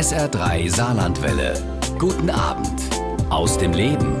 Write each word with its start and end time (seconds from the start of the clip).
SR3 0.00 0.74
Saarlandwelle. 0.74 1.52
Guten 1.98 2.30
Abend 2.30 2.80
aus 3.28 3.58
dem 3.58 3.74
Leben. 3.74 4.16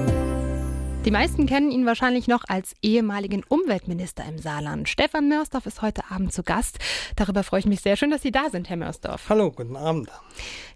Die 1.06 1.10
meisten 1.10 1.46
kennen 1.46 1.70
ihn 1.70 1.86
wahrscheinlich 1.86 2.28
noch 2.28 2.44
als 2.46 2.74
ehemaligen 2.82 3.42
Umweltminister 3.48 4.22
im 4.28 4.36
Saarland. 4.36 4.90
Stefan 4.90 5.30
Mörsdorf 5.30 5.64
ist 5.64 5.80
heute 5.80 6.02
Abend 6.10 6.34
zu 6.34 6.42
Gast. 6.42 6.78
Darüber 7.16 7.42
freue 7.44 7.60
ich 7.60 7.66
mich 7.66 7.80
sehr. 7.80 7.96
Schön, 7.96 8.10
dass 8.10 8.20
Sie 8.20 8.30
da 8.30 8.50
sind, 8.50 8.68
Herr 8.68 8.76
Mörsdorf. 8.76 9.30
Hallo, 9.30 9.50
guten 9.50 9.74
Abend. 9.74 10.10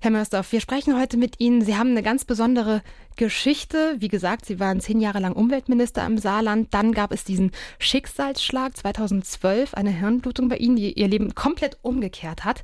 Herr 0.00 0.10
Mörsdorf, 0.10 0.50
wir 0.52 0.62
sprechen 0.62 0.98
heute 0.98 1.18
mit 1.18 1.38
Ihnen. 1.38 1.60
Sie 1.60 1.76
haben 1.76 1.90
eine 1.90 2.02
ganz 2.02 2.24
besondere 2.24 2.80
Geschichte. 3.16 3.96
Wie 3.98 4.08
gesagt, 4.08 4.46
Sie 4.46 4.60
waren 4.60 4.80
zehn 4.80 5.00
Jahre 5.00 5.20
lang 5.20 5.32
Umweltminister 5.32 6.04
im 6.06 6.18
Saarland. 6.18 6.72
Dann 6.72 6.92
gab 6.92 7.12
es 7.12 7.24
diesen 7.24 7.52
Schicksalsschlag 7.78 8.76
2012, 8.76 9.74
eine 9.74 9.90
Hirnblutung 9.90 10.48
bei 10.48 10.56
Ihnen, 10.56 10.76
die 10.76 10.92
Ihr 10.92 11.08
Leben 11.08 11.34
komplett 11.34 11.78
umgekehrt 11.82 12.44
hat. 12.44 12.62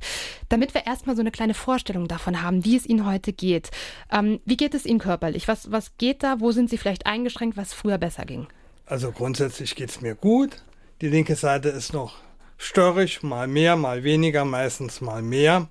Damit 0.49 0.73
wir 0.73 0.85
erstmal 0.85 1.15
so 1.15 1.21
eine 1.21 1.31
kleine 1.31 1.53
Vorstellung 1.53 2.07
davon 2.07 2.41
haben, 2.41 2.65
wie 2.65 2.75
es 2.75 2.85
Ihnen 2.85 3.05
heute 3.05 3.33
geht. 3.33 3.71
Ähm, 4.11 4.39
wie 4.45 4.57
geht 4.57 4.73
es 4.73 4.85
Ihnen 4.85 4.99
körperlich? 4.99 5.47
Was, 5.47 5.71
was 5.71 5.97
geht 5.97 6.23
da? 6.23 6.39
Wo 6.39 6.51
sind 6.51 6.69
Sie 6.69 6.77
vielleicht 6.77 7.05
eingeschränkt, 7.05 7.57
was 7.57 7.73
früher 7.73 7.97
besser 7.97 8.25
ging? 8.25 8.47
Also 8.85 9.11
grundsätzlich 9.11 9.75
geht 9.75 9.89
es 9.89 10.01
mir 10.01 10.15
gut. 10.15 10.63
Die 11.01 11.07
linke 11.07 11.35
Seite 11.35 11.69
ist 11.69 11.93
noch 11.93 12.17
störrig, 12.57 13.23
mal 13.23 13.47
mehr, 13.47 13.75
mal 13.75 14.03
weniger, 14.03 14.45
meistens 14.45 15.01
mal 15.01 15.21
mehr 15.21 15.67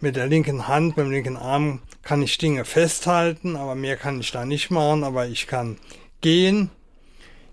mit 0.00 0.16
der 0.16 0.26
linken 0.26 0.68
Hand, 0.68 0.96
mit 0.96 1.06
dem 1.06 1.10
linken 1.10 1.36
Arm 1.36 1.80
kann 2.04 2.22
ich 2.22 2.38
Dinge 2.38 2.64
festhalten, 2.64 3.56
aber 3.56 3.74
mehr 3.74 3.96
kann 3.96 4.20
ich 4.20 4.30
da 4.30 4.44
nicht 4.44 4.70
machen. 4.70 5.04
Aber 5.04 5.26
ich 5.26 5.46
kann 5.46 5.78
gehen, 6.20 6.70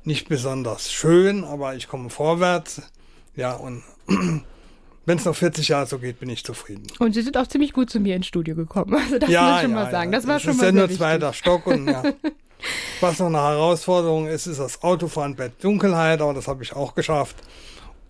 nicht 0.03 0.29
besonders 0.29 0.91
schön, 0.91 1.43
aber 1.43 1.75
ich 1.75 1.87
komme 1.87 2.09
vorwärts. 2.09 2.81
Ja, 3.35 3.53
und 3.53 3.83
wenn 5.05 5.17
es 5.17 5.25
noch 5.25 5.35
40 5.35 5.69
Jahre 5.69 5.85
so 5.85 5.99
geht, 5.99 6.19
bin 6.19 6.29
ich 6.29 6.43
zufrieden. 6.43 6.87
Und 6.99 7.13
Sie 7.13 7.21
sind 7.21 7.37
auch 7.37 7.47
ziemlich 7.47 7.73
gut 7.73 7.89
zu 7.89 7.99
mir 7.99 8.15
ins 8.15 8.27
Studio 8.27 8.55
gekommen. 8.55 8.93
Also 9.01 9.19
das 9.19 9.29
ja, 9.29 9.43
muss 9.43 9.55
ich 9.55 9.61
schon 9.61 9.71
ja, 9.71 9.75
mal 9.75 9.91
sagen. 9.91 10.11
Ja. 10.11 10.17
Das 10.19 10.27
war 10.27 10.33
das 10.35 10.43
schon 10.43 10.51
ist 10.51 10.57
mal 10.57 10.65
ja 10.65 10.71
nur 10.71 10.89
zweiter 10.89 11.33
Stock 11.33 11.67
und 11.67 11.87
ja. 11.87 12.03
Was 12.99 13.17
noch 13.17 13.27
eine 13.27 13.41
Herausforderung 13.41 14.27
ist, 14.27 14.45
ist 14.45 14.59
das 14.59 14.83
Autofahren 14.83 15.35
bei 15.35 15.49
Dunkelheit, 15.49 16.21
aber 16.21 16.35
das 16.35 16.47
habe 16.47 16.61
ich 16.61 16.73
auch 16.73 16.93
geschafft. 16.93 17.35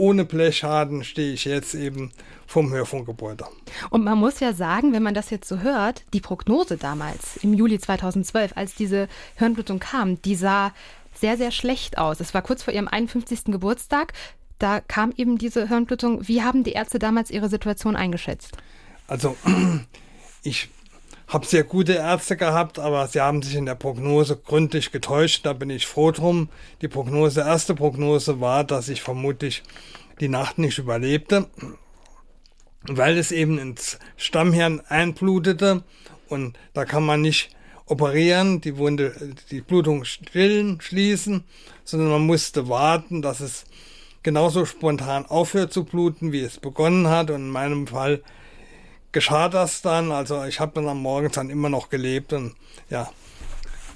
Ohne 0.01 0.25
Blechschaden 0.25 1.03
stehe 1.03 1.31
ich 1.31 1.45
jetzt 1.45 1.75
eben 1.75 2.11
vom 2.47 2.71
Hörfunkgebäude. 2.71 3.45
Und 3.91 4.03
man 4.03 4.17
muss 4.17 4.39
ja 4.39 4.51
sagen, 4.51 4.93
wenn 4.93 5.03
man 5.03 5.13
das 5.13 5.29
jetzt 5.29 5.47
so 5.47 5.59
hört, 5.59 6.05
die 6.11 6.21
Prognose 6.21 6.77
damals 6.77 7.37
im 7.43 7.53
Juli 7.53 7.77
2012, 7.77 8.53
als 8.55 8.73
diese 8.73 9.07
Hirnblutung 9.35 9.77
kam, 9.77 10.19
die 10.23 10.33
sah 10.33 10.73
sehr, 11.13 11.37
sehr 11.37 11.51
schlecht 11.51 11.99
aus. 11.99 12.19
Es 12.19 12.33
war 12.33 12.41
kurz 12.41 12.63
vor 12.63 12.73
ihrem 12.73 12.87
51. 12.87 13.43
Geburtstag. 13.45 14.13
Da 14.57 14.79
kam 14.79 15.13
eben 15.17 15.37
diese 15.37 15.67
Hirnblutung. 15.67 16.27
Wie 16.27 16.41
haben 16.41 16.63
die 16.63 16.71
Ärzte 16.71 16.97
damals 16.97 17.29
ihre 17.29 17.47
Situation 17.47 17.95
eingeschätzt? 17.95 18.57
Also, 19.05 19.37
ich 20.41 20.69
habe 21.31 21.45
sehr 21.45 21.63
gute 21.63 21.93
Ärzte 21.93 22.35
gehabt, 22.35 22.77
aber 22.77 23.07
sie 23.07 23.21
haben 23.21 23.41
sich 23.41 23.55
in 23.55 23.65
der 23.65 23.75
Prognose 23.75 24.35
gründlich 24.35 24.91
getäuscht. 24.91 25.45
Da 25.45 25.53
bin 25.53 25.69
ich 25.69 25.87
froh 25.87 26.11
drum. 26.11 26.49
Die 26.81 26.89
Prognose, 26.89 27.39
erste 27.39 27.73
Prognose 27.73 28.41
war, 28.41 28.65
dass 28.65 28.89
ich 28.89 29.01
vermutlich 29.01 29.63
die 30.19 30.27
Nacht 30.27 30.57
nicht 30.57 30.77
überlebte, 30.77 31.47
weil 32.83 33.17
es 33.17 33.31
eben 33.31 33.57
ins 33.57 33.97
Stammhirn 34.17 34.81
einblutete 34.81 35.83
und 36.27 36.57
da 36.73 36.83
kann 36.83 37.05
man 37.05 37.21
nicht 37.21 37.49
operieren, 37.85 38.59
die 38.59 38.77
Wunde, 38.77 39.33
die 39.51 39.61
Blutung 39.61 40.03
stillen, 40.03 40.81
schließen, 40.81 41.45
sondern 41.85 42.09
man 42.09 42.25
musste 42.25 42.67
warten, 42.67 43.21
dass 43.21 43.39
es 43.39 43.65
genauso 44.21 44.65
spontan 44.65 45.25
aufhört 45.25 45.71
zu 45.71 45.85
bluten, 45.85 46.33
wie 46.33 46.41
es 46.41 46.59
begonnen 46.59 47.07
hat. 47.07 47.29
Und 47.29 47.37
in 47.37 47.49
meinem 47.49 47.87
Fall 47.87 48.21
geschah 49.11 49.49
das 49.49 49.81
dann. 49.81 50.11
Also 50.11 50.43
ich 50.45 50.59
habe 50.59 50.73
dann 50.75 50.87
am 50.87 51.01
Morgen 51.01 51.29
dann 51.31 51.49
immer 51.49 51.69
noch 51.69 51.89
gelebt 51.89 52.33
und 52.33 52.55
ja, 52.89 53.09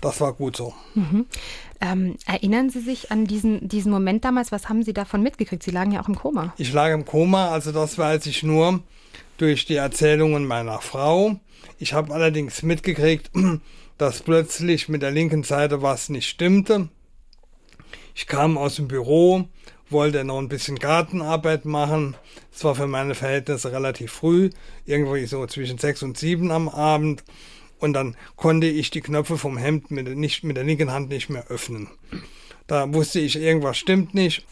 das 0.01 0.21
war 0.21 0.33
gut 0.33 0.57
so. 0.57 0.73
Mhm. 0.93 1.25
Ähm, 1.81 2.15
erinnern 2.25 2.69
Sie 2.69 2.79
sich 2.79 3.11
an 3.11 3.25
diesen, 3.25 3.67
diesen 3.67 3.91
Moment 3.91 4.23
damals? 4.23 4.51
Was 4.51 4.69
haben 4.69 4.83
Sie 4.83 4.93
davon 4.93 5.21
mitgekriegt? 5.21 5.63
Sie 5.63 5.71
lagen 5.71 5.91
ja 5.91 6.01
auch 6.01 6.07
im 6.07 6.15
Koma. 6.15 6.53
Ich 6.57 6.71
lag 6.71 6.93
im 6.93 7.05
Koma, 7.05 7.49
also 7.49 7.71
das 7.71 7.97
weiß 7.97 8.25
ich 8.27 8.43
nur 8.43 8.81
durch 9.37 9.65
die 9.65 9.75
Erzählungen 9.75 10.45
meiner 10.45 10.79
Frau. 10.79 11.39
Ich 11.77 11.93
habe 11.93 12.13
allerdings 12.13 12.63
mitgekriegt, 12.63 13.31
dass 13.97 14.21
plötzlich 14.21 14.89
mit 14.89 15.01
der 15.01 15.11
linken 15.11 15.43
Seite 15.43 15.81
was 15.81 16.09
nicht 16.09 16.29
stimmte. 16.29 16.89
Ich 18.13 18.27
kam 18.27 18.57
aus 18.57 18.75
dem 18.75 18.87
Büro, 18.87 19.45
wollte 19.89 20.23
noch 20.23 20.39
ein 20.39 20.49
bisschen 20.49 20.77
Gartenarbeit 20.77 21.65
machen. 21.65 22.15
Es 22.53 22.63
war 22.63 22.75
für 22.75 22.87
meine 22.87 23.15
Verhältnisse 23.15 23.71
relativ 23.71 24.11
früh, 24.11 24.49
irgendwie 24.85 25.25
so 25.25 25.45
zwischen 25.45 25.77
sechs 25.77 26.03
und 26.03 26.17
sieben 26.17 26.51
am 26.51 26.69
Abend. 26.69 27.23
Und 27.79 27.93
dann 27.93 28.15
konnte 28.35 28.67
ich 28.67 28.89
die 28.89 29.01
Knöpfe 29.01 29.37
vom 29.37 29.57
Hemd 29.57 29.91
mit, 29.91 30.07
der, 30.07 30.15
nicht, 30.15 30.43
mit 30.43 30.57
der 30.57 30.63
linken 30.63 30.91
Hand 30.91 31.09
nicht 31.09 31.29
mehr 31.29 31.47
öffnen. 31.47 31.89
Da 32.67 32.93
wusste 32.93 33.19
ich, 33.19 33.35
irgendwas 33.35 33.77
stimmt 33.77 34.13
nicht. 34.13 34.45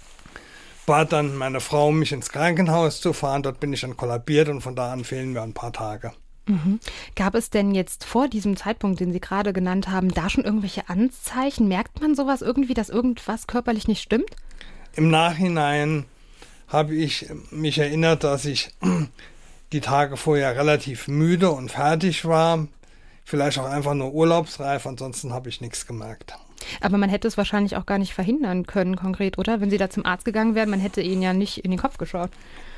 Bat 0.86 1.14
dann 1.14 1.38
meine 1.38 1.62
Frau, 1.62 1.92
mich 1.92 2.12
ins 2.12 2.30
Krankenhaus 2.30 3.00
zu 3.00 3.14
fahren. 3.14 3.44
Dort 3.44 3.60
bin 3.60 3.72
ich 3.74 3.82
dann 3.82 3.98
kollabiert 3.98 4.50
und 4.50 4.62
von 4.62 4.76
da 4.76 4.92
an 4.92 5.04
fehlen 5.04 5.34
mir 5.34 5.42
ein 5.42 5.54
paar 5.54 5.72
Tage. 5.72 6.12
Mhm. 6.46 6.80
Gab 7.16 7.36
es 7.36 7.50
denn 7.50 7.74
jetzt 7.74 8.04
vor 8.04 8.28
diesem 8.28 8.58
Zeitpunkt, 8.58 9.00
den 9.00 9.14
Sie 9.14 9.22
gerade 9.22 9.54
genannt 9.54 9.88
haben, 9.88 10.14
da 10.14 10.30
schon 10.30 10.44
irgendwelche 10.44 10.90
Anzeichen? 10.90 11.70
Merkt 11.70 12.02
man 12.02 12.16
sowas 12.16 12.42
irgendwie, 12.42 12.74
dass 12.74 12.90
irgendwas 12.90 13.48
körperlich 13.48 13.88
nicht 13.88 14.02
stimmt? 14.02 14.30
Im 14.96 15.10
Nachhinein 15.10 16.06
habe 16.68 16.96
ich 16.96 17.28
mich 17.52 17.80
erinnert, 17.80 18.24
dass 18.24 18.46
ich 18.46 18.70
die 19.72 19.82
Tage 19.82 20.18
vorher 20.18 20.56
relativ 20.56 21.08
müde 21.08 21.50
und 21.50 21.72
fertig 21.72 22.26
war. 22.26 22.68
Vielleicht 23.26 23.58
auch 23.58 23.66
einfach 23.66 23.94
nur 23.94 24.14
urlaubsreif, 24.14 24.86
ansonsten 24.86 25.34
habe 25.34 25.50
ich 25.50 25.62
nichts 25.62 25.88
gemerkt. 25.88 26.36
Aber 26.82 26.98
man 26.98 27.10
hätte 27.10 27.28
es 27.28 27.38
wahrscheinlich 27.38 27.76
auch 27.76 27.86
gar 27.86 27.98
nicht 27.98 28.14
verhindern 28.14 28.66
können, 28.66 28.96
konkret, 28.96 29.38
oder? 29.38 29.62
Wenn 29.62 29.70
Sie 29.70 29.78
da 29.78 29.90
zum 29.90 30.06
Arzt 30.06 30.26
gegangen 30.26 30.56
wären, 30.56 30.70
man 30.70 30.80
hätte 30.80 31.02
Ihnen 31.02 31.22
ja 31.22 31.34
nicht 31.34 31.60
in 31.60 31.72
den 31.72 31.80
Kopf 31.80 31.98
geschaut. 31.98 32.30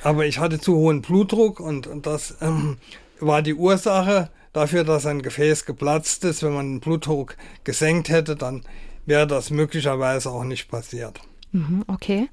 Aber 0.03 0.25
ich 0.25 0.39
hatte 0.39 0.59
zu 0.59 0.75
hohen 0.75 1.01
Blutdruck 1.01 1.59
und, 1.59 1.87
und 1.87 2.05
das 2.05 2.37
ähm, 2.41 2.77
war 3.19 3.41
die 3.41 3.53
Ursache 3.55 4.29
dafür, 4.53 4.83
dass 4.83 5.05
ein 5.05 5.21
Gefäß 5.21 5.65
geplatzt 5.65 6.23
ist. 6.23 6.43
Wenn 6.43 6.53
man 6.53 6.73
den 6.73 6.79
Blutdruck 6.79 7.35
gesenkt 7.63 8.09
hätte, 8.09 8.35
dann 8.35 8.63
wäre 9.05 9.27
das 9.27 9.49
möglicherweise 9.49 10.29
auch 10.29 10.43
nicht 10.43 10.69
passiert. 10.69 11.19
Okay. 11.87 12.29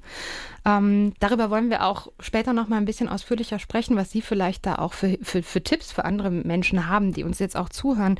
Ähm, 0.65 1.13
darüber 1.19 1.49
wollen 1.49 1.69
wir 1.69 1.83
auch 1.83 2.11
später 2.19 2.53
noch 2.53 2.69
mal 2.69 2.77
ein 2.77 2.85
bisschen 2.85 3.09
ausführlicher 3.09 3.59
sprechen, 3.59 3.95
was 3.95 4.11
Sie 4.11 4.21
vielleicht 4.21 4.65
da 4.65 4.75
auch 4.75 4.93
für, 4.93 5.17
für, 5.21 5.43
für 5.43 5.61
Tipps 5.61 5.91
für 5.91 6.05
andere 6.05 6.31
Menschen 6.31 6.87
haben, 6.87 7.13
die 7.13 7.23
uns 7.23 7.39
jetzt 7.39 7.57
auch 7.57 7.69
zuhören. 7.69 8.17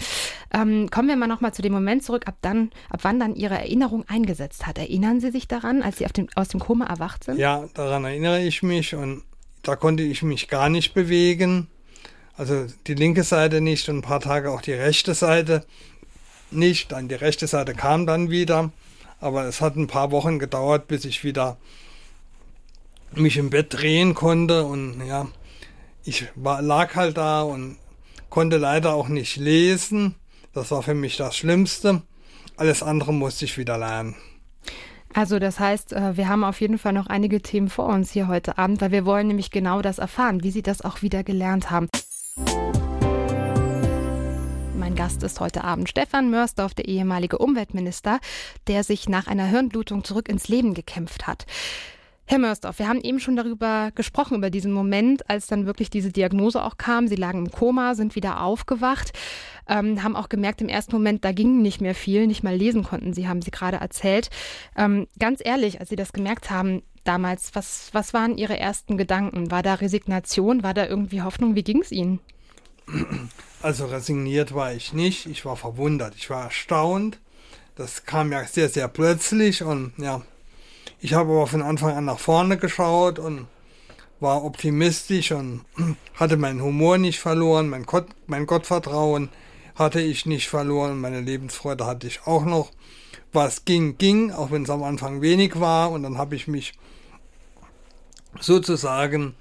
Ähm, 0.53 0.89
kommen 0.89 1.07
wir 1.07 1.15
mal 1.15 1.27
noch 1.27 1.41
mal 1.41 1.53
zu 1.53 1.61
dem 1.61 1.73
Moment 1.73 2.03
zurück, 2.03 2.27
ab 2.27 2.35
dann, 2.41 2.71
ab 2.89 2.99
wann 3.03 3.19
dann 3.19 3.35
Ihre 3.35 3.55
Erinnerung 3.55 4.03
eingesetzt 4.07 4.67
hat. 4.67 4.77
Erinnern 4.77 5.19
Sie 5.19 5.31
sich 5.31 5.47
daran, 5.47 5.81
als 5.81 5.97
Sie 5.97 6.05
dem, 6.05 6.27
aus 6.35 6.49
dem 6.49 6.59
Koma 6.59 6.85
erwacht 6.85 7.23
sind? 7.23 7.37
Ja, 7.37 7.65
daran 7.73 8.03
erinnere 8.03 8.41
ich 8.41 8.61
mich 8.61 8.93
und 8.95 9.23
da 9.61 9.75
konnte 9.75 10.03
ich 10.03 10.21
mich 10.23 10.49
gar 10.49 10.69
nicht 10.69 10.93
bewegen. 10.93 11.67
Also 12.35 12.65
die 12.87 12.95
linke 12.95 13.23
Seite 13.23 13.61
nicht 13.61 13.87
und 13.89 13.99
ein 13.99 14.01
paar 14.01 14.19
Tage 14.19 14.51
auch 14.51 14.61
die 14.61 14.73
rechte 14.73 15.13
Seite 15.13 15.65
nicht. 16.51 16.91
Dann 16.91 17.07
die 17.07 17.15
rechte 17.15 17.47
Seite 17.47 17.73
kam 17.73 18.05
dann 18.05 18.29
wieder. 18.29 18.71
Aber 19.23 19.45
es 19.45 19.61
hat 19.61 19.77
ein 19.77 19.87
paar 19.87 20.11
Wochen 20.11 20.37
gedauert, 20.37 20.87
bis 20.87 21.05
ich 21.05 21.23
wieder 21.23 21.55
mich 23.13 23.37
im 23.37 23.49
Bett 23.49 23.67
drehen 23.73 24.15
konnte. 24.15 24.65
Und 24.65 25.01
ja, 25.07 25.27
ich 26.03 26.25
war, 26.35 26.61
lag 26.61 26.95
halt 26.95 27.15
da 27.15 27.41
und 27.41 27.77
konnte 28.29 28.57
leider 28.57 28.93
auch 28.93 29.07
nicht 29.07 29.37
lesen. 29.37 30.15
Das 30.51 30.71
war 30.71 30.83
für 30.83 30.93
mich 30.93 31.15
das 31.15 31.37
Schlimmste. 31.37 32.01
Alles 32.57 32.83
andere 32.83 33.13
musste 33.13 33.45
ich 33.45 33.57
wieder 33.57 33.77
lernen. 33.77 34.15
Also 35.13 35.39
das 35.39 35.57
heißt, 35.57 35.93
äh, 35.93 36.17
wir 36.17 36.27
haben 36.27 36.43
auf 36.43 36.59
jeden 36.59 36.77
Fall 36.77 36.91
noch 36.91 37.07
einige 37.07 37.41
Themen 37.41 37.69
vor 37.69 37.85
uns 37.85 38.11
hier 38.11 38.27
heute 38.27 38.57
Abend, 38.57 38.81
weil 38.81 38.91
wir 38.91 39.05
wollen 39.05 39.27
nämlich 39.27 39.51
genau 39.51 39.81
das 39.81 39.99
erfahren, 39.99 40.43
wie 40.43 40.51
Sie 40.51 40.63
das 40.63 40.81
auch 40.81 41.01
wieder 41.01 41.23
gelernt 41.23 41.71
haben. 41.71 41.87
Mein 44.93 45.07
Gast 45.07 45.23
ist 45.23 45.39
heute 45.39 45.63
Abend 45.63 45.89
Stefan 45.89 46.29
Mörsdorf, 46.29 46.75
der 46.75 46.87
ehemalige 46.87 47.39
Umweltminister, 47.39 48.19
der 48.67 48.83
sich 48.83 49.09
nach 49.09 49.25
einer 49.25 49.47
Hirnblutung 49.47 50.03
zurück 50.03 50.29
ins 50.29 50.49
Leben 50.49 50.75
gekämpft 50.75 51.25
hat. 51.25 51.47
Herr 52.25 52.37
Mörsdorf, 52.37 52.77
wir 52.77 52.87
haben 52.87 53.01
eben 53.01 53.19
schon 53.19 53.35
darüber 53.35 53.89
gesprochen, 53.95 54.37
über 54.37 54.51
diesen 54.51 54.71
Moment, 54.71 55.27
als 55.31 55.47
dann 55.47 55.65
wirklich 55.65 55.89
diese 55.89 56.11
Diagnose 56.11 56.63
auch 56.63 56.77
kam. 56.77 57.07
Sie 57.07 57.15
lagen 57.15 57.39
im 57.39 57.51
Koma, 57.51 57.95
sind 57.95 58.15
wieder 58.15 58.43
aufgewacht, 58.43 59.13
ähm, 59.67 60.03
haben 60.03 60.15
auch 60.15 60.29
gemerkt 60.29 60.61
im 60.61 60.69
ersten 60.69 60.91
Moment, 60.91 61.25
da 61.25 61.31
ging 61.31 61.63
nicht 61.63 61.81
mehr 61.81 61.95
viel, 61.95 62.27
nicht 62.27 62.43
mal 62.43 62.55
lesen 62.55 62.83
konnten 62.83 63.13
Sie, 63.13 63.27
haben 63.27 63.41
Sie 63.41 63.49
gerade 63.49 63.77
erzählt. 63.77 64.29
Ähm, 64.77 65.07
ganz 65.17 65.41
ehrlich, 65.43 65.79
als 65.79 65.89
Sie 65.89 65.95
das 65.95 66.13
gemerkt 66.13 66.51
haben 66.51 66.83
damals, 67.03 67.55
was, 67.55 67.89
was 67.93 68.13
waren 68.13 68.37
Ihre 68.37 68.59
ersten 68.59 68.97
Gedanken? 68.97 69.49
War 69.49 69.63
da 69.63 69.73
Resignation? 69.73 70.61
War 70.61 70.75
da 70.75 70.85
irgendwie 70.85 71.23
Hoffnung? 71.23 71.55
Wie 71.55 71.63
ging 71.63 71.81
es 71.81 71.91
Ihnen? 71.91 72.19
Also 73.61 73.85
resigniert 73.85 74.53
war 74.53 74.73
ich 74.73 74.93
nicht, 74.93 75.25
ich 75.25 75.45
war 75.45 75.55
verwundert, 75.55 76.15
ich 76.15 76.29
war 76.29 76.45
erstaunt. 76.45 77.19
Das 77.75 78.05
kam 78.05 78.31
ja 78.31 78.45
sehr, 78.45 78.69
sehr 78.69 78.87
plötzlich 78.87 79.63
und 79.63 79.93
ja, 79.97 80.21
ich 80.99 81.13
habe 81.13 81.31
aber 81.31 81.47
von 81.47 81.61
Anfang 81.61 81.95
an 81.95 82.05
nach 82.05 82.19
vorne 82.19 82.57
geschaut 82.57 83.19
und 83.19 83.47
war 84.19 84.43
optimistisch 84.43 85.31
und 85.31 85.65
hatte 86.15 86.37
meinen 86.37 86.61
Humor 86.61 86.97
nicht 86.97 87.19
verloren, 87.19 87.69
mein, 87.69 87.85
Gott, 87.85 88.07
mein 88.27 88.45
Gottvertrauen 88.45 89.29
hatte 89.75 90.01
ich 90.01 90.25
nicht 90.25 90.49
verloren, 90.49 90.99
meine 90.99 91.21
Lebensfreude 91.21 91.85
hatte 91.85 92.07
ich 92.07 92.25
auch 92.25 92.45
noch. 92.45 92.71
Was 93.31 93.65
ging, 93.65 93.97
ging, 93.97 94.31
auch 94.31 94.51
wenn 94.51 94.63
es 94.63 94.69
am 94.69 94.83
Anfang 94.83 95.21
wenig 95.21 95.59
war. 95.59 95.89
Und 95.89 96.03
dann 96.03 96.19
habe 96.19 96.35
ich 96.35 96.47
mich 96.47 96.73
sozusagen 98.39 99.33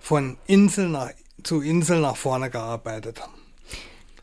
von 0.00 0.36
Insel 0.46 0.88
nach, 0.88 1.10
zu 1.42 1.60
Insel 1.60 2.00
nach 2.00 2.16
vorne 2.16 2.50
gearbeitet. 2.50 3.20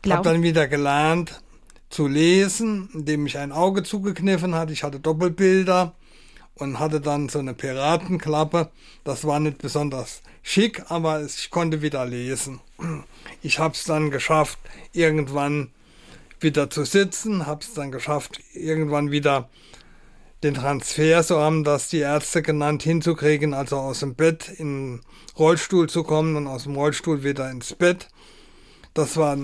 Habe 0.08 0.22
dann 0.22 0.42
wieder 0.42 0.66
gelernt 0.68 1.42
zu 1.90 2.06
lesen, 2.06 2.88
indem 2.94 3.26
ich 3.26 3.38
ein 3.38 3.52
Auge 3.52 3.82
zugekniffen 3.82 4.54
hatte. 4.54 4.72
Ich 4.72 4.82
hatte 4.82 5.00
Doppelbilder 5.00 5.94
und 6.54 6.78
hatte 6.78 7.00
dann 7.00 7.28
so 7.28 7.38
eine 7.38 7.54
Piratenklappe. 7.54 8.70
Das 9.04 9.24
war 9.24 9.40
nicht 9.40 9.58
besonders 9.58 10.22
schick, 10.42 10.90
aber 10.90 11.24
ich 11.24 11.50
konnte 11.50 11.82
wieder 11.82 12.06
lesen. 12.06 12.60
Ich 13.42 13.58
habe 13.58 13.74
es 13.74 13.84
dann 13.84 14.10
geschafft, 14.10 14.58
irgendwann 14.92 15.70
wieder 16.38 16.70
zu 16.70 16.84
sitzen, 16.84 17.46
habe 17.46 17.60
es 17.62 17.74
dann 17.74 17.92
geschafft, 17.92 18.40
irgendwann 18.54 19.10
wieder 19.10 19.50
den 20.42 20.54
Transfer, 20.54 21.22
so 21.22 21.38
haben 21.38 21.64
das 21.64 21.88
die 21.88 21.98
Ärzte 21.98 22.42
genannt, 22.42 22.82
hinzukriegen, 22.82 23.52
also 23.52 23.76
aus 23.76 24.00
dem 24.00 24.14
Bett 24.14 24.48
in 24.48 24.96
den 24.96 25.00
Rollstuhl 25.38 25.88
zu 25.88 26.02
kommen 26.02 26.36
und 26.36 26.46
aus 26.46 26.64
dem 26.64 26.76
Rollstuhl 26.76 27.22
wieder 27.22 27.50
ins 27.50 27.74
Bett. 27.74 28.08
Das 28.94 29.16
war 29.16 29.36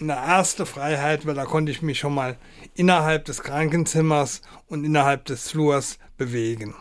eine 0.00 0.14
erste 0.14 0.66
Freiheit, 0.66 1.26
weil 1.26 1.34
da 1.34 1.44
konnte 1.44 1.70
ich 1.70 1.82
mich 1.82 1.98
schon 1.98 2.14
mal 2.14 2.36
innerhalb 2.74 3.26
des 3.26 3.42
Krankenzimmers 3.42 4.42
und 4.66 4.84
innerhalb 4.84 5.24
des 5.26 5.50
Flurs 5.50 5.98
bewegen. 6.16 6.74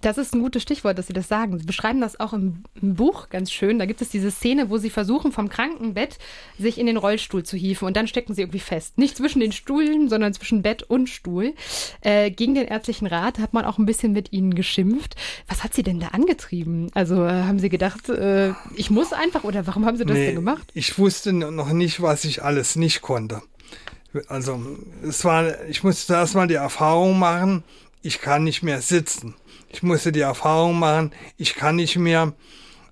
Das 0.00 0.16
ist 0.16 0.32
ein 0.32 0.40
gutes 0.40 0.62
Stichwort, 0.62 0.96
dass 0.96 1.08
Sie 1.08 1.12
das 1.12 1.26
sagen. 1.26 1.58
Sie 1.58 1.66
beschreiben 1.66 2.00
das 2.00 2.20
auch 2.20 2.32
im, 2.32 2.62
im, 2.80 2.94
Buch 2.94 3.30
ganz 3.30 3.50
schön. 3.50 3.80
Da 3.80 3.86
gibt 3.86 4.00
es 4.00 4.08
diese 4.08 4.30
Szene, 4.30 4.70
wo 4.70 4.78
Sie 4.78 4.90
versuchen, 4.90 5.32
vom 5.32 5.48
Krankenbett 5.48 6.18
sich 6.56 6.78
in 6.78 6.86
den 6.86 6.96
Rollstuhl 6.96 7.42
zu 7.42 7.56
hieven 7.56 7.86
und 7.86 7.96
dann 7.96 8.06
stecken 8.06 8.32
Sie 8.32 8.42
irgendwie 8.42 8.60
fest. 8.60 8.96
Nicht 8.96 9.16
zwischen 9.16 9.40
den 9.40 9.50
Stühlen, 9.50 10.08
sondern 10.08 10.32
zwischen 10.34 10.62
Bett 10.62 10.84
und 10.84 11.08
Stuhl. 11.08 11.54
Äh, 12.00 12.30
gegen 12.30 12.54
den 12.54 12.66
ärztlichen 12.66 13.08
Rat 13.08 13.40
hat 13.40 13.54
man 13.54 13.64
auch 13.64 13.78
ein 13.78 13.86
bisschen 13.86 14.12
mit 14.12 14.32
Ihnen 14.32 14.54
geschimpft. 14.54 15.16
Was 15.48 15.64
hat 15.64 15.74
Sie 15.74 15.82
denn 15.82 15.98
da 15.98 16.08
angetrieben? 16.08 16.90
Also 16.94 17.24
äh, 17.24 17.30
haben 17.30 17.58
Sie 17.58 17.68
gedacht, 17.68 18.08
äh, 18.08 18.52
ich 18.76 18.90
muss 18.90 19.12
einfach 19.12 19.42
oder 19.42 19.66
warum 19.66 19.84
haben 19.84 19.96
Sie 19.96 20.04
das 20.04 20.16
nee, 20.16 20.26
denn 20.26 20.36
gemacht? 20.36 20.70
Ich 20.74 20.96
wusste 20.98 21.32
noch 21.32 21.72
nicht, 21.72 22.00
was 22.00 22.24
ich 22.24 22.44
alles 22.44 22.76
nicht 22.76 23.02
konnte. 23.02 23.42
Also 24.28 24.60
es 25.02 25.24
war, 25.24 25.64
ich 25.66 25.82
musste 25.82 26.14
erst 26.14 26.34
mal 26.34 26.46
die 26.46 26.54
Erfahrung 26.54 27.18
machen, 27.18 27.64
ich 28.02 28.20
kann 28.20 28.44
nicht 28.44 28.62
mehr 28.62 28.80
sitzen. 28.80 29.34
Ich 29.70 29.82
musste 29.82 30.12
die 30.12 30.20
Erfahrung 30.20 30.78
machen, 30.78 31.12
ich 31.36 31.54
kann 31.54 31.76
nicht 31.76 31.96
mehr 31.96 32.34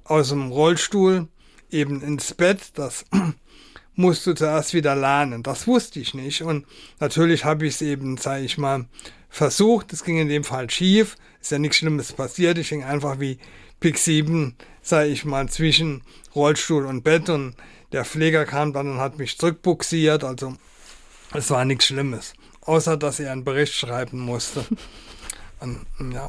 aus 0.05 0.29
dem 0.29 0.51
Rollstuhl 0.51 1.29
eben 1.71 2.03
ins 2.03 2.35
Bett. 2.35 2.61
Das 2.75 3.05
musst 3.95 4.27
du 4.27 4.35
zuerst 4.35 4.75
wieder 4.75 4.95
lernen. 4.95 5.43
Das 5.43 5.67
wusste 5.67 6.01
ich 6.01 6.15
nicht. 6.15 6.43
Und 6.43 6.67
natürlich 7.01 7.45
habe 7.45 7.67
ich 7.67 7.75
es 7.75 7.83
eben, 7.83 8.17
sage 8.17 8.45
ich 8.45 8.59
mal, 8.59 8.87
versucht. 9.29 9.93
Es 9.93 10.05
ging 10.05 10.19
in 10.19 10.29
dem 10.29 10.45
Fall 10.45 10.71
schief. 10.71 11.17
Ist 11.41 11.53
ja 11.53 11.59
nichts 11.59 11.79
Schlimmes 11.79 12.13
passiert. 12.13 12.59
Ich 12.59 12.69
hing 12.69 12.85
einfach 12.85 13.21
wie 13.21 13.39
Pik 13.81 13.99
7, 13.99 14.57
sage 14.83 15.09
ich 15.09 15.25
mal, 15.25 15.49
zwischen 15.49 16.03
Rollstuhl 16.35 16.87
und 16.87 17.03
Bett. 17.03 17.29
Und 17.29 17.57
der 17.93 18.05
Pfleger 18.05 18.45
kam 18.45 18.73
dann 18.73 18.89
und 18.89 18.99
hat 18.99 19.19
mich 19.19 19.39
zurückbuxiert. 19.39 20.25
Also 20.25 20.57
es 21.33 21.51
war 21.51 21.65
nichts 21.65 21.87
Schlimmes. 21.87 22.35
Außer, 22.63 22.97
dass 22.97 23.21
er 23.21 23.33
einen 23.33 23.45
Bericht 23.45 23.75
schreiben 23.75 24.21
musste. 24.21 24.65
Und, 25.59 25.87
ja. 26.13 26.29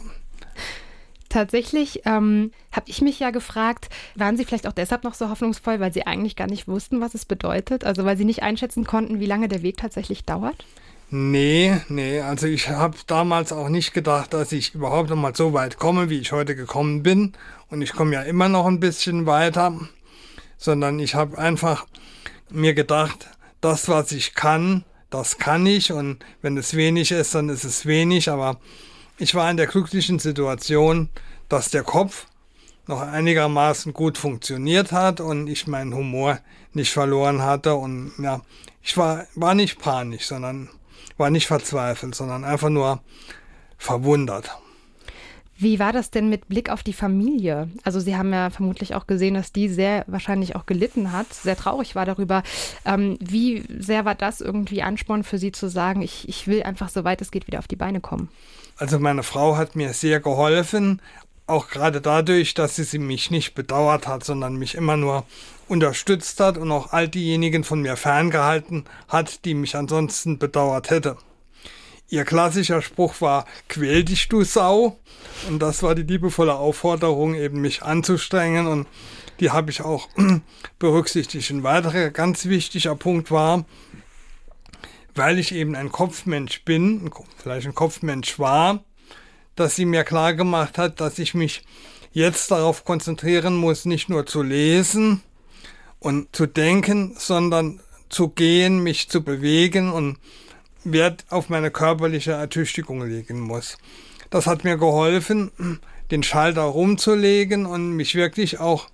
Tatsächlich 1.29 2.01
ähm, 2.05 2.51
habe 2.71 2.89
ich 2.89 3.01
mich 3.01 3.19
ja 3.19 3.31
gefragt, 3.31 3.89
waren 4.15 4.37
Sie 4.37 4.45
vielleicht 4.45 4.67
auch 4.67 4.73
deshalb 4.73 5.03
noch 5.03 5.13
so 5.13 5.29
hoffnungsvoll, 5.29 5.79
weil 5.79 5.93
Sie 5.93 6.05
eigentlich 6.05 6.35
gar 6.35 6.47
nicht 6.47 6.67
wussten, 6.67 7.01
was 7.01 7.13
es 7.15 7.25
bedeutet? 7.25 7.83
Also 7.83 8.05
weil 8.05 8.17
Sie 8.17 8.25
nicht 8.25 8.43
einschätzen 8.43 8.85
konnten, 8.85 9.19
wie 9.19 9.25
lange 9.25 9.47
der 9.47 9.61
Weg 9.61 9.77
tatsächlich 9.77 10.23
dauert? 10.23 10.65
Nee, 11.09 11.79
nee, 11.87 12.19
also 12.19 12.47
ich 12.47 12.67
habe 12.67 12.97
damals 13.07 13.53
auch 13.53 13.69
nicht 13.69 13.93
gedacht, 13.93 14.33
dass 14.33 14.51
ich 14.51 14.75
überhaupt 14.75 15.09
noch 15.09 15.15
mal 15.15 15.33
so 15.33 15.53
weit 15.53 15.77
komme, 15.77 16.09
wie 16.09 16.19
ich 16.19 16.33
heute 16.33 16.53
gekommen 16.53 17.01
bin. 17.01 17.31
Und 17.69 17.81
ich 17.81 17.93
komme 17.93 18.13
ja 18.13 18.23
immer 18.23 18.49
noch 18.49 18.65
ein 18.65 18.81
bisschen 18.81 19.25
weiter, 19.25 19.79
sondern 20.57 20.99
ich 20.99 21.15
habe 21.15 21.37
einfach 21.37 21.85
mir 22.49 22.73
gedacht, 22.73 23.29
das, 23.61 23.87
was 23.87 24.11
ich 24.11 24.35
kann, 24.35 24.83
das 25.09 25.37
kann 25.37 25.65
ich. 25.65 25.93
Und 25.93 26.23
wenn 26.41 26.57
es 26.57 26.75
wenig 26.75 27.11
ist, 27.11 27.35
dann 27.35 27.47
ist 27.47 27.63
es 27.63 27.85
wenig. 27.85 28.29
Aber 28.29 28.59
ich 29.17 29.35
war 29.35 29.49
in 29.49 29.57
der 29.57 29.67
glücklichen 29.67 30.19
Situation, 30.19 31.09
dass 31.49 31.69
der 31.69 31.83
Kopf 31.83 32.27
noch 32.87 33.01
einigermaßen 33.01 33.93
gut 33.93 34.17
funktioniert 34.17 34.91
hat 34.91 35.19
und 35.19 35.47
ich 35.47 35.67
meinen 35.67 35.93
Humor 35.93 36.39
nicht 36.73 36.93
verloren 36.93 37.41
hatte. 37.41 37.75
Und 37.75 38.13
ja, 38.19 38.41
ich 38.81 38.95
war, 38.97 39.25
war 39.35 39.55
nicht 39.55 39.79
panisch, 39.79 40.27
sondern 40.27 40.69
war 41.17 41.29
nicht 41.29 41.47
verzweifelt, 41.47 42.15
sondern 42.15 42.43
einfach 42.43 42.69
nur 42.69 43.01
verwundert. 43.77 44.57
Wie 45.59 45.79
war 45.79 45.91
das 45.91 46.11
denn 46.11 46.29
mit 46.29 46.47
Blick 46.47 46.69
auf 46.69 46.83
die 46.83 46.93
Familie? 46.93 47.69
Also 47.83 47.99
Sie 47.99 48.15
haben 48.15 48.31
ja 48.31 48.49
vermutlich 48.51 48.93
auch 48.93 49.07
gesehen, 49.07 49.33
dass 49.33 49.51
die 49.51 49.69
sehr 49.69 50.03
wahrscheinlich 50.07 50.55
auch 50.55 50.65
gelitten 50.65 51.11
hat, 51.11 51.33
sehr 51.33 51.57
traurig 51.57 51.95
war 51.95 52.05
darüber. 52.05 52.43
Ähm, 52.85 53.17
wie 53.19 53.63
sehr 53.79 54.05
war 54.05 54.15
das 54.15 54.39
irgendwie 54.39 54.83
Ansporn 54.83 55.23
für 55.23 55.39
Sie 55.39 55.51
zu 55.51 55.69
sagen, 55.69 56.01
ich, 56.01 56.29
ich 56.29 56.47
will 56.47 56.61
einfach 56.63 56.89
so 56.89 57.03
weit 57.03 57.21
es 57.21 57.31
geht 57.31 57.47
wieder 57.47 57.59
auf 57.59 57.67
die 57.67 57.75
Beine 57.75 58.01
kommen? 58.01 58.29
Also 58.77 58.99
meine 58.99 59.23
Frau 59.23 59.57
hat 59.57 59.75
mir 59.75 59.93
sehr 59.93 60.19
geholfen, 60.19 61.01
auch 61.47 61.69
gerade 61.69 62.01
dadurch, 62.01 62.53
dass 62.53 62.75
sie, 62.75 62.83
sie 62.83 62.99
mich 62.99 63.31
nicht 63.31 63.55
bedauert 63.55 64.07
hat, 64.07 64.23
sondern 64.23 64.57
mich 64.57 64.75
immer 64.75 64.97
nur 64.97 65.25
unterstützt 65.67 66.39
hat 66.39 66.57
und 66.57 66.71
auch 66.71 66.93
all 66.93 67.07
diejenigen 67.07 67.63
von 67.63 67.81
mir 67.81 67.95
ferngehalten 67.95 68.85
hat, 69.07 69.45
die 69.45 69.53
mich 69.53 69.75
ansonsten 69.75 70.37
bedauert 70.37 70.89
hätte. 70.89 71.17
Ihr 72.09 72.23
klassischer 72.23 72.81
Spruch 72.81 73.19
war, 73.19 73.45
quäl 73.67 74.05
dich, 74.05 74.29
du 74.29 74.43
Sau. 74.43 74.97
Und 75.49 75.59
das 75.59 75.83
war 75.83 75.93
die 75.93 76.03
liebevolle 76.03 76.55
Aufforderung, 76.55 77.35
eben 77.35 77.59
mich 77.59 77.83
anzustrengen. 77.83 78.67
Und 78.67 78.87
die 79.39 79.51
habe 79.51 79.71
ich 79.71 79.81
auch 79.81 80.07
berücksichtigt. 80.79 81.49
Ein 81.51 81.63
weiterer 81.63 82.09
ganz 82.11 82.45
wichtiger 82.45 82.95
Punkt 82.95 83.29
war, 83.29 83.65
weil 85.15 85.37
ich 85.37 85.53
eben 85.53 85.75
ein 85.75 85.91
Kopfmensch 85.91 86.63
bin, 86.63 87.11
vielleicht 87.37 87.67
ein 87.67 87.75
Kopfmensch 87.75 88.39
war, 88.39 88.83
dass 89.55 89.75
sie 89.75 89.85
mir 89.85 90.03
klar 90.03 90.33
gemacht 90.33 90.77
hat, 90.77 91.01
dass 91.01 91.19
ich 91.19 91.33
mich 91.33 91.65
jetzt 92.13 92.51
darauf 92.51 92.85
konzentrieren 92.85 93.55
muss, 93.55 93.85
nicht 93.85 94.07
nur 94.07 94.25
zu 94.25 94.43
lesen 94.43 95.23
und 95.99 96.33
zu 96.35 96.45
denken, 96.45 97.15
sondern 97.17 97.81
zu 98.09 98.29
gehen, 98.29 98.81
mich 98.81 99.09
zu 99.09 99.23
bewegen 99.23 99.91
und 99.91 100.17
Wert 100.91 101.25
auf 101.29 101.49
meine 101.49 101.71
körperliche 101.71 102.31
Ertüchtigung 102.31 103.01
legen 103.07 103.39
muss. 103.39 103.77
Das 104.29 104.47
hat 104.47 104.63
mir 104.63 104.77
geholfen, 104.77 105.51
den 106.11 106.23
Schalter 106.23 106.63
rumzulegen 106.63 107.65
und 107.65 107.95
mich 107.95 108.15
wirklich 108.15 108.59
auch 108.59 108.87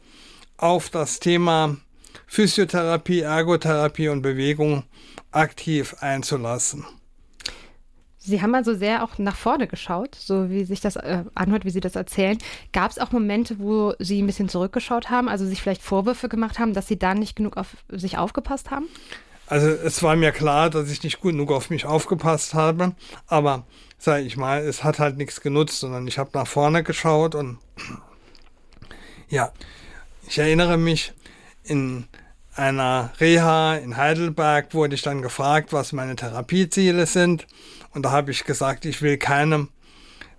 auf 0.57 0.89
das 0.89 1.19
Thema 1.19 1.77
Physiotherapie, 2.27 3.21
Ergotherapie 3.21 4.09
und 4.09 4.21
Bewegung 4.21 4.83
aktiv 5.31 5.95
einzulassen. 5.99 6.85
Sie 8.25 8.41
haben 8.41 8.55
also 8.55 8.73
sehr 8.73 9.03
auch 9.03 9.17
nach 9.17 9.35
vorne 9.35 9.67
geschaut, 9.67 10.15
so 10.15 10.49
wie 10.49 10.63
sich 10.63 10.79
das 10.79 10.95
äh, 10.95 11.25
anhört, 11.35 11.65
wie 11.65 11.71
Sie 11.71 11.81
das 11.81 11.97
erzählen. 11.97 12.37
Gab 12.71 12.89
es 12.89 12.97
auch 12.97 13.11
Momente, 13.11 13.59
wo 13.59 13.93
Sie 13.99 14.21
ein 14.21 14.25
bisschen 14.25 14.47
zurückgeschaut 14.47 15.09
haben, 15.09 15.27
also 15.27 15.45
sich 15.45 15.61
vielleicht 15.61 15.81
Vorwürfe 15.81 16.29
gemacht 16.29 16.57
haben, 16.57 16.73
dass 16.73 16.87
Sie 16.87 16.97
da 16.97 17.15
nicht 17.15 17.35
genug 17.35 17.57
auf 17.57 17.75
sich 17.89 18.17
aufgepasst 18.17 18.71
haben? 18.71 18.85
Also 19.53 19.67
es 19.67 20.01
war 20.01 20.15
mir 20.15 20.31
klar, 20.31 20.71
dass 20.71 20.89
ich 20.89 21.03
nicht 21.03 21.21
gut 21.21 21.33
genug 21.33 21.51
auf 21.51 21.69
mich 21.69 21.85
aufgepasst 21.85 22.55
habe, 22.55 22.95
aber 23.27 23.67
sage 23.99 24.23
ich 24.23 24.35
mal, 24.35 24.63
es 24.63 24.83
hat 24.83 24.97
halt 24.97 25.17
nichts 25.17 25.41
genutzt, 25.41 25.79
sondern 25.79 26.07
ich 26.07 26.17
habe 26.17 26.31
nach 26.33 26.47
vorne 26.47 26.81
geschaut 26.81 27.35
und 27.35 27.59
ja, 29.29 29.51
ich 30.27 30.39
erinnere 30.39 30.77
mich 30.77 31.13
in 31.63 32.07
einer 32.55 33.11
Reha 33.19 33.75
in 33.75 33.95
Heidelberg 33.95 34.73
wurde 34.73 34.95
ich 34.95 35.03
dann 35.03 35.21
gefragt, 35.21 35.71
was 35.71 35.93
meine 35.93 36.15
Therapieziele 36.15 37.05
sind. 37.05 37.45
Und 37.91 38.07
da 38.07 38.11
habe 38.11 38.31
ich 38.31 38.45
gesagt, 38.45 38.85
ich 38.85 39.03
will 39.03 39.19
keine 39.19 39.67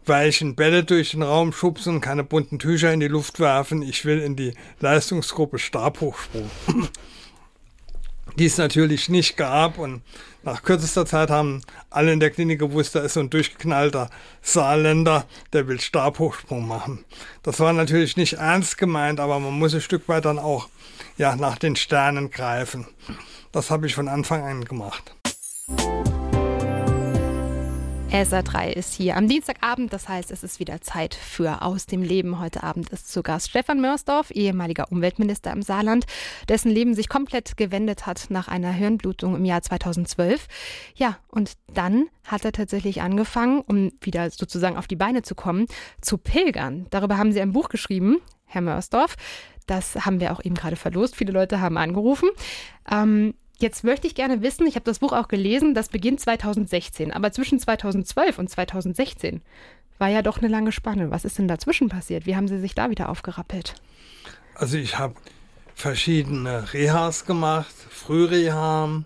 weichen 0.06 0.56
Bälle 0.56 0.83
durch 0.83 1.12
den 1.12 1.23
Raum 1.23 1.52
schubsen, 1.52 2.00
keine 2.00 2.25
bunten 2.25 2.59
Tücher 2.59 2.92
in 2.92 2.99
die 2.99 3.06
Luft 3.06 3.38
werfen. 3.38 3.80
Ich 3.80 4.04
will 4.04 4.18
in 4.18 4.35
die 4.35 4.54
Leistungsgruppe 4.80 5.61
Stabhochsprung. 5.61 6.50
die 8.38 8.47
es 8.47 8.59
natürlich 8.59 9.09
nicht 9.09 9.37
gab. 9.37 9.79
Und 9.79 10.03
nach 10.43 10.62
kürzester 10.62 11.07
Zeit 11.07 11.31
haben 11.31 11.62
alle 11.91 12.12
in 12.12 12.21
der 12.21 12.31
Klinik 12.31 12.59
gewusst, 12.59 12.95
da 12.95 13.00
ist 13.00 13.14
so 13.14 13.21
ein 13.21 13.31
durchgeknallter 13.31 14.11
Saarländer, 14.43 15.26
der 15.53 15.69
will 15.69 15.81
Stabhochsprung 15.81 16.67
machen. 16.67 17.05
Das 17.43 17.61
war 17.61 17.73
natürlich 17.73 18.17
nicht 18.17 18.35
ernst 18.35 18.79
gemeint, 18.79 19.21
aber 19.21 19.38
man 19.41 19.59
muss 19.59 19.75
ein 19.75 19.81
Stück 19.81 20.09
weit 20.09 20.25
dann 20.25 20.38
auch 20.38 20.69
ja, 21.17 21.37
nach 21.37 21.59
den 21.59 21.76
Sternen 21.76 22.31
greifen. 22.31 22.87
Das 23.53 23.71
habe 23.71 23.87
ich 23.87 23.95
von 23.95 24.09
Anfang 24.09 24.43
an 24.43 24.64
gemacht. 24.64 25.14
SR3 28.14 28.71
ist 28.71 28.94
hier 28.94 29.16
am 29.16 29.26
Dienstagabend, 29.26 29.92
das 29.92 30.09
heißt, 30.09 30.30
es 30.30 30.44
ist 30.44 30.61
wieder 30.61 30.80
Zeit 30.80 31.16
für 31.16 31.62
Aus 31.62 31.87
dem 31.87 32.00
Leben. 32.00 32.38
Heute 32.38 32.62
Abend 32.62 32.90
ist 32.90 33.11
zu 33.11 33.25
Gast 33.25 33.50
Stefan 33.50 33.80
Mörsdorf, 33.80 34.30
ehemaliger 34.30 34.92
Umweltminister 34.92 35.50
im 35.50 35.62
Saarland, 35.62 36.06
dessen 36.49 36.71
Leben 36.71 36.94
sich 36.94 37.09
komplett 37.09 37.56
gewendet 37.56 38.06
hat 38.06 38.26
nach 38.28 38.47
einer 38.47 38.71
Hirnblutung 38.71 39.35
im 39.35 39.44
Jahr 39.44 39.62
2012. 39.62 40.47
Ja, 40.94 41.18
und 41.26 41.54
dann 41.73 42.06
hat 42.25 42.44
er 42.44 42.52
tatsächlich 42.52 43.02
angefangen, 43.02 43.62
um 43.66 43.90
wieder 44.00 44.30
sozusagen 44.30 44.76
auf 44.76 44.87
die 44.87 44.94
Beine 44.94 45.23
zu 45.23 45.35
kommen, 45.35 45.66
zu 46.00 46.16
pilgern. 46.16 46.87
Darüber 46.90 47.18
haben 47.18 47.33
Sie 47.33 47.40
ein 47.40 47.52
Buch 47.52 47.68
geschrieben, 47.68 48.18
Herr 48.47 48.61
Mörsdorf. 48.61 49.16
Das 49.66 50.06
haben 50.06 50.21
wir 50.21 50.33
auch 50.33 50.44
eben 50.44 50.54
gerade 50.54 50.76
verlost. 50.76 51.16
Viele 51.16 51.33
Leute 51.33 51.61
haben 51.61 51.76
angerufen. 51.78 52.28
Ähm, 52.88 53.35
Jetzt 53.58 53.84
möchte 53.84 54.06
ich 54.06 54.14
gerne 54.14 54.42
wissen, 54.42 54.66
ich 54.66 54.75
habe 54.75 54.84
das 54.84 54.99
Buch 54.99 55.12
auch 55.12 55.28
gelesen, 55.28 55.75
das 55.75 55.88
beginnt 55.88 56.20
2016, 56.20 57.12
aber 57.12 57.30
zwischen 57.30 57.58
2012 57.61 58.38
und 58.38 58.50
2016 58.50 59.42
war 59.99 60.08
ja 60.08 60.23
doch 60.23 60.38
eine 60.38 60.49
lange 60.49 60.73
Spanne. 60.73 61.11
Was 61.11 61.25
ist 61.25 61.38
denn 61.38 61.46
dazwischen 61.46 61.88
passiert? 61.88 62.26
Wie 62.26 62.34
haben 62.34 62.49
Sie 62.49 62.58
sich 62.58 62.75
da 62.75 62.90
wieder 62.90 63.08
aufgerappelt? 63.08 63.75
Also 64.54 64.76
ich 64.76 64.99
habe 64.99 65.14
verschiedene 65.75 66.73
Rehas 66.73 67.26
gemacht, 67.26 67.75
Frühreha, 67.90 69.04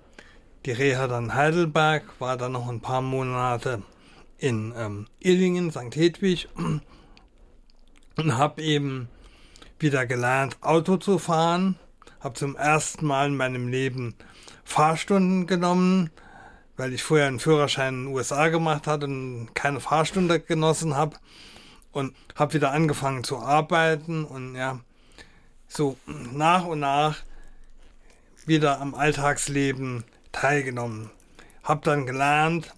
die 0.64 0.72
Reha 0.72 1.08
dann 1.08 1.34
Heidelberg, 1.34 2.04
war 2.18 2.36
dann 2.36 2.52
noch 2.52 2.68
ein 2.68 2.80
paar 2.80 3.02
Monate 3.02 3.82
in 4.38 4.72
ähm, 4.76 5.06
Illingen, 5.20 5.70
St. 5.70 5.94
Hedwig 5.94 6.48
und 8.16 8.36
habe 8.36 8.62
eben 8.62 9.08
wieder 9.78 10.06
gelernt, 10.06 10.56
Auto 10.60 10.96
zu 10.96 11.18
fahren, 11.18 11.76
habe 12.20 12.34
zum 12.34 12.56
ersten 12.56 13.06
Mal 13.06 13.28
in 13.28 13.36
meinem 13.36 13.68
Leben 13.68 14.14
Fahrstunden 14.68 15.46
genommen, 15.46 16.10
weil 16.76 16.92
ich 16.92 17.02
vorher 17.02 17.26
einen 17.26 17.40
Führerschein 17.40 17.94
in 17.94 18.04
den 18.04 18.14
USA 18.14 18.48
gemacht 18.48 18.86
hatte 18.86 19.06
und 19.06 19.54
keine 19.54 19.80
Fahrstunde 19.80 20.40
genossen 20.40 20.94
habe 20.94 21.16
und 21.90 22.14
habe 22.34 22.52
wieder 22.52 22.72
angefangen 22.72 23.24
zu 23.24 23.38
arbeiten 23.38 24.24
und 24.24 24.56
ja, 24.56 24.78
so 25.68 25.96
nach 26.06 26.66
und 26.66 26.80
nach 26.80 27.16
wieder 28.44 28.78
am 28.82 28.94
Alltagsleben 28.94 30.04
teilgenommen. 30.32 31.10
Habe 31.64 31.80
dann 31.84 32.04
gelernt, 32.04 32.74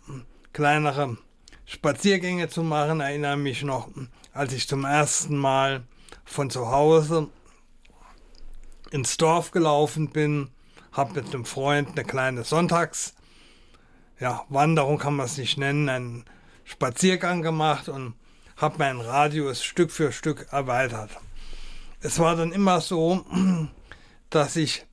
kleinere 0.52 1.18
Spaziergänge 1.66 2.48
zu 2.48 2.62
machen. 2.62 3.00
Erinnere 3.00 3.36
mich 3.36 3.64
noch, 3.64 3.88
als 4.32 4.52
ich 4.52 4.68
zum 4.68 4.84
ersten 4.84 5.36
Mal 5.36 5.82
von 6.24 6.50
zu 6.50 6.70
Hause 6.70 7.28
ins 8.92 9.16
Dorf 9.16 9.50
gelaufen 9.50 10.10
bin 10.10 10.50
habe 10.92 11.20
mit 11.20 11.32
einem 11.32 11.44
Freund 11.44 11.90
eine 11.90 12.04
kleine 12.04 12.44
Sonntags, 12.44 13.14
ja, 14.18 14.44
Wanderung 14.48 14.98
kann 14.98 15.16
man 15.16 15.26
es 15.26 15.38
nicht 15.38 15.56
nennen, 15.56 15.88
einen 15.88 16.24
Spaziergang 16.64 17.42
gemacht 17.42 17.88
und 17.88 18.14
habe 18.56 18.78
meinen 18.78 19.00
Radius 19.00 19.64
Stück 19.64 19.90
für 19.90 20.12
Stück 20.12 20.48
erweitert. 20.50 21.10
Es 22.00 22.18
war 22.18 22.36
dann 22.36 22.52
immer 22.52 22.80
so, 22.80 23.24
dass 24.30 24.56
ich 24.56 24.84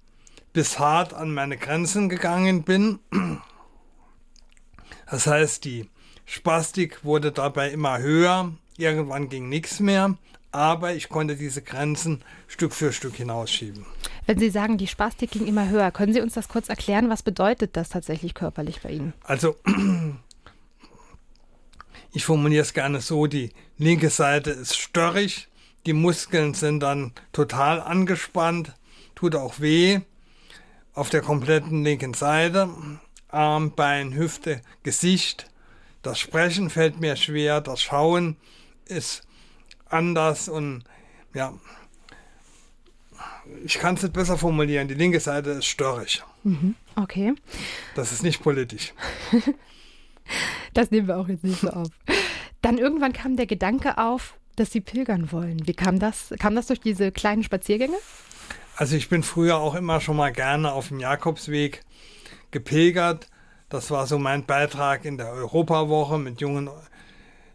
bis 0.54 0.80
hart 0.80 1.14
an 1.14 1.34
meine 1.34 1.58
Grenzen 1.58 2.10
gegangen 2.10 2.64
bin. 2.64 3.00
Das 5.10 5.28
heißt, 5.28 5.66
die 5.66 5.90
Spastik 6.26 7.04
wurde 7.04 7.32
dabei 7.32 7.70
immer 7.70 8.00
höher. 8.00 8.54
Irgendwann 8.78 9.30
ging 9.30 9.50
nichts 9.50 9.80
mehr, 9.80 10.18
aber 10.58 10.96
ich 10.96 11.08
konnte 11.08 11.36
diese 11.36 11.62
Grenzen 11.62 12.24
Stück 12.48 12.74
für 12.74 12.92
Stück 12.92 13.16
hinausschieben. 13.16 13.86
Wenn 14.26 14.40
Sie 14.40 14.50
sagen, 14.50 14.80
die 14.80 14.88
Spastik 14.88 15.32
ging 15.32 15.46
immer 15.46 15.70
höher, 15.70 15.92
können 15.92 16.14
Sie 16.14 16.22
uns 16.22 16.34
das 16.34 16.50
kurz 16.50 16.68
erklären? 16.68 17.10
Was 17.10 17.22
bedeutet 17.22 17.78
das 17.78 17.90
tatsächlich 17.90 18.34
körperlich 18.34 18.82
bei 18.82 18.90
Ihnen? 18.90 19.14
Also, 19.24 19.56
ich 22.12 22.26
formuliere 22.26 22.64
es 22.64 22.74
gerne 22.74 23.02
so, 23.02 23.28
die 23.28 23.52
linke 23.78 24.10
Seite 24.10 24.50
ist 24.50 24.76
störrig, 24.76 25.48
die 25.86 25.94
Muskeln 25.94 26.56
sind 26.56 26.82
dann 26.82 27.12
total 27.34 27.80
angespannt, 27.80 28.74
tut 29.14 29.36
auch 29.36 29.60
weh 29.60 30.02
auf 30.94 31.12
der 31.12 31.22
kompletten 31.22 31.84
linken 31.84 32.16
Seite, 32.16 32.68
Arm, 33.28 33.76
Bein, 33.76 34.16
Hüfte, 34.16 34.64
Gesicht. 34.82 35.52
Das 36.02 36.18
Sprechen 36.18 36.72
fällt 36.72 37.00
mir 37.00 37.16
schwer, 37.16 37.62
das 37.62 37.80
Schauen 37.80 38.38
ist 38.86 39.27
anders 39.90 40.50
und 40.50 40.84
ja, 41.34 41.54
ich 43.64 43.80
kann 43.80 43.96
es 43.96 44.04
nicht 44.04 44.14
besser 44.14 44.38
formulieren. 44.38 44.88
Die 44.88 44.94
linke 44.94 45.20
Seite 45.20 45.52
ist 45.52 45.66
störrig. 45.66 46.24
Mhm, 46.44 46.76
okay. 46.96 47.34
Das 47.96 48.12
ist 48.12 48.24
nicht 48.24 48.42
politisch. 48.42 48.94
das 50.74 50.92
nehmen 50.92 51.08
wir 51.08 51.18
auch 51.18 51.28
jetzt 51.28 51.44
nicht 51.44 51.62
so 51.62 51.70
auf. 51.70 51.90
Dann 52.62 52.78
irgendwann 52.78 53.14
kam 53.14 53.38
der 53.38 53.46
Gedanke 53.46 53.98
auf, 53.98 54.36
dass 54.56 54.72
Sie 54.72 54.82
pilgern 54.82 55.32
wollen. 55.32 55.68
Wie 55.68 55.74
kam 55.74 56.00
das? 56.00 56.34
Kam 56.40 56.56
das 56.56 56.68
durch 56.68 56.82
diese 56.82 57.12
kleinen 57.12 57.44
Spaziergänge? 57.44 57.98
Also 58.76 58.96
ich 58.96 59.10
bin 59.10 59.24
früher 59.24 59.58
auch 59.58 59.76
immer 59.76 60.02
schon 60.02 60.18
mal 60.18 60.32
gerne 60.32 60.72
auf 60.74 60.90
dem 60.90 61.00
Jakobsweg 61.00 61.84
gepilgert. 62.52 63.28
Das 63.70 63.92
war 63.92 64.08
so 64.08 64.18
mein 64.18 64.46
Beitrag 64.46 65.04
in 65.06 65.18
der 65.18 65.32
Europawoche 65.32 66.18
mit 66.18 66.42
jungen 66.42 66.70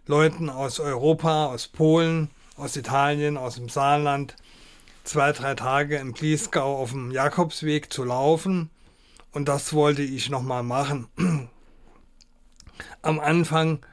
Leuten 0.06 0.50
aus 0.50 0.80
Europa, 0.80 1.46
aus 1.46 1.68
Polen, 1.68 2.30
aus 2.56 2.76
Italien, 2.76 3.36
aus 3.36 3.54
dem 3.54 3.68
Saarland 3.68 4.36
zwei, 5.04 5.32
drei 5.32 5.54
Tage 5.54 5.96
im 5.96 6.12
Bliesgau 6.12 6.76
auf 6.76 6.90
dem 6.90 7.10
Jakobsweg 7.10 7.92
zu 7.92 8.04
laufen. 8.04 8.70
Und 9.32 9.48
das 9.48 9.72
wollte 9.72 10.02
ich 10.02 10.28
nochmal 10.28 10.62
machen. 10.62 11.08
Am 13.02 13.20
Anfang, 13.20 13.84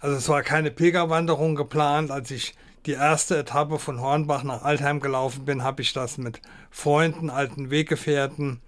also 0.00 0.16
es 0.16 0.28
war 0.28 0.42
keine 0.42 0.70
Pilgerwanderung 0.70 1.54
geplant, 1.54 2.10
als 2.10 2.30
ich 2.30 2.54
die 2.86 2.92
erste 2.92 3.38
Etappe 3.38 3.78
von 3.78 4.00
Hornbach 4.00 4.42
nach 4.42 4.62
Altheim 4.62 5.00
gelaufen 5.00 5.44
bin, 5.44 5.62
habe 5.62 5.80
ich 5.80 5.92
das 5.92 6.18
mit 6.18 6.42
Freunden, 6.70 7.30
alten 7.30 7.70
Weggefährten 7.70 8.60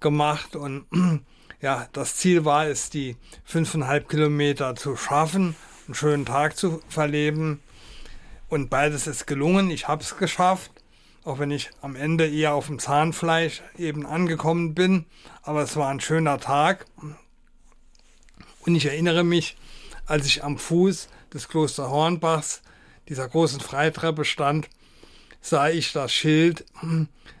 gemacht. 0.00 0.56
Und 0.56 0.86
ja, 1.60 1.88
das 1.92 2.16
Ziel 2.16 2.44
war 2.44 2.66
es, 2.66 2.90
die 2.90 3.16
fünfeinhalb 3.44 4.08
Kilometer 4.08 4.74
zu 4.76 4.96
schaffen, 4.96 5.56
einen 5.86 5.94
schönen 5.94 6.26
Tag 6.26 6.56
zu 6.56 6.82
verleben. 6.88 7.62
Und 8.48 8.70
beides 8.70 9.06
ist 9.06 9.26
gelungen. 9.26 9.70
Ich 9.70 9.88
habe 9.88 10.02
es 10.02 10.16
geschafft, 10.18 10.70
auch 11.24 11.38
wenn 11.38 11.50
ich 11.50 11.70
am 11.80 11.96
Ende 11.96 12.28
eher 12.28 12.54
auf 12.54 12.66
dem 12.66 12.78
Zahnfleisch 12.78 13.62
eben 13.76 14.06
angekommen 14.06 14.74
bin. 14.74 15.06
Aber 15.42 15.62
es 15.62 15.76
war 15.76 15.88
ein 15.88 16.00
schöner 16.00 16.38
Tag. 16.38 16.86
Und 18.60 18.74
ich 18.74 18.86
erinnere 18.86 19.24
mich, 19.24 19.56
als 20.06 20.26
ich 20.26 20.44
am 20.44 20.58
Fuß 20.58 21.08
des 21.32 21.48
Kloster 21.48 21.90
Hornbachs, 21.90 22.62
dieser 23.08 23.28
großen 23.28 23.60
Freitreppe 23.60 24.24
stand, 24.24 24.68
sah 25.40 25.68
ich 25.68 25.92
das 25.92 26.12
Schild 26.12 26.64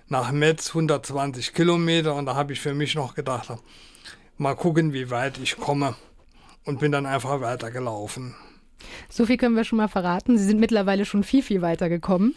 nach 0.08 0.30
Metz 0.32 0.68
120 0.68 1.54
Kilometer 1.54 2.14
und 2.14 2.26
da 2.26 2.34
habe 2.34 2.52
ich 2.52 2.60
für 2.60 2.74
mich 2.74 2.94
noch 2.94 3.14
gedacht, 3.14 3.50
mal 4.38 4.54
gucken, 4.54 4.92
wie 4.92 5.10
weit 5.10 5.38
ich 5.38 5.56
komme 5.56 5.94
und 6.64 6.80
bin 6.80 6.92
dann 6.92 7.06
einfach 7.06 7.40
weitergelaufen. 7.40 8.34
So 9.08 9.26
viel 9.26 9.36
können 9.36 9.56
wir 9.56 9.64
schon 9.64 9.78
mal 9.78 9.88
verraten. 9.88 10.36
Sie 10.36 10.44
sind 10.44 10.60
mittlerweile 10.60 11.04
schon 11.04 11.24
viel, 11.24 11.42
viel 11.42 11.62
weiter 11.62 11.88
gekommen. 11.88 12.34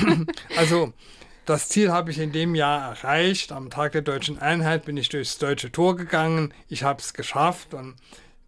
also 0.56 0.92
das 1.46 1.68
Ziel 1.68 1.90
habe 1.90 2.10
ich 2.10 2.18
in 2.18 2.32
dem 2.32 2.54
Jahr 2.54 2.90
erreicht. 2.90 3.52
Am 3.52 3.70
Tag 3.70 3.92
der 3.92 4.02
deutschen 4.02 4.38
Einheit 4.38 4.84
bin 4.84 4.96
ich 4.96 5.08
durchs 5.08 5.38
deutsche 5.38 5.72
Tor 5.72 5.96
gegangen. 5.96 6.54
Ich 6.68 6.84
habe 6.84 7.00
es 7.00 7.12
geschafft 7.12 7.74
und 7.74 7.96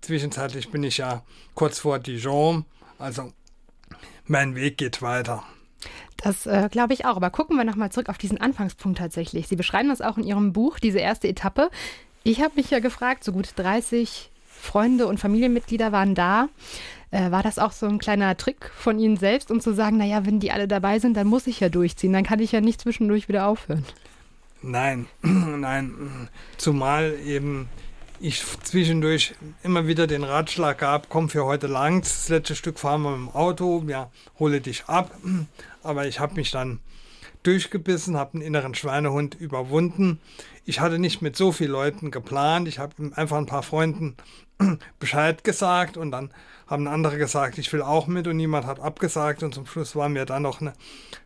zwischenzeitlich 0.01 0.71
bin 0.71 0.85
ich 0.85 0.99
ja 0.99 1.23
kurz 1.55 1.81
vor 1.81 1.99
Dijon. 1.99 2.65
Also 2.99 3.33
mein 4.27 4.55
Weg 4.55 4.79
geht 4.79 5.03
weiter. 5.03 5.43
Das 6.17 6.47
äh, 6.47 6.69
glaube 6.71 6.93
ich 6.93 7.05
auch. 7.05 7.17
Aber 7.17 7.31
gucken 7.31 7.57
wir 7.57 7.65
nochmal 7.65 7.91
zurück 7.91 8.09
auf 8.09 8.19
diesen 8.19 8.41
Anfangspunkt 8.41 8.99
tatsächlich. 8.99 9.49
Sie 9.49 9.57
beschreiben 9.57 9.89
das 9.89 10.01
auch 10.01 10.17
in 10.17 10.25
Ihrem 10.25 10.53
Buch, 10.53 10.79
diese 10.79 11.01
erste 11.01 11.29
Etappe. 11.29 11.71
Ich 12.25 12.41
habe 12.41 12.55
mich 12.57 12.71
ja 12.71 12.79
gefragt, 12.79 13.25
so 13.25 13.33
gut 13.33 13.49
30 13.57 14.31
Freunde 14.47 15.07
und 15.07 15.19
Familienmitglieder 15.19 15.91
waren 15.91 16.14
da. 16.14 16.49
Äh, 17.11 17.31
war 17.31 17.43
das 17.43 17.59
auch 17.59 17.73
so 17.73 17.87
ein 17.87 17.99
kleiner 17.99 18.37
Trick 18.37 18.71
von 18.76 18.99
Ihnen 18.99 19.17
selbst, 19.17 19.50
um 19.50 19.61
zu 19.61 19.75
sagen, 19.75 19.97
naja, 19.97 20.25
wenn 20.25 20.41
die 20.41 20.52
alle 20.52 20.69
dabei 20.69 20.99
sind, 20.99 21.17
dann 21.17 21.26
muss 21.26 21.47
ich 21.47 21.61
ja 21.61 21.69
durchziehen, 21.69 22.12
dann 22.12 22.25
kann 22.25 22.38
ich 22.38 22.52
ja 22.52 22.61
nicht 22.61 22.81
zwischendurch 22.81 23.29
wieder 23.29 23.47
aufhören? 23.47 23.85
Nein, 24.62 25.07
nein. 25.23 26.29
Zumal 26.57 27.14
eben 27.26 27.69
ich 28.21 28.45
zwischendurch 28.62 29.35
immer 29.64 29.88
wieder 29.88 30.07
den 30.07 30.23
Ratschlag 30.23 30.79
gab, 30.79 31.09
komm 31.09 31.29
für 31.29 31.45
heute 31.45 31.67
lang, 31.67 32.02
das 32.02 32.29
letzte 32.29 32.55
Stück 32.55 32.79
fahren 32.79 33.02
wir 33.02 33.17
mit 33.17 33.31
dem 33.31 33.35
Auto, 33.35 33.83
ja, 33.88 34.11
hole 34.38 34.61
dich 34.61 34.85
ab. 34.87 35.11
Aber 35.83 36.07
ich 36.07 36.21
habe 36.21 36.37
mich 36.37 36.52
dann 36.52 36.79
durchgebissen, 37.43 38.17
habe 38.17 38.35
einen 38.35 38.43
inneren 38.43 38.75
Schweinehund 38.75 39.35
überwunden. 39.35 40.21
Ich 40.65 40.81
hatte 40.81 40.99
nicht 40.99 41.23
mit 41.23 41.37
so 41.37 41.53
vielen 41.53 41.73
Leuten 41.73 42.11
geplant. 42.11 42.69
Ich 42.69 42.79
habe 42.79 43.13
einfach 43.15 43.39
ein 43.39 43.47
paar 43.47 43.63
Freunden 43.63 44.17
Bescheid 44.99 45.45
gesagt 45.45 45.97
und 45.97 46.11
dann 46.11 46.31
haben 46.67 46.87
andere 46.89 47.19
gesagt, 47.19 47.59
ich 47.59 47.73
will 47.73 47.83
auch 47.83 48.07
mit 48.07 48.27
und 48.27 48.37
niemand 48.37 48.67
hat 48.67 48.81
abgesagt 48.81 49.43
und 49.43 49.55
zum 49.55 49.67
Schluss 49.67 49.95
waren 49.97 50.15
wir 50.15 50.25
dann 50.25 50.43
noch 50.43 50.61
eine 50.61 50.73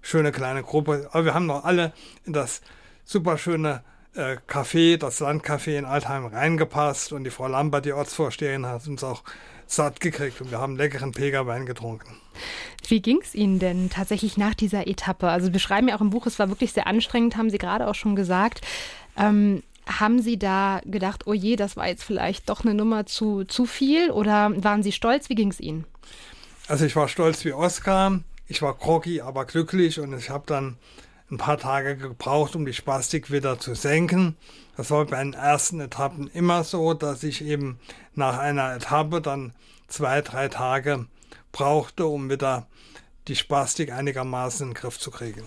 schöne 0.00 0.32
kleine 0.32 0.62
Gruppe. 0.62 1.08
Aber 1.12 1.24
wir 1.24 1.34
haben 1.34 1.46
noch 1.46 1.64
alle 1.64 1.92
in 2.24 2.32
das 2.32 2.62
super 3.04 3.38
schöne 3.38 3.82
äh, 4.14 4.38
Café, 4.48 4.96
das 4.96 5.20
Landcafé 5.20 5.78
in 5.78 5.84
Altheim 5.84 6.26
reingepasst 6.26 7.12
und 7.12 7.24
die 7.24 7.30
Frau 7.30 7.46
Lambert, 7.46 7.84
die 7.84 7.92
Ortsvorsteherin, 7.92 8.66
hat 8.66 8.86
uns 8.88 9.04
auch 9.04 9.22
satt 9.66 10.00
gekriegt 10.00 10.40
und 10.40 10.50
wir 10.50 10.58
haben 10.58 10.76
leckeren 10.76 11.12
Pilgerwein 11.12 11.66
getrunken. 11.66 12.16
Wie 12.88 13.00
ging 13.00 13.20
es 13.22 13.34
Ihnen 13.34 13.58
denn 13.58 13.90
tatsächlich 13.90 14.36
nach 14.36 14.54
dieser 14.54 14.86
Etappe? 14.86 15.28
Also 15.28 15.46
Sie 15.46 15.52
beschreiben 15.52 15.88
ja 15.88 15.96
auch 15.96 16.00
im 16.00 16.10
Buch, 16.10 16.26
es 16.26 16.38
war 16.38 16.48
wirklich 16.48 16.72
sehr 16.72 16.86
anstrengend, 16.86 17.36
haben 17.36 17.50
Sie 17.50 17.58
gerade 17.58 17.88
auch 17.88 17.94
schon 17.94 18.16
gesagt. 18.16 18.60
Ähm, 19.16 19.62
haben 19.86 20.20
Sie 20.20 20.38
da 20.38 20.80
gedacht, 20.84 21.26
oh 21.26 21.32
je, 21.32 21.56
das 21.56 21.76
war 21.76 21.88
jetzt 21.88 22.04
vielleicht 22.04 22.48
doch 22.48 22.64
eine 22.64 22.74
Nummer 22.74 23.06
zu, 23.06 23.44
zu 23.44 23.66
viel 23.66 24.10
oder 24.10 24.52
waren 24.62 24.82
Sie 24.82 24.92
stolz? 24.92 25.28
Wie 25.28 25.34
ging 25.34 25.50
es 25.50 25.60
Ihnen? 25.60 25.84
Also 26.68 26.84
ich 26.84 26.96
war 26.96 27.08
stolz 27.08 27.44
wie 27.44 27.52
Oskar, 27.52 28.20
ich 28.48 28.62
war 28.62 28.74
groggy, 28.74 29.20
aber 29.20 29.44
glücklich 29.44 30.00
und 30.00 30.16
ich 30.18 30.30
habe 30.30 30.44
dann 30.46 30.76
ein 31.30 31.38
paar 31.38 31.58
Tage 31.58 31.96
gebraucht, 31.96 32.54
um 32.54 32.64
die 32.64 32.72
Spastik 32.72 33.30
wieder 33.30 33.58
zu 33.58 33.74
senken. 33.74 34.36
Das 34.76 34.90
war 34.90 35.04
bei 35.06 35.18
den 35.22 35.32
ersten 35.32 35.80
Etappen 35.80 36.28
immer 36.28 36.62
so, 36.62 36.94
dass 36.94 37.22
ich 37.22 37.44
eben 37.44 37.80
nach 38.14 38.38
einer 38.38 38.74
Etappe 38.74 39.20
dann 39.20 39.52
zwei, 39.88 40.22
drei 40.22 40.48
Tage 40.48 41.06
brauchte, 41.50 42.06
um 42.06 42.30
wieder 42.30 42.66
die 43.28 43.36
Spastik 43.36 43.90
einigermaßen 43.90 44.68
in 44.68 44.74
den 44.74 44.80
Griff 44.80 44.98
zu 44.98 45.10
kriegen. 45.10 45.42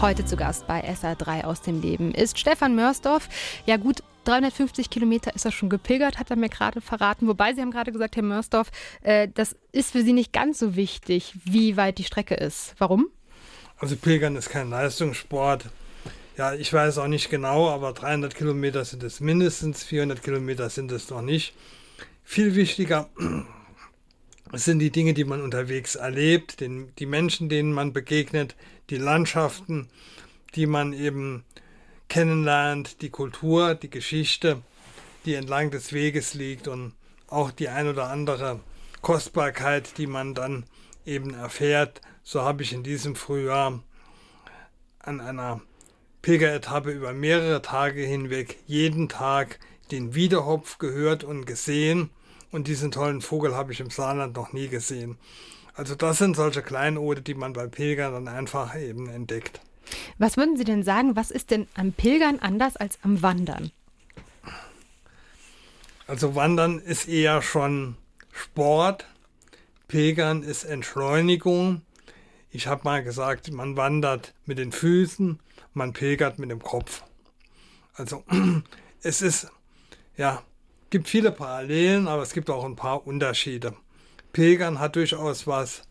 Heute 0.00 0.24
zu 0.24 0.36
Gast 0.36 0.66
bei 0.66 0.84
SA3 0.86 1.44
aus 1.44 1.62
dem 1.62 1.80
Leben 1.80 2.12
ist 2.12 2.38
Stefan 2.38 2.74
Mörsdorf. 2.74 3.28
Ja 3.64 3.76
gut, 3.76 4.02
350 4.24 4.90
Kilometer 4.90 5.34
ist 5.34 5.44
er 5.44 5.52
schon 5.52 5.68
gepilgert, 5.68 6.18
hat 6.18 6.30
er 6.30 6.36
mir 6.36 6.48
gerade 6.48 6.80
verraten. 6.80 7.26
Wobei 7.28 7.54
Sie 7.54 7.60
haben 7.60 7.70
gerade 7.70 7.92
gesagt, 7.92 8.16
Herr 8.16 8.22
Mörsdorf, 8.22 8.70
äh, 9.02 9.28
das 9.32 9.56
ist 9.72 9.92
für 9.92 10.02
Sie 10.02 10.12
nicht 10.12 10.32
ganz 10.32 10.58
so 10.58 10.76
wichtig, 10.76 11.34
wie 11.44 11.76
weit 11.76 11.98
die 11.98 12.04
Strecke 12.04 12.34
ist. 12.34 12.74
Warum? 12.78 13.08
Also 13.78 13.96
Pilgern 13.96 14.36
ist 14.36 14.50
kein 14.50 14.70
Leistungssport. 14.70 15.66
Ja, 16.36 16.54
ich 16.54 16.72
weiß 16.72 16.98
auch 16.98 17.06
nicht 17.06 17.30
genau, 17.30 17.68
aber 17.68 17.92
300 17.92 18.34
Kilometer 18.34 18.84
sind 18.84 19.02
es 19.02 19.20
mindestens, 19.20 19.84
400 19.84 20.22
Kilometer 20.22 20.68
sind 20.68 20.90
es 20.90 21.08
noch 21.10 21.22
nicht. 21.22 21.54
Viel 22.24 22.56
wichtiger 22.56 23.08
sind 24.52 24.80
die 24.80 24.90
Dinge, 24.90 25.14
die 25.14 25.24
man 25.24 25.42
unterwegs 25.42 25.94
erlebt, 25.94 26.60
den, 26.60 26.92
die 26.98 27.06
Menschen, 27.06 27.48
denen 27.48 27.72
man 27.72 27.92
begegnet, 27.92 28.56
die 28.90 28.96
Landschaften, 28.96 29.88
die 30.54 30.66
man 30.66 30.92
eben 30.92 31.44
kennenlernt, 32.08 33.02
die 33.02 33.10
Kultur, 33.10 33.74
die 33.74 33.90
Geschichte, 33.90 34.62
die 35.24 35.34
entlang 35.34 35.70
des 35.70 35.92
Weges 35.92 36.34
liegt 36.34 36.68
und 36.68 36.92
auch 37.28 37.50
die 37.50 37.68
ein 37.68 37.88
oder 37.88 38.08
andere 38.10 38.60
Kostbarkeit, 39.00 39.98
die 39.98 40.06
man 40.06 40.34
dann 40.34 40.64
eben 41.04 41.34
erfährt. 41.34 42.00
So 42.22 42.42
habe 42.42 42.62
ich 42.62 42.72
in 42.72 42.82
diesem 42.82 43.16
Frühjahr 43.16 43.82
an 44.98 45.20
einer 45.20 45.60
Pilgeretappe 46.22 46.90
über 46.90 47.12
mehrere 47.12 47.60
Tage 47.60 48.02
hinweg 48.02 48.56
jeden 48.66 49.08
Tag 49.08 49.58
den 49.90 50.14
Wiederhopf 50.14 50.78
gehört 50.78 51.24
und 51.24 51.44
gesehen 51.44 52.10
und 52.50 52.68
diesen 52.68 52.90
tollen 52.90 53.20
Vogel 53.20 53.54
habe 53.54 53.72
ich 53.72 53.80
im 53.80 53.90
Saarland 53.90 54.36
noch 54.36 54.52
nie 54.52 54.68
gesehen. 54.68 55.18
Also 55.74 55.94
das 55.96 56.18
sind 56.18 56.36
solche 56.36 56.62
Kleinode, 56.62 57.20
die 57.20 57.34
man 57.34 57.52
bei 57.52 57.66
Pilgern 57.66 58.12
dann 58.12 58.28
einfach 58.28 58.74
eben 58.76 59.10
entdeckt. 59.10 59.60
Was 60.18 60.36
würden 60.36 60.56
Sie 60.56 60.64
denn 60.64 60.82
sagen, 60.82 61.16
was 61.16 61.30
ist 61.30 61.50
denn 61.50 61.66
am 61.74 61.92
Pilgern 61.92 62.38
anders 62.38 62.76
als 62.76 62.98
am 63.02 63.22
Wandern? 63.22 63.70
Also 66.06 66.34
Wandern 66.34 66.78
ist 66.78 67.08
eher 67.08 67.40
schon 67.40 67.96
Sport, 68.32 69.06
Pilgern 69.88 70.42
ist 70.42 70.64
Entschleunigung. 70.64 71.82
Ich 72.50 72.66
habe 72.66 72.82
mal 72.84 73.02
gesagt, 73.02 73.50
man 73.52 73.76
wandert 73.76 74.34
mit 74.44 74.58
den 74.58 74.72
Füßen, 74.72 75.40
man 75.72 75.92
pilgert 75.92 76.38
mit 76.38 76.50
dem 76.50 76.62
Kopf. 76.62 77.02
Also 77.94 78.24
es 79.02 79.22
ist, 79.22 79.48
ja, 80.16 80.42
gibt 80.90 81.08
viele 81.08 81.32
Parallelen, 81.32 82.06
aber 82.06 82.22
es 82.22 82.32
gibt 82.32 82.50
auch 82.50 82.64
ein 82.64 82.76
paar 82.76 83.06
Unterschiede. 83.06 83.74
Pilgern 84.32 84.80
hat 84.80 84.96
durchaus 84.96 85.46
was 85.46 85.82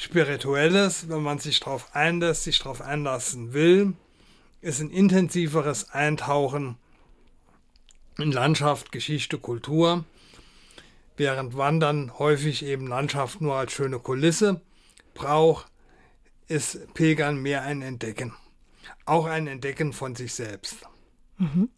Spirituelles, 0.00 1.10
wenn 1.10 1.22
man 1.22 1.38
sich 1.40 1.60
darauf 1.60 1.94
einlässt, 1.94 2.44
sich 2.44 2.58
darauf 2.58 2.80
einlassen 2.80 3.52
will, 3.52 3.92
ist 4.62 4.80
ein 4.80 4.88
intensiveres 4.88 5.90
Eintauchen 5.90 6.78
in 8.16 8.32
Landschaft, 8.32 8.92
Geschichte, 8.92 9.36
Kultur, 9.36 10.06
während 11.18 11.54
Wandern 11.54 12.18
häufig 12.18 12.64
eben 12.64 12.86
Landschaft 12.86 13.42
nur 13.42 13.56
als 13.56 13.72
schöne 13.72 13.98
Kulisse 13.98 14.62
braucht, 15.12 15.66
ist 16.48 16.94
Pilgern 16.94 17.36
mehr 17.36 17.62
ein 17.64 17.82
Entdecken. 17.82 18.32
Auch 19.04 19.26
ein 19.26 19.46
Entdecken 19.46 19.92
von 19.92 20.16
sich 20.16 20.32
selbst. 20.32 20.78
Mhm. 21.36 21.68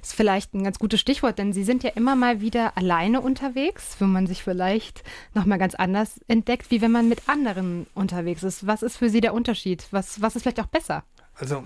Das 0.00 0.10
ist 0.10 0.14
vielleicht 0.14 0.54
ein 0.54 0.64
ganz 0.64 0.78
gutes 0.78 1.00
Stichwort, 1.00 1.38
denn 1.38 1.52
Sie 1.52 1.64
sind 1.64 1.82
ja 1.82 1.90
immer 1.90 2.16
mal 2.16 2.40
wieder 2.40 2.76
alleine 2.76 3.20
unterwegs, 3.20 3.96
wo 3.98 4.04
man 4.04 4.26
sich 4.26 4.42
vielleicht 4.42 5.02
nochmal 5.34 5.58
ganz 5.58 5.74
anders 5.74 6.20
entdeckt, 6.28 6.70
wie 6.70 6.80
wenn 6.80 6.92
man 6.92 7.08
mit 7.08 7.28
anderen 7.28 7.86
unterwegs 7.94 8.42
ist. 8.42 8.66
Was 8.66 8.82
ist 8.82 8.96
für 8.96 9.10
Sie 9.10 9.20
der 9.20 9.34
Unterschied? 9.34 9.86
Was, 9.90 10.20
was 10.20 10.36
ist 10.36 10.42
vielleicht 10.42 10.60
auch 10.60 10.66
besser? 10.66 11.04
Also 11.34 11.64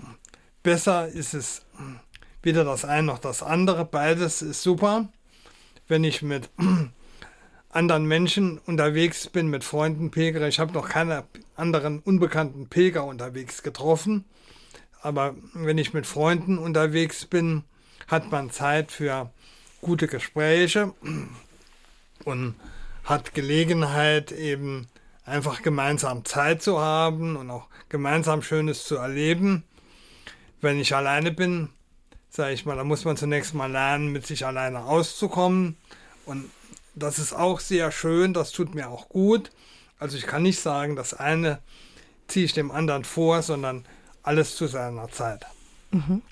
besser 0.62 1.08
ist 1.08 1.34
es 1.34 1.62
weder 2.44 2.64
das 2.64 2.84
eine 2.84 3.06
noch 3.06 3.18
das 3.18 3.42
andere. 3.42 3.84
Beides 3.84 4.42
ist 4.42 4.62
super. 4.62 5.08
Wenn 5.88 6.04
ich 6.04 6.22
mit 6.22 6.50
anderen 7.70 8.06
Menschen 8.06 8.58
unterwegs 8.58 9.28
bin, 9.28 9.48
mit 9.48 9.64
Freunden 9.64 10.10
pilgere, 10.10 10.48
ich 10.48 10.60
habe 10.60 10.72
noch 10.72 10.88
keine 10.88 11.24
anderen 11.56 11.98
unbekannten 12.00 12.68
Pilger 12.68 13.04
unterwegs 13.04 13.62
getroffen. 13.62 14.24
Aber 15.02 15.34
wenn 15.52 15.78
ich 15.78 15.92
mit 15.92 16.06
Freunden 16.06 16.58
unterwegs 16.58 17.26
bin, 17.26 17.64
hat 18.08 18.30
man 18.30 18.50
Zeit 18.50 18.90
für 18.92 19.30
gute 19.80 20.06
Gespräche 20.06 20.94
und 22.24 22.54
hat 23.04 23.34
Gelegenheit 23.34 24.32
eben 24.32 24.88
einfach 25.24 25.62
gemeinsam 25.62 26.24
Zeit 26.24 26.62
zu 26.62 26.80
haben 26.80 27.36
und 27.36 27.50
auch 27.50 27.68
gemeinsam 27.88 28.42
Schönes 28.42 28.84
zu 28.84 28.96
erleben. 28.96 29.64
Wenn 30.60 30.80
ich 30.80 30.94
alleine 30.94 31.30
bin, 31.30 31.68
sage 32.30 32.54
ich 32.54 32.66
mal, 32.66 32.76
da 32.76 32.84
muss 32.84 33.04
man 33.04 33.16
zunächst 33.16 33.54
mal 33.54 33.70
lernen, 33.70 34.08
mit 34.08 34.26
sich 34.26 34.46
alleine 34.46 34.84
auszukommen. 34.84 35.76
Und 36.26 36.50
das 36.94 37.18
ist 37.18 37.32
auch 37.32 37.60
sehr 37.60 37.92
schön, 37.92 38.32
das 38.32 38.52
tut 38.52 38.74
mir 38.74 38.88
auch 38.88 39.08
gut. 39.08 39.50
Also 39.98 40.16
ich 40.16 40.26
kann 40.26 40.42
nicht 40.42 40.60
sagen, 40.60 40.96
das 40.96 41.14
eine 41.14 41.60
ziehe 42.26 42.46
ich 42.46 42.52
dem 42.52 42.70
anderen 42.70 43.04
vor, 43.04 43.42
sondern 43.42 43.84
alles 44.22 44.56
zu 44.56 44.66
seiner 44.66 45.10
Zeit. 45.10 45.46
Mhm. 45.90 46.22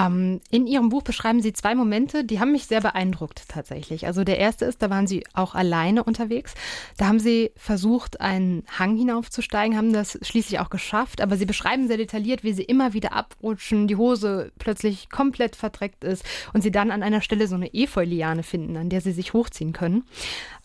Ähm, 0.00 0.40
in 0.50 0.66
Ihrem 0.66 0.88
Buch 0.88 1.02
beschreiben 1.02 1.42
Sie 1.42 1.52
zwei 1.52 1.74
Momente, 1.74 2.24
die 2.24 2.40
haben 2.40 2.52
mich 2.52 2.66
sehr 2.66 2.80
beeindruckt 2.80 3.48
tatsächlich. 3.48 4.06
Also 4.06 4.24
der 4.24 4.38
erste 4.38 4.64
ist, 4.64 4.82
da 4.82 4.90
waren 4.90 5.06
Sie 5.06 5.24
auch 5.34 5.54
alleine 5.54 6.04
unterwegs. 6.04 6.54
Da 6.96 7.06
haben 7.06 7.20
Sie 7.20 7.50
versucht, 7.56 8.20
einen 8.20 8.64
Hang 8.78 8.96
hinaufzusteigen, 8.96 9.76
haben 9.76 9.92
das 9.92 10.18
schließlich 10.22 10.60
auch 10.60 10.70
geschafft. 10.70 11.20
Aber 11.20 11.36
Sie 11.36 11.46
beschreiben 11.46 11.88
sehr 11.88 11.96
detailliert, 11.96 12.44
wie 12.44 12.52
Sie 12.52 12.62
immer 12.62 12.92
wieder 12.94 13.12
abrutschen, 13.12 13.86
die 13.86 13.96
Hose 13.96 14.52
plötzlich 14.58 15.10
komplett 15.10 15.56
verdreckt 15.56 16.04
ist 16.04 16.24
und 16.52 16.62
Sie 16.62 16.70
dann 16.70 16.90
an 16.90 17.02
einer 17.02 17.20
Stelle 17.20 17.46
so 17.46 17.54
eine 17.54 17.74
Efeu-Liane 17.74 18.42
finden, 18.42 18.76
an 18.76 18.88
der 18.88 19.00
Sie 19.00 19.12
sich 19.12 19.32
hochziehen 19.32 19.72
können. 19.72 20.04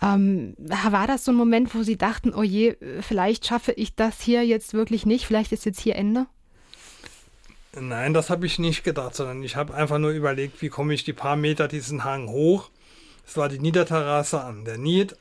Ähm, 0.01 0.55
war 0.57 1.07
das 1.07 1.25
so 1.25 1.31
ein 1.31 1.35
Moment, 1.35 1.75
wo 1.75 1.83
Sie 1.83 1.97
dachten, 1.97 2.33
oh 2.33 2.43
je, 2.43 2.75
vielleicht 3.01 3.45
schaffe 3.45 3.71
ich 3.73 3.95
das 3.95 4.21
hier 4.21 4.45
jetzt 4.45 4.73
wirklich 4.73 5.05
nicht, 5.05 5.25
vielleicht 5.25 5.51
ist 5.51 5.65
jetzt 5.65 5.79
hier 5.79 5.95
Ende? 5.95 6.27
Nein, 7.79 8.13
das 8.13 8.29
habe 8.29 8.45
ich 8.45 8.57
nicht 8.57 8.83
gedacht, 8.83 9.15
sondern 9.15 9.43
ich 9.43 9.55
habe 9.55 9.73
einfach 9.73 9.97
nur 9.97 10.11
überlegt, 10.11 10.61
wie 10.61 10.69
komme 10.69 10.93
ich 10.93 11.03
die 11.03 11.13
paar 11.13 11.35
Meter 11.35 11.67
diesen 11.67 12.03
Hang 12.03 12.29
hoch. 12.29 12.69
Es 13.27 13.35
war 13.35 13.49
die 13.49 13.59
Niederterrasse 13.59 14.41
an 14.41 14.65
der 14.65 14.77
Nied. 14.77 15.17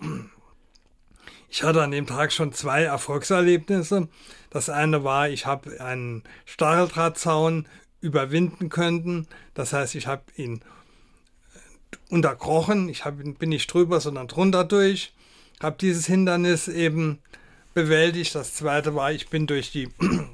Ich 1.49 1.63
hatte 1.63 1.83
an 1.83 1.91
dem 1.91 2.07
Tag 2.07 2.33
schon 2.33 2.53
zwei 2.53 2.83
Erfolgserlebnisse. 2.83 4.09
Das 4.51 4.69
eine 4.69 5.05
war, 5.05 5.29
ich 5.29 5.47
habe 5.47 5.81
einen 5.81 6.23
Stacheldrahtzaun 6.45 7.67
überwinden 8.01 8.69
können. 8.69 9.27
Das 9.55 9.73
heißt, 9.73 9.95
ich 9.95 10.07
habe 10.07 10.23
ihn 10.37 10.61
unterkrochen. 12.11 12.89
Ich 12.89 13.05
hab, 13.05 13.17
bin 13.17 13.49
nicht 13.49 13.73
drüber, 13.73 14.01
sondern 14.01 14.29
drunter 14.29 14.65
durch. 14.65 15.13
Habe 15.61 15.77
dieses 15.81 16.07
Hindernis 16.07 16.69
eben 16.69 17.19
bewältigt. 17.73 18.35
Das 18.35 18.55
zweite 18.55 18.95
war, 18.95 19.13
ich 19.13 19.29
bin 19.29 19.47
durch 19.47 19.73
die 19.73 19.89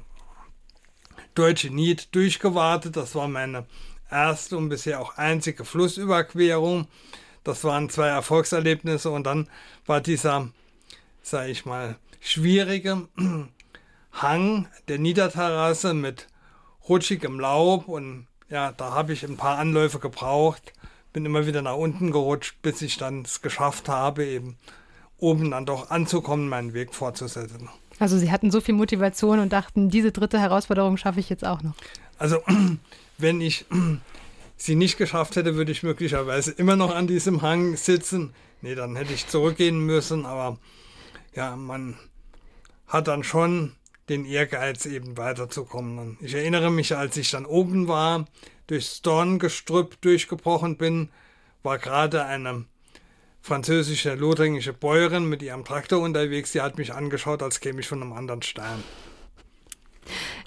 Deutsche 1.35 1.69
Nied 1.69 2.13
durchgewartet. 2.13 2.95
Das 2.97 3.15
war 3.15 3.27
meine 3.27 3.65
erste 4.09 4.57
und 4.57 4.69
bisher 4.69 4.99
auch 4.99 5.17
einzige 5.17 5.65
Flussüberquerung. 5.65 6.87
Das 7.43 7.63
waren 7.63 7.89
zwei 7.89 8.07
Erfolgserlebnisse 8.09 9.09
und 9.09 9.23
dann 9.25 9.47
war 9.85 10.01
dieser, 10.01 10.49
sag 11.21 11.47
ich 11.47 11.65
mal, 11.65 11.97
schwierige 12.19 13.07
Hang 14.11 14.67
der 14.87 14.99
Niederterrasse 14.99 15.93
mit 15.93 16.27
rutschigem 16.87 17.39
Laub 17.39 17.87
und 17.87 18.27
ja, 18.49 18.71
da 18.73 18.91
habe 18.91 19.13
ich 19.13 19.23
ein 19.23 19.37
paar 19.37 19.57
Anläufe 19.57 19.99
gebraucht, 19.99 20.73
bin 21.13 21.25
immer 21.25 21.47
wieder 21.47 21.61
nach 21.61 21.77
unten 21.77 22.11
gerutscht, 22.11 22.61
bis 22.61 22.81
ich 22.81 22.97
dann 22.97 23.21
es 23.21 23.41
geschafft 23.41 23.87
habe, 23.87 24.25
eben 24.25 24.57
oben 25.17 25.51
dann 25.51 25.65
doch 25.65 25.89
anzukommen, 25.89 26.49
meinen 26.49 26.73
Weg 26.73 26.93
fortzusetzen. 26.93 27.69
Also 28.01 28.17
Sie 28.17 28.31
hatten 28.31 28.49
so 28.49 28.61
viel 28.61 28.73
Motivation 28.73 29.37
und 29.37 29.53
dachten, 29.53 29.89
diese 29.89 30.11
dritte 30.11 30.39
Herausforderung 30.39 30.97
schaffe 30.97 31.19
ich 31.19 31.29
jetzt 31.29 31.45
auch 31.45 31.61
noch. 31.61 31.75
Also 32.17 32.39
wenn 33.19 33.41
ich 33.41 33.65
sie 34.57 34.75
nicht 34.75 34.97
geschafft 34.97 35.35
hätte, 35.35 35.55
würde 35.55 35.71
ich 35.71 35.83
möglicherweise 35.83 36.51
immer 36.51 36.75
noch 36.75 36.95
an 36.95 37.05
diesem 37.05 37.43
Hang 37.43 37.77
sitzen. 37.77 38.33
Nee, 38.61 38.73
dann 38.73 38.95
hätte 38.95 39.13
ich 39.13 39.27
zurückgehen 39.27 39.79
müssen, 39.85 40.25
aber 40.25 40.57
ja, 41.35 41.55
man 41.55 41.95
hat 42.87 43.07
dann 43.07 43.23
schon 43.23 43.73
den 44.09 44.25
Ehrgeiz, 44.25 44.87
eben 44.87 45.15
weiterzukommen. 45.15 45.99
Und 45.99 46.17
ich 46.21 46.33
erinnere 46.33 46.71
mich, 46.71 46.95
als 46.95 47.17
ich 47.17 47.29
dann 47.29 47.45
oben 47.45 47.87
war, 47.87 48.25
durchs 48.65 49.03
Dorngestrüpp 49.03 50.01
durchgebrochen 50.01 50.77
bin, 50.77 51.09
war 51.61 51.77
gerade 51.77 52.25
eine 52.25 52.65
französische 53.41 54.15
lothringische 54.15 54.73
Bäuerin 54.73 55.25
mit 55.25 55.41
ihrem 55.41 55.65
Traktor 55.65 56.01
unterwegs. 56.01 56.51
Die 56.51 56.61
hat 56.61 56.77
mich 56.77 56.93
angeschaut, 56.93 57.43
als 57.43 57.59
käme 57.59 57.79
ich 57.79 57.87
von 57.87 58.01
einem 58.01 58.13
anderen 58.13 58.41
Stern. 58.41 58.83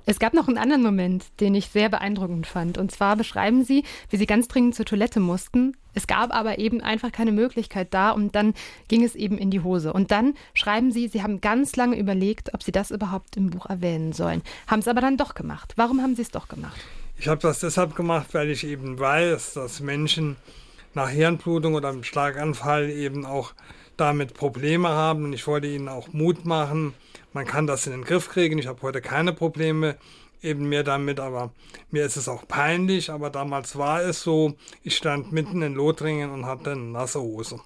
Es 0.07 0.19
gab 0.19 0.35
noch 0.35 0.49
einen 0.49 0.59
anderen 0.59 0.83
Moment, 0.83 1.25
den 1.41 1.55
ich 1.55 1.69
sehr 1.69 1.89
beeindruckend 1.89 2.47
fand. 2.47 2.77
Und 2.77 2.93
zwar 2.93 3.17
beschreiben 3.17 3.65
Sie, 3.65 3.85
wie 4.11 4.19
Sie 4.19 4.27
ganz 4.27 4.49
dringend 4.49 4.75
zur 4.75 4.85
Toilette 4.85 5.19
mussten. 5.19 5.77
Es 5.95 6.07
gab 6.07 6.35
aber 6.35 6.59
eben 6.59 6.83
einfach 6.83 7.11
keine 7.11 7.33
Möglichkeit 7.33 7.95
da 7.95 8.11
und 8.11 8.35
dann 8.35 8.53
ging 8.89 9.03
es 9.03 9.15
eben 9.15 9.39
in 9.39 9.51
die 9.51 9.61
Hose. 9.61 9.93
Und 9.93 10.11
dann 10.11 10.35
schreiben 10.53 10.93
Sie, 10.93 11.09
Sie 11.09 11.23
haben 11.23 11.41
ganz 11.41 11.77
lange 11.77 11.99
überlegt, 11.99 12.53
ob 12.53 12.63
Sie 12.63 12.73
das 12.73 12.91
überhaupt 12.91 13.37
im 13.37 13.49
Buch 13.49 13.67
erwähnen 13.67 14.13
sollen. 14.13 14.43
Haben 14.67 14.81
es 14.81 14.89
aber 14.89 15.01
dann 15.01 15.17
doch 15.17 15.35
gemacht. 15.35 15.73
Warum 15.77 16.03
haben 16.03 16.17
Sie 16.17 16.23
es 16.23 16.31
doch 16.31 16.49
gemacht? 16.49 16.79
Ich 17.17 17.29
habe 17.29 17.41
das 17.41 17.61
deshalb 17.61 17.95
gemacht, 17.95 18.27
weil 18.33 18.51
ich 18.51 18.67
eben 18.67 18.99
weiß, 18.99 19.55
dass 19.55 19.81
Menschen 19.81 20.37
nach 20.95 21.09
Hirnblutung 21.09 21.75
oder 21.75 21.89
einem 21.89 22.05
Schlaganfall 22.05 22.91
eben 22.91 23.27
auch 23.27 23.53
damit 23.97 24.35
Probleme 24.35 24.89
haben. 24.89 25.25
Und 25.25 25.33
ich 25.33 25.47
wollte 25.47 25.67
ihnen 25.67 25.89
auch 25.89 26.13
Mut 26.13 26.45
machen, 26.45 26.95
man 27.33 27.47
kann 27.47 27.67
das 27.67 27.87
in 27.87 27.93
den 27.93 28.05
Griff 28.05 28.29
kriegen. 28.31 28.59
Ich 28.59 28.69
habe 28.69 28.81
heute 28.83 29.01
keine 29.01 29.33
Probleme 29.33 29.97
eben 30.41 30.69
mehr 30.69 30.85
damit, 30.85 31.19
aber 31.19 31.53
mir 31.91 32.05
ist 32.05 32.17
es 32.17 32.29
auch 32.29 32.47
peinlich. 32.47 33.11
Aber 33.11 33.31
damals 33.31 33.77
war 33.77 34.03
es 34.03 34.23
so, 34.23 34.55
ich 34.83 34.97
stand 34.97 35.33
mitten 35.33 35.63
in 35.63 35.75
Lothringen 35.75 36.31
und 36.31 36.47
hatte 36.47 36.73
eine 36.73 36.83
nasse 36.83 37.21
Hose. 37.21 37.61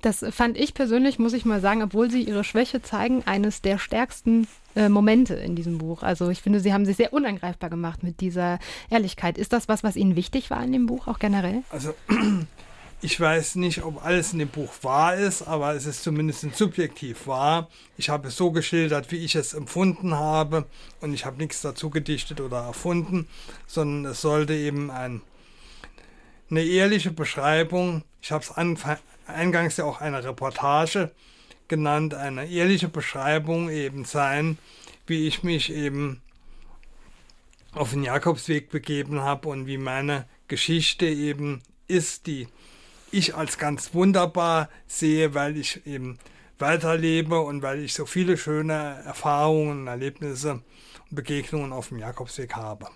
Das 0.00 0.24
fand 0.30 0.58
ich 0.58 0.74
persönlich, 0.74 1.20
muss 1.20 1.32
ich 1.32 1.44
mal 1.44 1.60
sagen, 1.60 1.82
obwohl 1.82 2.10
sie 2.10 2.22
ihre 2.22 2.42
Schwäche 2.42 2.82
zeigen, 2.82 3.22
eines 3.24 3.62
der 3.62 3.78
stärksten 3.78 4.48
äh, 4.74 4.88
Momente 4.88 5.34
in 5.34 5.54
diesem 5.54 5.78
Buch. 5.78 6.02
Also 6.02 6.30
ich 6.30 6.40
finde, 6.40 6.60
sie 6.60 6.72
haben 6.72 6.86
sich 6.86 6.96
sehr 6.96 7.12
unangreifbar 7.12 7.70
gemacht 7.70 8.02
mit 8.02 8.20
dieser 8.20 8.58
Ehrlichkeit. 8.90 9.38
Ist 9.38 9.52
das 9.52 9.68
was, 9.68 9.82
was 9.82 9.96
Ihnen 9.96 10.16
wichtig 10.16 10.50
war 10.50 10.62
in 10.64 10.72
dem 10.72 10.86
Buch 10.86 11.08
auch 11.08 11.18
generell? 11.18 11.62
Also 11.70 11.94
ich 13.02 13.18
weiß 13.18 13.56
nicht, 13.56 13.82
ob 13.82 14.04
alles 14.04 14.32
in 14.32 14.38
dem 14.38 14.48
Buch 14.48 14.72
wahr 14.82 15.16
ist, 15.16 15.42
aber 15.42 15.74
es 15.74 15.86
ist 15.86 16.02
zumindest 16.02 16.54
subjektiv 16.56 17.26
wahr. 17.26 17.68
Ich 17.96 18.08
habe 18.08 18.28
es 18.28 18.36
so 18.36 18.50
geschildert, 18.50 19.10
wie 19.10 19.16
ich 19.16 19.34
es 19.34 19.54
empfunden 19.54 20.14
habe 20.14 20.66
und 21.00 21.12
ich 21.12 21.26
habe 21.26 21.38
nichts 21.38 21.60
dazu 21.60 21.90
gedichtet 21.90 22.40
oder 22.40 22.62
erfunden, 22.62 23.28
sondern 23.66 24.12
es 24.12 24.20
sollte 24.20 24.54
eben 24.54 24.90
ein, 24.90 25.20
eine 26.50 26.62
ehrliche 26.62 27.10
Beschreibung, 27.10 28.04
ich 28.20 28.32
habe 28.32 28.44
es 28.44 28.52
eingangs 29.26 29.76
ja 29.76 29.84
auch 29.84 30.00
eine 30.00 30.22
Reportage 30.22 31.10
genannt, 31.72 32.12
eine 32.12 32.50
ehrliche 32.50 32.88
Beschreibung 32.88 33.70
eben 33.70 34.04
sein, 34.04 34.58
wie 35.06 35.26
ich 35.26 35.42
mich 35.42 35.72
eben 35.72 36.20
auf 37.72 37.92
den 37.92 38.02
Jakobsweg 38.02 38.68
begeben 38.68 39.22
habe 39.22 39.48
und 39.48 39.66
wie 39.66 39.78
meine 39.78 40.26
Geschichte 40.48 41.06
eben 41.06 41.62
ist, 41.88 42.26
die 42.26 42.46
ich 43.10 43.34
als 43.34 43.56
ganz 43.56 43.94
wunderbar 43.94 44.68
sehe, 44.86 45.32
weil 45.32 45.56
ich 45.56 45.86
eben 45.86 46.18
weiterlebe 46.58 47.40
und 47.40 47.62
weil 47.62 47.78
ich 47.82 47.94
so 47.94 48.04
viele 48.04 48.36
schöne 48.36 49.02
Erfahrungen, 49.06 49.86
Erlebnisse 49.86 50.60
und 51.08 51.16
Begegnungen 51.16 51.72
auf 51.72 51.88
dem 51.88 52.00
Jakobsweg 52.00 52.54
habe. 52.54 52.88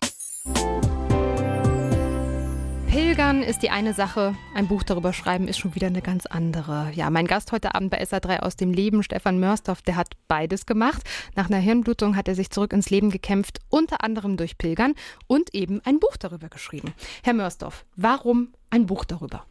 Pilgern 2.89 3.43
ist 3.43 3.63
die 3.63 3.71
eine 3.71 3.95
Sache, 3.95 4.35
ein 4.55 4.69
Buch 4.69 4.83
darüber 4.83 5.13
schreiben 5.13 5.49
ist 5.49 5.59
schon 5.59 5.75
wieder 5.75 5.89
eine 5.89 6.03
ganz 6.03 6.27
andere. 6.27 6.91
Ja, 6.95 7.11
mein 7.11 7.27
Gast 7.27 7.53
heute 7.53 7.75
Abend 7.75 7.91
bei 7.91 8.03
SA3 8.03 8.41
aus 8.41 8.57
dem 8.57 8.73
Leben, 8.73 9.03
Stefan 9.03 9.39
Mörsdorf, 9.39 9.83
der 9.83 9.97
hat 9.97 10.15
beides 10.29 10.67
gemacht. 10.67 11.03
Nach 11.35 11.47
einer 11.47 11.59
Hirnblutung 11.59 12.17
hat 12.17 12.29
er 12.29 12.35
sich 12.35 12.51
zurück 12.51 12.73
ins 12.73 12.91
Leben 12.91 13.11
gekämpft, 13.11 13.59
unter 13.69 14.03
anderem 14.03 14.37
durch 14.37 14.59
Pilgern 14.59 14.95
und 15.27 15.55
eben 15.55 15.81
ein 15.85 16.01
Buch 16.01 16.17
darüber 16.17 16.49
geschrieben. 16.49 16.95
Herr 17.23 17.35
Mörsdorf, 17.35 17.85
warum 17.97 18.55
ein 18.71 18.87
Buch 18.87 19.05
darüber? 19.05 19.45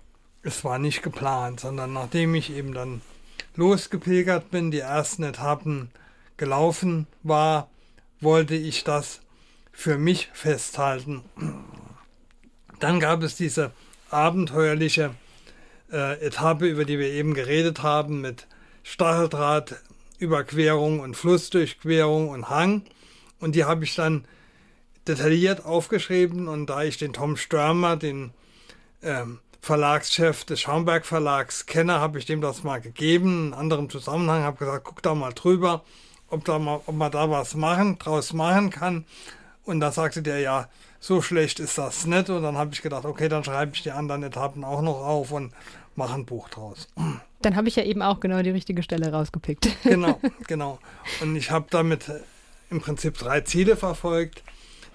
es 0.46 0.64
war 0.64 0.78
nicht 0.78 1.02
geplant, 1.02 1.60
sondern 1.60 1.94
nachdem 1.94 2.36
ich 2.36 2.56
eben 2.56 2.74
dann 2.74 3.02
losgepilgert 3.56 4.52
bin, 4.52 4.70
die 4.70 4.80
ersten 4.80 5.24
Etappen 5.24 5.90
gelaufen 6.38 7.08
war, 7.24 7.68
wollte 8.22 8.56
ich 8.56 8.84
das 8.84 9.22
für 9.72 9.98
mich 9.98 10.30
festhalten. 10.34 11.24
Dann 12.80 13.00
gab 13.00 13.24
es 13.24 13.36
diese 13.36 13.72
abenteuerliche 14.10 15.12
äh, 15.92 16.26
Etappe, 16.26 16.68
über 16.68 16.86
die 16.86 17.00
wir 17.00 17.10
eben 17.10 17.34
geredet 17.34 17.82
haben, 17.84 18.22
mit 18.22 18.48
Stacheldrahtüberquerung 18.84 21.00
und 21.00 21.16
Flussdurchquerung 21.16 22.30
und 22.30 22.50
Hang. 22.50 22.84
Und 23.40 23.56
die 23.56 23.66
habe 23.66 23.84
ich 23.84 23.96
dann 23.96 24.26
detailliert 25.08 25.66
aufgeschrieben. 25.66 26.48
Und 26.48 26.68
da 26.68 26.84
ich 26.84 26.98
den 26.98 27.14
Tom 27.14 27.38
Störmer, 27.38 27.98
den 27.98 28.32
ähm, 29.02 29.40
Verlagschef 29.62 30.46
des 30.46 30.62
Schaumberg 30.62 31.06
Verlags 31.06 31.66
kenne, 31.66 32.00
habe 32.00 32.20
ich 32.20 32.26
dem 32.26 32.42
das 32.42 32.64
mal 32.64 32.80
gegeben, 32.80 33.48
in 33.48 33.54
anderem 33.54 33.90
Zusammenhang, 33.90 34.44
habe 34.44 34.58
gesagt, 34.58 34.84
guck 34.84 35.02
da 35.02 35.16
mal 35.16 35.34
drüber, 35.34 35.84
ob, 36.30 36.46
da 36.46 36.60
mal, 36.60 36.82
ob 36.86 36.96
man 36.96 37.12
da 37.12 37.32
was 37.32 37.56
machen, 37.56 37.98
draus 37.98 38.34
machen 38.34 38.70
kann. 38.70 39.06
Und 39.64 39.80
da 39.80 39.92
sagte 39.92 40.22
der, 40.22 40.40
ja, 40.40 40.70
so 41.06 41.22
schlecht 41.22 41.60
ist 41.60 41.78
das 41.78 42.08
nicht. 42.08 42.32
Und 42.32 42.42
dann 42.42 42.58
habe 42.58 42.74
ich 42.74 42.82
gedacht, 42.82 43.06
okay, 43.06 43.30
dann 43.30 43.44
schreibe 43.44 43.74
ich 43.76 43.84
die 43.84 43.92
anderen 43.92 44.24
Etappen 44.24 44.64
auch 44.64 44.82
noch 44.82 45.02
auf 45.02 45.32
und 45.32 45.54
mache 45.96 46.16
ein 46.16 46.26
Buch 46.26 46.50
draus. 46.50 46.88
Dann 47.42 47.56
habe 47.56 47.68
ich 47.68 47.76
ja 47.76 47.84
eben 47.84 48.02
auch 48.02 48.20
genau 48.20 48.42
die 48.42 48.50
richtige 48.50 48.82
Stelle 48.82 49.12
rausgepickt. 49.12 49.70
Genau, 49.84 50.20
genau. 50.48 50.80
Und 51.22 51.36
ich 51.36 51.52
habe 51.52 51.68
damit 51.70 52.12
im 52.72 52.82
Prinzip 52.82 53.20
drei 53.20 53.42
Ziele 53.42 53.78
verfolgt. 53.78 54.42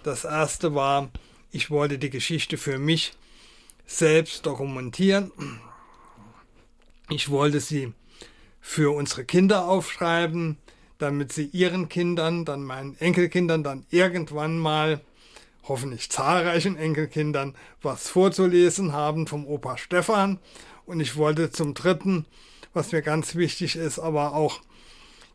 Das 0.03 0.25
erste 0.25 0.75
war, 0.75 1.11
ich 1.53 1.71
wollte 1.71 1.97
die 1.97 2.11
Geschichte 2.11 2.59
für 2.59 2.79
mich 2.79 3.13
selbst 3.87 4.45
dokumentieren. 4.47 5.31
Ich 7.09 7.31
wollte 7.31 7.61
sie 7.61 7.93
für 8.61 8.93
unsere 8.97 9.25
Kinder 9.25 9.69
aufschreiben, 9.69 10.57
damit 10.99 11.33
sie 11.33 11.47
ihren 11.53 11.89
Kindern, 11.89 12.45
dann 12.45 12.65
meinen 12.65 12.99
Enkelkindern, 12.99 13.63
dann 13.63 13.87
irgendwann 13.91 14.59
mal, 14.59 15.01
hoffentlich 15.65 16.11
zahlreichen 16.11 16.77
Enkelkindern, 16.77 17.55
was 17.83 18.09
vorzulesen 18.09 18.93
haben 18.93 19.27
vom 19.27 19.47
Opa 19.47 19.79
Stefan. 19.79 20.39
Und 20.87 21.01
ich 21.01 21.17
wollte 21.17 21.51
zum 21.51 21.75
Dritten, 21.75 22.27
was 22.73 22.93
mir 22.93 23.03
ganz 23.03 23.35
wichtig 23.35 23.77
ist, 23.77 23.99
aber 23.99 24.35
auch 24.35 24.61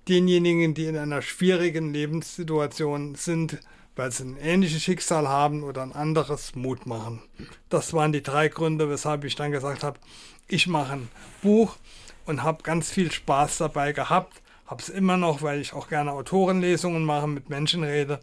denjenigen, 0.07 0.73
die 0.73 0.85
in 0.85 0.97
einer 0.97 1.21
schwierigen 1.21 1.93
Lebenssituation 1.93 3.15
sind, 3.15 3.59
weil 3.95 4.11
sie 4.11 4.23
ein 4.23 4.37
ähnliches 4.37 4.83
Schicksal 4.83 5.27
haben 5.27 5.63
oder 5.63 5.81
ein 5.81 5.93
anderes 5.93 6.55
Mut 6.55 6.85
machen. 6.85 7.21
Das 7.69 7.93
waren 7.93 8.11
die 8.11 8.23
drei 8.23 8.49
Gründe, 8.49 8.89
weshalb 8.89 9.23
ich 9.23 9.35
dann 9.35 9.51
gesagt 9.51 9.83
habe, 9.83 9.99
ich 10.47 10.67
mache 10.67 10.93
ein 10.93 11.09
Buch 11.41 11.77
und 12.25 12.43
habe 12.43 12.63
ganz 12.63 12.91
viel 12.91 13.11
Spaß 13.11 13.57
dabei 13.57 13.93
gehabt. 13.93 14.41
Habe 14.65 14.81
es 14.81 14.89
immer 14.89 15.17
noch, 15.17 15.41
weil 15.41 15.61
ich 15.61 15.73
auch 15.73 15.87
gerne 15.87 16.11
Autorenlesungen 16.11 17.05
mache, 17.05 17.27
mit 17.27 17.49
Menschen 17.49 17.83
rede. 17.83 18.19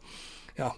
Ja, 0.57 0.75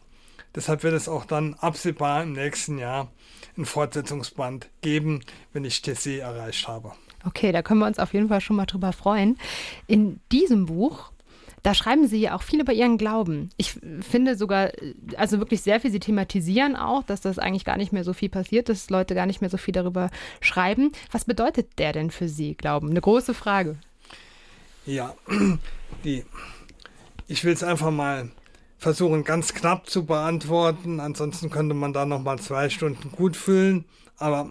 deshalb 0.55 0.83
wird 0.83 0.95
es 0.95 1.09
auch 1.09 1.25
dann 1.25 1.55
absehbar 1.55 2.23
im 2.23 2.33
nächsten 2.33 2.79
Jahr 2.79 3.11
ein 3.57 3.64
Fortsetzungsband 3.64 4.69
geben, 4.81 5.21
wenn 5.53 5.64
ich 5.64 5.83
TC 5.83 6.19
erreicht 6.19 6.67
habe. 6.69 6.93
Okay, 7.25 7.53
da 7.53 7.62
können 7.62 7.81
wir 7.81 7.87
uns 7.87 7.99
auf 7.99 8.12
jeden 8.12 8.29
Fall 8.29 8.40
schon 8.40 8.57
mal 8.57 8.67
drüber 8.67 8.93
freuen. 8.93 9.38
In 9.87 10.21
diesem 10.31 10.67
Buch 10.67 11.11
da 11.64 11.73
schreiben 11.73 12.07
Sie 12.07 12.19
ja 12.19 12.37
auch 12.37 12.43
viel 12.43 12.61
über 12.61 12.75
Ihren 12.75 12.99
Glauben. 12.99 13.49
Ich 13.57 13.81
finde 14.03 14.37
sogar, 14.37 14.71
also 15.17 15.38
wirklich 15.38 15.62
sehr 15.62 15.81
viel, 15.81 15.90
Sie 15.90 15.99
thematisieren 15.99 16.77
auch, 16.77 17.05
dass 17.05 17.23
das 17.23 17.38
eigentlich 17.38 17.64
gar 17.64 17.79
nicht 17.79 17.90
mehr 17.90 18.05
so 18.05 18.12
viel 18.12 18.29
passiert, 18.29 18.69
dass 18.69 18.90
Leute 18.90 19.14
gar 19.14 19.25
nicht 19.25 19.40
mehr 19.40 19.49
so 19.49 19.57
viel 19.57 19.73
darüber 19.73 20.11
schreiben. 20.43 20.93
Was 21.11 21.25
bedeutet 21.25 21.79
der 21.79 21.95
denn 21.95 22.11
für 22.11 22.29
Sie, 22.29 22.55
Glauben? 22.55 22.90
Eine 22.90 23.01
große 23.01 23.33
Frage. 23.33 23.77
Ja, 24.85 25.14
die, 26.05 26.27
ich 27.29 27.45
will 27.45 27.55
es 27.55 27.62
einfach 27.62 27.90
mal 27.90 28.31
versuchen, 28.85 29.25
ganz 29.25 29.55
knapp 29.55 29.88
zu 29.88 30.05
beantworten. 30.05 31.01
Ansonsten 31.01 31.49
könnte 31.49 31.75
man 31.75 31.94
da 31.94 32.05
noch 32.05 32.23
mal 32.23 32.38
zwei 32.38 32.68
Stunden 32.68 33.11
gut 33.12 33.35
füllen. 33.35 33.87
Aber 34.18 34.49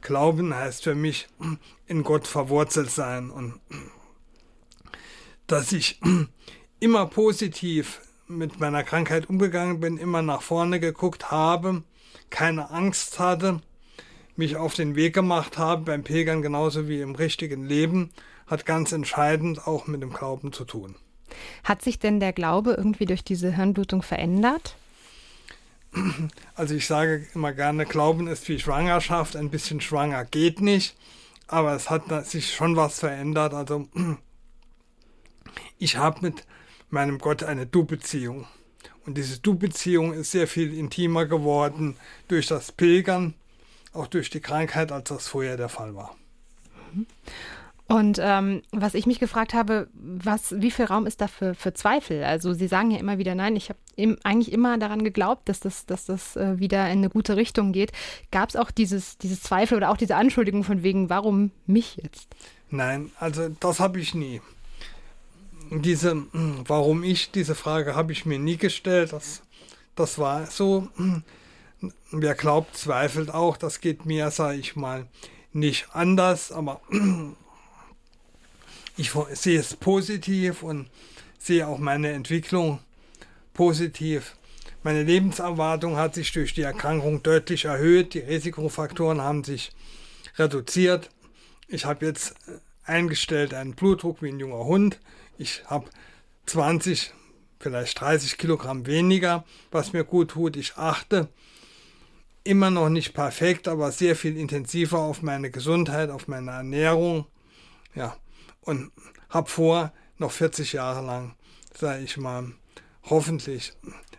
Glauben 0.00 0.54
heißt 0.54 0.84
für 0.84 0.94
mich 0.94 1.28
in 1.86 2.04
Gott 2.04 2.28
verwurzelt 2.28 2.90
sein 2.90 3.28
und 3.30 3.60
dass 5.48 5.72
ich 5.72 6.00
immer 6.80 7.06
positiv 7.06 8.00
mit 8.28 8.60
meiner 8.60 8.84
Krankheit 8.84 9.28
umgegangen 9.28 9.80
bin, 9.80 9.98
immer 9.98 10.22
nach 10.22 10.42
vorne 10.42 10.78
geguckt 10.78 11.32
habe, 11.32 11.82
keine 12.30 12.70
Angst 12.70 13.18
hatte, 13.18 13.60
mich 14.36 14.56
auf 14.56 14.74
den 14.74 14.94
Weg 14.94 15.12
gemacht 15.12 15.58
habe, 15.58 15.82
beim 15.82 16.04
Pilgern 16.04 16.40
genauso 16.40 16.88
wie 16.88 17.00
im 17.00 17.16
richtigen 17.16 17.66
Leben, 17.66 18.10
hat 18.46 18.64
ganz 18.64 18.92
entscheidend 18.92 19.66
auch 19.66 19.88
mit 19.88 20.02
dem 20.02 20.12
Glauben 20.12 20.52
zu 20.52 20.64
tun. 20.64 20.94
Hat 21.64 21.82
sich 21.82 21.98
denn 21.98 22.20
der 22.20 22.32
Glaube 22.32 22.72
irgendwie 22.72 23.06
durch 23.06 23.24
diese 23.24 23.54
Hirnblutung 23.54 24.02
verändert? 24.02 24.76
Also 26.54 26.74
ich 26.74 26.86
sage 26.86 27.26
immer 27.34 27.52
gerne, 27.52 27.84
Glauben 27.84 28.26
ist 28.26 28.48
wie 28.48 28.58
Schwangerschaft, 28.58 29.36
ein 29.36 29.50
bisschen 29.50 29.80
schwanger 29.80 30.24
geht 30.24 30.60
nicht, 30.60 30.96
aber 31.48 31.74
es 31.74 31.90
hat 31.90 32.04
sich 32.26 32.54
schon 32.54 32.76
was 32.76 33.00
verändert. 33.00 33.52
Also 33.52 33.88
ich 35.78 35.96
habe 35.96 36.20
mit 36.22 36.46
meinem 36.88 37.18
Gott 37.18 37.42
eine 37.42 37.66
Du-Beziehung. 37.66 38.46
Und 39.04 39.18
diese 39.18 39.40
Du-Beziehung 39.40 40.12
ist 40.12 40.30
sehr 40.30 40.46
viel 40.46 40.72
intimer 40.72 41.26
geworden 41.26 41.96
durch 42.28 42.46
das 42.46 42.72
Pilgern, 42.72 43.34
auch 43.92 44.06
durch 44.06 44.30
die 44.30 44.40
Krankheit, 44.40 44.92
als 44.92 45.08
das 45.08 45.28
vorher 45.28 45.56
der 45.56 45.68
Fall 45.68 45.94
war. 45.94 46.16
Und 47.92 48.18
ähm, 48.22 48.62
was 48.70 48.94
ich 48.94 49.04
mich 49.04 49.20
gefragt 49.20 49.52
habe, 49.52 49.86
was, 49.92 50.54
wie 50.62 50.70
viel 50.70 50.86
Raum 50.86 51.06
ist 51.06 51.20
da 51.20 51.26
für, 51.26 51.54
für 51.54 51.74
Zweifel? 51.74 52.24
Also 52.24 52.54
Sie 52.54 52.66
sagen 52.66 52.90
ja 52.90 52.98
immer 52.98 53.18
wieder, 53.18 53.34
nein, 53.34 53.54
ich 53.54 53.68
habe 53.68 54.16
eigentlich 54.24 54.50
immer 54.50 54.78
daran 54.78 55.04
geglaubt, 55.04 55.46
dass 55.46 55.60
das, 55.60 55.84
dass 55.84 56.06
das 56.06 56.34
äh, 56.36 56.58
wieder 56.58 56.86
in 56.86 57.00
eine 57.00 57.10
gute 57.10 57.36
Richtung 57.36 57.72
geht. 57.72 57.92
Gab 58.30 58.48
es 58.48 58.56
auch 58.56 58.70
dieses, 58.70 59.18
dieses 59.18 59.42
Zweifel 59.42 59.76
oder 59.76 59.90
auch 59.90 59.98
diese 59.98 60.16
Anschuldigung 60.16 60.64
von 60.64 60.82
wegen, 60.82 61.10
warum 61.10 61.50
mich 61.66 61.96
jetzt? 61.96 62.34
Nein, 62.70 63.10
also 63.20 63.50
das 63.60 63.78
habe 63.78 64.00
ich 64.00 64.14
nie. 64.14 64.40
Diese, 65.70 66.12
hm, 66.12 66.64
warum 66.66 67.04
ich, 67.04 67.30
diese 67.30 67.54
Frage 67.54 67.94
habe 67.94 68.12
ich 68.12 68.24
mir 68.24 68.38
nie 68.38 68.56
gestellt. 68.56 69.12
Das, 69.12 69.42
das 69.96 70.18
war 70.18 70.46
so. 70.46 70.88
Hm, 70.96 71.24
wer 72.10 72.34
glaubt, 72.36 72.74
zweifelt 72.74 73.34
auch. 73.34 73.58
Das 73.58 73.82
geht 73.82 74.06
mir, 74.06 74.30
sage 74.30 74.56
ich 74.56 74.76
mal, 74.76 75.08
nicht 75.52 75.88
anders. 75.92 76.52
Aber 76.52 76.80
ich 78.96 79.12
sehe 79.32 79.58
es 79.58 79.76
positiv 79.76 80.62
und 80.62 80.88
sehe 81.38 81.66
auch 81.66 81.78
meine 81.78 82.12
Entwicklung 82.12 82.80
positiv. 83.54 84.36
Meine 84.82 85.02
Lebenserwartung 85.02 85.96
hat 85.96 86.14
sich 86.14 86.32
durch 86.32 86.54
die 86.54 86.62
Erkrankung 86.62 87.22
deutlich 87.22 87.66
erhöht. 87.66 88.14
Die 88.14 88.20
Risikofaktoren 88.20 89.20
haben 89.20 89.44
sich 89.44 89.70
reduziert. 90.36 91.10
Ich 91.68 91.84
habe 91.84 92.06
jetzt 92.06 92.34
eingestellt 92.84 93.54
einen 93.54 93.74
Blutdruck 93.74 94.22
wie 94.22 94.28
ein 94.28 94.40
junger 94.40 94.64
Hund. 94.64 94.98
Ich 95.38 95.62
habe 95.66 95.88
20, 96.46 97.12
vielleicht 97.60 98.00
30 98.00 98.38
Kilogramm 98.38 98.86
weniger, 98.86 99.44
was 99.70 99.92
mir 99.92 100.04
gut 100.04 100.32
tut. 100.32 100.56
Ich 100.56 100.76
achte 100.76 101.28
immer 102.44 102.70
noch 102.70 102.88
nicht 102.88 103.14
perfekt, 103.14 103.68
aber 103.68 103.92
sehr 103.92 104.16
viel 104.16 104.36
intensiver 104.36 104.98
auf 104.98 105.22
meine 105.22 105.50
Gesundheit, 105.50 106.10
auf 106.10 106.28
meine 106.28 106.50
Ernährung. 106.50 107.26
Ja, 107.94 108.16
und 108.62 108.90
habe 109.28 109.48
vor, 109.48 109.92
noch 110.18 110.30
40 110.30 110.72
Jahre 110.72 111.04
lang, 111.04 111.34
sage 111.74 112.02
ich 112.02 112.16
mal, 112.16 112.52
hoffentlich 113.04 113.72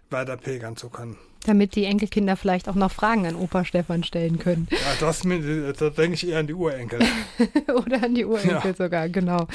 weiter 0.09 0.37
pilgern 0.37 0.75
zu 0.75 0.89
können. 0.89 1.17
Damit 1.45 1.75
die 1.75 1.83
Enkelkinder 1.83 2.37
vielleicht 2.37 2.69
auch 2.69 2.75
noch 2.75 2.91
Fragen 2.91 3.25
an 3.25 3.35
Opa 3.35 3.65
Stefan 3.65 4.05
stellen 4.05 4.39
können. 4.39 4.67
Ja, 4.71 4.77
das, 5.01 5.21
da 5.21 5.89
denke 5.89 6.13
ich 6.13 6.27
eher 6.27 6.39
an 6.39 6.47
die 6.47 6.53
Urenkel. 6.53 6.99
Oder 7.67 8.03
an 8.03 8.15
die 8.15 8.23
Urenkel 8.23 8.71
ja. 8.71 8.73
sogar, 8.73 9.09
genau. 9.09 9.47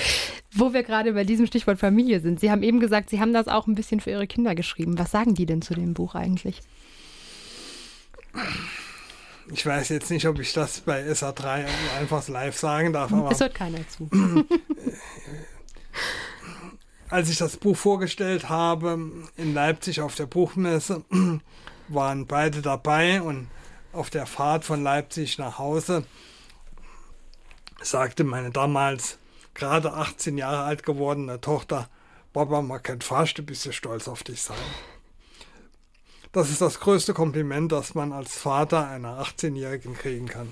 Wo 0.53 0.75
wir 0.75 0.83
gerade 0.83 1.15
bei 1.15 1.25
diesem 1.25 1.47
Stichwort 1.47 1.79
Familie 1.79 2.21
sind. 2.21 2.41
Sie 2.41 2.51
haben 2.51 2.63
eben 2.63 2.79
gesagt, 2.79 3.09
Sie 3.09 3.21
haben 3.21 3.33
das 3.33 3.49
auch 3.49 3.67
ein 3.67 3.75
bisschen 3.75 4.01
für 4.01 4.11
Ihre 4.11 4.27
Kinder 4.27 4.55
geschrieben. 4.55 4.99
Was 4.99 5.13
sagen 5.13 5.35
die 5.35 5.47
denn 5.47 5.63
zu 5.63 5.73
dem 5.73 5.95
Buch 5.95 6.15
eigentlich? 6.15 6.61
Ich 9.51 9.65
weiß 9.65 9.89
jetzt 9.91 10.11
nicht, 10.11 10.27
ob 10.27 10.39
ich 10.39 10.53
das 10.53 10.81
bei 10.81 11.03
SA3 11.03 11.67
einfach 11.99 12.27
live 12.29 12.57
sagen 12.57 12.93
darf. 12.93 13.13
Aber 13.13 13.31
es 13.31 13.41
hört 13.41 13.55
keiner 13.55 13.81
zu. 13.89 14.09
Als 17.09 17.31
ich 17.31 17.39
das 17.39 17.57
Buch 17.57 17.77
vorgestellt 17.77 18.51
habe 18.51 18.99
in 19.37 19.55
Leipzig 19.55 20.01
auf 20.03 20.15
der 20.15 20.27
Buchmesse, 20.27 21.05
waren 21.89 22.27
beide 22.27 22.61
dabei 22.61 23.23
und 23.23 23.49
auf 23.93 24.11
der 24.11 24.27
Fahrt 24.27 24.65
von 24.65 24.83
Leipzig 24.83 25.39
nach 25.39 25.59
Hause 25.59 26.05
sagte 27.81 28.25
meine 28.25 28.51
damals 28.51 29.19
gerade 29.55 29.93
18 29.93 30.39
Jahre 30.39 30.65
alt 30.65 30.83
gewordene 30.85 31.41
Tochter, 31.41 31.89
Papa, 32.33 32.63
man 32.63 32.83
kann 32.83 33.01
fast 33.01 33.39
ein 33.39 33.47
bisschen 33.47 33.73
stolz 33.73 34.09
auf 34.09 34.23
dich 34.23 34.43
sein. 34.43 34.57
Das 36.33 36.51
ist 36.51 36.61
das 36.61 36.81
größte 36.81 37.15
Kompliment, 37.15 37.73
das 37.73 37.95
man 37.95 38.13
als 38.13 38.37
Vater 38.37 38.87
einer 38.87 39.23
18-Jährigen 39.23 39.95
kriegen 39.95 40.27
kann. 40.27 40.49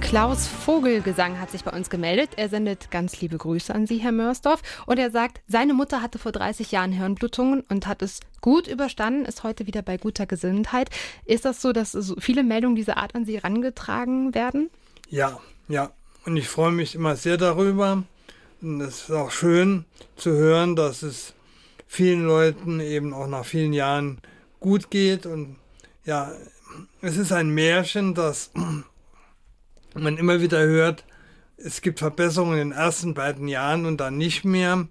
Klaus 0.00 0.46
Vogelgesang 0.46 1.40
hat 1.40 1.50
sich 1.50 1.64
bei 1.64 1.72
uns 1.72 1.90
gemeldet. 1.90 2.30
Er 2.36 2.48
sendet 2.48 2.92
ganz 2.92 3.20
liebe 3.20 3.38
Grüße 3.38 3.74
an 3.74 3.88
Sie, 3.88 3.98
Herr 3.98 4.12
Mörsdorf. 4.12 4.62
Und 4.86 4.98
er 5.00 5.10
sagt, 5.10 5.40
seine 5.48 5.74
Mutter 5.74 6.00
hatte 6.00 6.20
vor 6.20 6.30
30 6.30 6.70
Jahren 6.70 6.92
Hirnblutungen 6.92 7.64
und 7.68 7.88
hat 7.88 8.02
es 8.02 8.20
gut 8.40 8.68
überstanden, 8.68 9.24
ist 9.24 9.42
heute 9.42 9.66
wieder 9.66 9.82
bei 9.82 9.96
guter 9.96 10.26
Gesundheit. 10.26 10.90
Ist 11.24 11.44
das 11.44 11.60
so, 11.60 11.72
dass 11.72 11.90
so 11.90 12.14
viele 12.20 12.44
Meldungen 12.44 12.76
dieser 12.76 12.98
Art 12.98 13.16
an 13.16 13.24
Sie 13.24 13.34
herangetragen 13.34 14.32
werden? 14.32 14.70
Ja, 15.08 15.40
ja. 15.66 15.90
Und 16.24 16.36
ich 16.36 16.48
freue 16.48 16.72
mich 16.72 16.94
immer 16.94 17.16
sehr 17.16 17.36
darüber. 17.36 18.04
Und 18.62 18.80
es 18.80 19.02
ist 19.02 19.10
auch 19.10 19.32
schön 19.32 19.86
zu 20.14 20.30
hören, 20.30 20.76
dass 20.76 21.02
es 21.02 21.34
vielen 21.86 22.24
Leuten 22.24 22.80
eben 22.80 23.12
auch 23.14 23.26
nach 23.26 23.44
vielen 23.44 23.72
Jahren 23.72 24.18
gut 24.60 24.90
geht. 24.90 25.26
Und 25.26 25.56
ja, 26.04 26.32
es 27.00 27.16
ist 27.16 27.32
ein 27.32 27.50
Märchen, 27.50 28.14
dass 28.14 28.50
man 29.94 30.16
immer 30.18 30.40
wieder 30.40 30.60
hört, 30.60 31.04
es 31.56 31.80
gibt 31.80 32.00
Verbesserungen 32.00 32.58
in 32.58 32.70
den 32.70 32.78
ersten 32.78 33.14
beiden 33.14 33.48
Jahren 33.48 33.86
und 33.86 33.98
dann 33.98 34.18
nicht 34.18 34.44
mehr. 34.44 34.88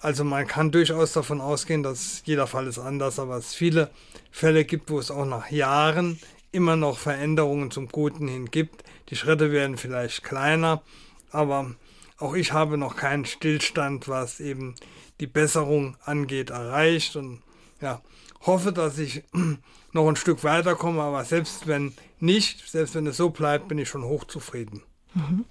Also 0.00 0.24
man 0.24 0.46
kann 0.46 0.70
durchaus 0.70 1.12
davon 1.12 1.40
ausgehen, 1.40 1.82
dass 1.82 2.22
jeder 2.24 2.46
Fall 2.46 2.66
ist 2.66 2.78
anders, 2.78 3.18
aber 3.18 3.36
es 3.36 3.54
viele 3.54 3.90
Fälle 4.30 4.64
gibt, 4.64 4.90
wo 4.90 4.98
es 4.98 5.10
auch 5.10 5.24
nach 5.24 5.50
Jahren 5.50 6.20
immer 6.52 6.76
noch 6.76 6.98
Veränderungen 6.98 7.70
zum 7.70 7.88
Guten 7.88 8.28
hin 8.28 8.50
gibt. 8.50 8.84
Die 9.08 9.16
Schritte 9.16 9.50
werden 9.52 9.76
vielleicht 9.76 10.22
kleiner, 10.22 10.82
aber 11.30 11.74
auch 12.18 12.34
ich 12.34 12.52
habe 12.52 12.78
noch 12.78 12.96
keinen 12.96 13.24
Stillstand, 13.24 14.08
was 14.08 14.40
eben 14.40 14.74
die 15.20 15.26
Besserung 15.26 15.96
angeht, 16.04 16.50
erreicht 16.50 17.16
und 17.16 17.42
ja, 17.80 18.00
hoffe, 18.42 18.72
dass 18.72 18.98
ich 18.98 19.22
noch 19.92 20.08
ein 20.08 20.16
Stück 20.16 20.44
weiterkomme, 20.44 21.02
aber 21.02 21.24
selbst 21.24 21.66
wenn 21.66 21.94
nicht, 22.20 22.68
selbst 22.68 22.94
wenn 22.94 23.06
es 23.06 23.16
so 23.16 23.30
bleibt, 23.30 23.68
bin 23.68 23.78
ich 23.78 23.88
schon 23.88 24.04
hochzufrieden. 24.04 24.82
Mhm. 25.14 25.46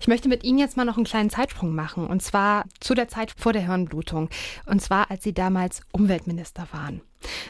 Ich 0.00 0.08
möchte 0.08 0.28
mit 0.28 0.42
Ihnen 0.42 0.58
jetzt 0.58 0.76
mal 0.76 0.84
noch 0.84 0.96
einen 0.96 1.06
kleinen 1.06 1.30
Zeitsprung 1.30 1.74
machen, 1.74 2.06
und 2.06 2.22
zwar 2.22 2.64
zu 2.80 2.94
der 2.94 3.08
Zeit 3.08 3.32
vor 3.36 3.52
der 3.52 3.66
Hirnblutung, 3.66 4.28
und 4.66 4.82
zwar 4.82 5.10
als 5.10 5.22
Sie 5.22 5.32
damals 5.32 5.82
Umweltminister 5.92 6.66
waren. 6.72 7.00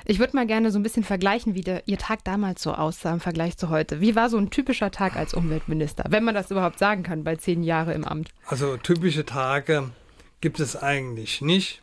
Ich 0.04 0.18
würde 0.18 0.36
mal 0.36 0.46
gerne 0.46 0.70
so 0.70 0.78
ein 0.78 0.82
bisschen 0.82 1.02
vergleichen, 1.02 1.54
wie 1.54 1.62
der, 1.62 1.88
Ihr 1.88 1.98
Tag 1.98 2.22
damals 2.24 2.62
so 2.62 2.74
aussah 2.74 3.12
im 3.12 3.20
Vergleich 3.20 3.56
zu 3.56 3.70
heute. 3.70 4.00
Wie 4.00 4.14
war 4.14 4.28
so 4.28 4.36
ein 4.36 4.50
typischer 4.50 4.90
Tag 4.90 5.16
als 5.16 5.34
Umweltminister, 5.34 6.04
wenn 6.10 6.22
man 6.22 6.34
das 6.34 6.50
überhaupt 6.50 6.78
sagen 6.78 7.02
kann, 7.02 7.24
bei 7.24 7.36
zehn 7.36 7.62
Jahren 7.62 7.94
im 7.94 8.04
Amt? 8.04 8.30
Also 8.46 8.76
typische 8.76 9.24
Tage 9.24 9.90
gibt 10.44 10.60
es 10.60 10.76
eigentlich 10.76 11.40
nicht. 11.40 11.80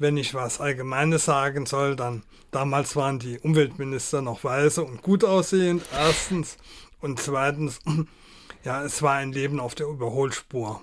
Wenn 0.00 0.16
ich 0.16 0.34
was 0.34 0.60
Allgemeines 0.60 1.26
sagen 1.26 1.64
soll, 1.64 1.94
dann 1.94 2.24
damals 2.50 2.96
waren 2.96 3.20
die 3.20 3.38
Umweltminister 3.38 4.20
noch 4.20 4.42
weise 4.42 4.82
und 4.82 5.00
gut 5.00 5.22
aussehend, 5.22 5.84
erstens. 5.92 6.56
Und 7.00 7.20
zweitens, 7.20 7.78
ja, 8.64 8.82
es 8.82 9.00
war 9.00 9.14
ein 9.14 9.30
Leben 9.30 9.60
auf 9.60 9.76
der 9.76 9.86
Überholspur. 9.86 10.82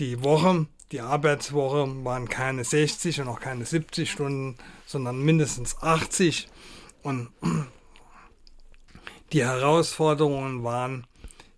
Die 0.00 0.22
Woche, 0.22 0.66
die 0.92 1.00
Arbeitswoche 1.00 2.04
waren 2.04 2.28
keine 2.28 2.62
60 2.62 3.22
und 3.22 3.28
auch 3.28 3.40
keine 3.40 3.64
70 3.64 4.10
Stunden, 4.10 4.58
sondern 4.84 5.22
mindestens 5.22 5.80
80. 5.80 6.46
Und 7.00 7.30
die 9.32 9.46
Herausforderungen 9.46 10.62
waren 10.62 11.06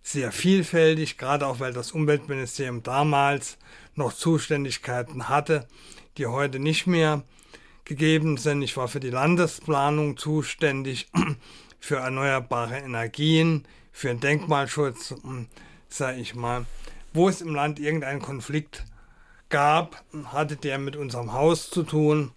sehr 0.02 0.32
vielfältig, 0.32 1.18
gerade 1.18 1.46
auch 1.46 1.60
weil 1.60 1.72
das 1.72 1.92
Umweltministerium 1.92 2.82
damals 2.82 3.58
noch 3.94 4.12
Zuständigkeiten 4.12 5.28
hatte, 5.28 5.66
die 6.16 6.26
heute 6.26 6.58
nicht 6.58 6.86
mehr 6.86 7.22
gegeben 7.84 8.36
sind. 8.36 8.62
Ich 8.62 8.76
war 8.76 8.88
für 8.88 9.00
die 9.00 9.10
Landesplanung 9.10 10.16
zuständig, 10.16 11.10
für 11.80 11.96
erneuerbare 11.96 12.78
Energien, 12.78 13.66
für 13.92 14.08
den 14.08 14.20
Denkmalschutz, 14.20 15.14
sage 15.88 16.20
ich 16.20 16.34
mal. 16.34 16.66
Wo 17.12 17.28
es 17.28 17.40
im 17.40 17.54
Land 17.54 17.80
irgendeinen 17.80 18.22
Konflikt 18.22 18.84
gab, 19.48 20.04
hatte 20.26 20.56
der 20.56 20.78
mit 20.78 20.96
unserem 20.96 21.32
Haus 21.32 21.70
zu 21.70 21.82
tun. 21.82 22.32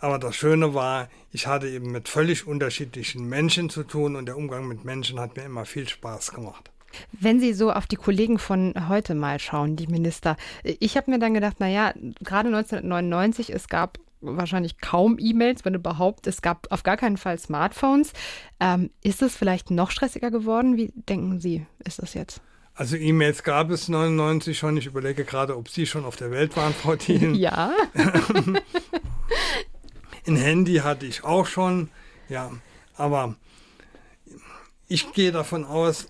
Aber 0.00 0.18
das 0.18 0.36
Schöne 0.36 0.74
war, 0.74 1.08
ich 1.32 1.46
hatte 1.46 1.68
eben 1.68 1.90
mit 1.90 2.08
völlig 2.08 2.46
unterschiedlichen 2.46 3.28
Menschen 3.28 3.70
zu 3.70 3.84
tun 3.84 4.16
und 4.16 4.26
der 4.26 4.36
Umgang 4.36 4.66
mit 4.66 4.84
Menschen 4.84 5.18
hat 5.18 5.36
mir 5.36 5.44
immer 5.44 5.64
viel 5.64 5.88
Spaß 5.88 6.32
gemacht. 6.32 6.70
Wenn 7.12 7.40
Sie 7.40 7.52
so 7.52 7.72
auf 7.72 7.86
die 7.86 7.96
Kollegen 7.96 8.38
von 8.38 8.88
heute 8.88 9.14
mal 9.14 9.38
schauen, 9.38 9.76
die 9.76 9.86
Minister, 9.86 10.36
ich 10.62 10.96
habe 10.96 11.10
mir 11.10 11.18
dann 11.18 11.34
gedacht, 11.34 11.60
naja, 11.60 11.92
gerade 12.20 12.48
1999, 12.48 13.50
es 13.50 13.68
gab 13.68 13.98
wahrscheinlich 14.20 14.78
kaum 14.80 15.16
E-Mails, 15.18 15.64
wenn 15.64 15.74
überhaupt. 15.74 16.26
Es 16.26 16.42
gab 16.42 16.66
auf 16.70 16.82
gar 16.82 16.96
keinen 16.96 17.16
Fall 17.16 17.38
Smartphones. 17.38 18.12
Ähm, 18.60 18.90
ist 19.02 19.22
es 19.22 19.36
vielleicht 19.36 19.70
noch 19.70 19.90
stressiger 19.90 20.30
geworden? 20.30 20.76
Wie 20.76 20.92
denken 21.08 21.40
Sie, 21.40 21.66
ist 21.84 22.02
das 22.02 22.14
jetzt? 22.14 22.40
Also 22.74 22.96
E-Mails 22.96 23.42
gab 23.42 23.70
es 23.70 23.88
99 23.88 24.56
schon. 24.56 24.76
Ich 24.76 24.86
überlege 24.86 25.24
gerade, 25.24 25.56
ob 25.56 25.68
Sie 25.68 25.86
schon 25.86 26.04
auf 26.04 26.16
der 26.16 26.30
Welt 26.30 26.56
waren, 26.56 26.72
Frau 26.72 26.96
Thiel. 26.96 27.36
Ja. 27.40 27.72
Ein 30.26 30.36
Handy 30.36 30.76
hatte 30.76 31.06
ich 31.06 31.24
auch 31.24 31.46
schon, 31.46 31.88
ja. 32.28 32.50
Aber 32.96 33.36
ich 34.86 35.12
gehe 35.12 35.32
davon 35.32 35.64
aus, 35.64 36.08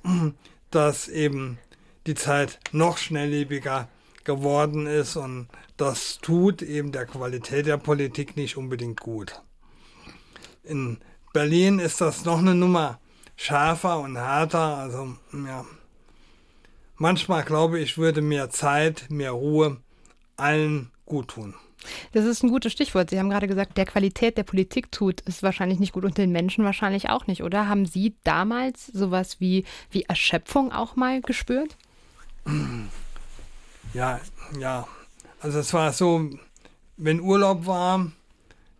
dass 0.70 1.09
eben 1.09 1.59
die 2.07 2.14
Zeit 2.14 2.59
noch 2.72 2.98
schnelllebiger 2.98 3.88
geworden 4.24 4.87
ist 4.87 5.16
und 5.16 5.48
das 5.76 6.18
tut 6.18 6.62
eben 6.62 6.92
der 6.92 7.07
Qualität 7.07 7.66
der 7.66 7.78
Politik 7.78 8.37
nicht 8.37 8.57
unbedingt 8.57 9.00
gut. 9.00 9.42
In 10.64 10.98
Berlin 11.33 11.78
ist 11.78 12.00
das 12.00 12.24
noch 12.24 12.38
eine 12.38 12.54
Nummer 12.54 13.00
schärfer 13.37 14.00
und 14.00 14.16
härter, 14.16 14.76
also 14.78 15.16
ja, 15.33 15.64
Manchmal 17.00 17.44
glaube 17.44 17.78
ich, 17.78 17.96
würde 17.96 18.22
mehr 18.22 18.50
Zeit, 18.50 19.07
mehr 19.09 19.31
Ruhe 19.31 19.76
allen 20.37 20.90
gut 21.07 21.28
tun. 21.28 21.54
Das 22.12 22.25
ist 22.25 22.43
ein 22.43 22.51
gutes 22.51 22.73
Stichwort. 22.73 23.11
Sie 23.11 23.19
haben 23.19 23.31
gerade 23.31 23.49
gesagt, 23.49 23.77
der 23.77 23.87
Qualität 23.87 24.37
der 24.37 24.43
Politik 24.43 24.91
tut 24.93 25.23
es 25.27 25.43
wahrscheinlich 25.43 25.79
nicht 25.79 25.93
gut 25.93 26.05
und 26.05 26.19
den 26.19 26.33
Menschen 26.33 26.64
wahrscheinlich 26.64 27.09
auch 27.11 27.27
nicht, 27.27 27.43
oder? 27.43 27.69
Haben 27.69 27.87
Sie 27.87 28.14
damals 28.25 28.87
sowas 28.87 29.41
wie, 29.41 29.64
wie 29.91 30.03
Erschöpfung 30.03 30.73
auch 30.73 30.97
mal 30.97 31.21
gespürt? 31.21 31.77
Ja, 33.95 34.21
ja. 34.59 34.87
Also 35.41 35.61
es 35.61 35.73
war 35.73 35.93
so, 35.93 36.31
wenn 36.97 37.21
Urlaub 37.21 37.67
war, 37.67 38.11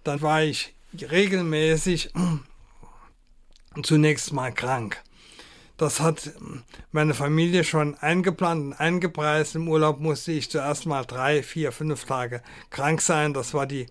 dann 0.05 0.21
war 0.23 0.43
ich 0.43 0.75
regelmäßig 0.99 2.11
zunächst 3.83 4.33
mal 4.33 4.53
krank. 4.53 5.03
Das 5.79 6.01
hat 6.01 6.33
meine 6.91 7.15
Familie 7.15 7.63
schon 7.63 7.95
eingeplant 7.95 8.63
und 8.63 8.73
eingepreist. 8.73 9.55
Im 9.55 9.69
Urlaub 9.69 10.01
musste 10.01 10.33
ich 10.33 10.51
zuerst 10.51 10.87
mal 10.87 11.05
drei, 11.05 11.45
vier, 11.45 11.71
fünf 11.71 12.05
Tage 12.05 12.43
krank 12.71 13.01
sein. 13.01 13.33
Das 13.33 13.55
war 13.55 13.65
die 13.65 13.87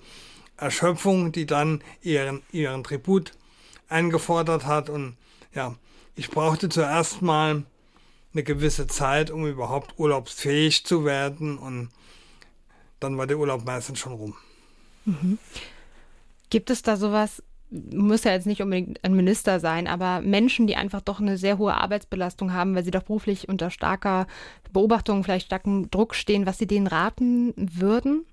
Erschöpfung, 0.57 1.31
die 1.31 1.45
dann 1.45 1.81
ihren, 2.01 2.43
ihren 2.51 2.83
Tribut 2.83 3.31
eingefordert 3.87 4.65
hat. 4.65 4.89
Und 4.89 5.15
ja, 5.55 5.75
ich 6.15 6.29
brauchte 6.29 6.67
zuerst 6.67 7.21
mal 7.21 7.63
eine 8.33 8.43
gewisse 8.43 8.87
Zeit, 8.87 9.31
um 9.31 9.47
überhaupt 9.47 9.97
urlaubsfähig 9.97 10.85
zu 10.85 11.05
werden. 11.05 11.57
Und 11.57 11.89
dann 12.99 13.17
war 13.17 13.27
der 13.27 13.37
Urlaub 13.37 13.63
meistens 13.63 13.99
schon 13.99 14.11
rum. 14.11 14.35
Mhm. 15.05 15.39
Gibt 16.49 16.69
es 16.69 16.81
da 16.81 16.97
sowas, 16.97 17.41
muss 17.69 18.23
ja 18.23 18.31
jetzt 18.31 18.47
nicht 18.47 18.61
unbedingt 18.61 19.03
ein 19.03 19.15
Minister 19.15 19.59
sein, 19.59 19.87
aber 19.87 20.21
Menschen, 20.21 20.67
die 20.67 20.75
einfach 20.75 21.01
doch 21.01 21.19
eine 21.19 21.37
sehr 21.37 21.57
hohe 21.57 21.73
Arbeitsbelastung 21.73 22.53
haben, 22.53 22.75
weil 22.75 22.85
sie 22.85 22.91
doch 22.91 23.03
beruflich 23.03 23.49
unter 23.49 23.69
starker 23.69 24.27
Beobachtung, 24.71 25.23
vielleicht 25.23 25.47
starkem 25.47 25.91
Druck 25.91 26.15
stehen, 26.15 26.45
was 26.45 26.57
Sie 26.57 26.67
denen 26.67 26.87
raten 26.87 27.53
würden? 27.57 28.25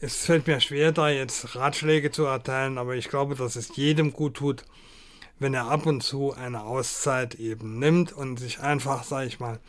Es 0.00 0.24
fällt 0.24 0.48
mir 0.48 0.58
schwer, 0.58 0.90
da 0.90 1.10
jetzt 1.10 1.54
Ratschläge 1.54 2.10
zu 2.10 2.24
erteilen, 2.24 2.76
aber 2.76 2.96
ich 2.96 3.08
glaube, 3.08 3.36
dass 3.36 3.54
es 3.54 3.76
jedem 3.76 4.12
gut 4.12 4.34
tut, 4.34 4.64
wenn 5.38 5.54
er 5.54 5.66
ab 5.66 5.86
und 5.86 6.02
zu 6.02 6.32
eine 6.32 6.64
Auszeit 6.64 7.36
eben 7.36 7.78
nimmt 7.78 8.12
und 8.12 8.38
sich 8.38 8.58
einfach, 8.58 9.04
sage 9.04 9.28
ich 9.28 9.38
mal, 9.38 9.60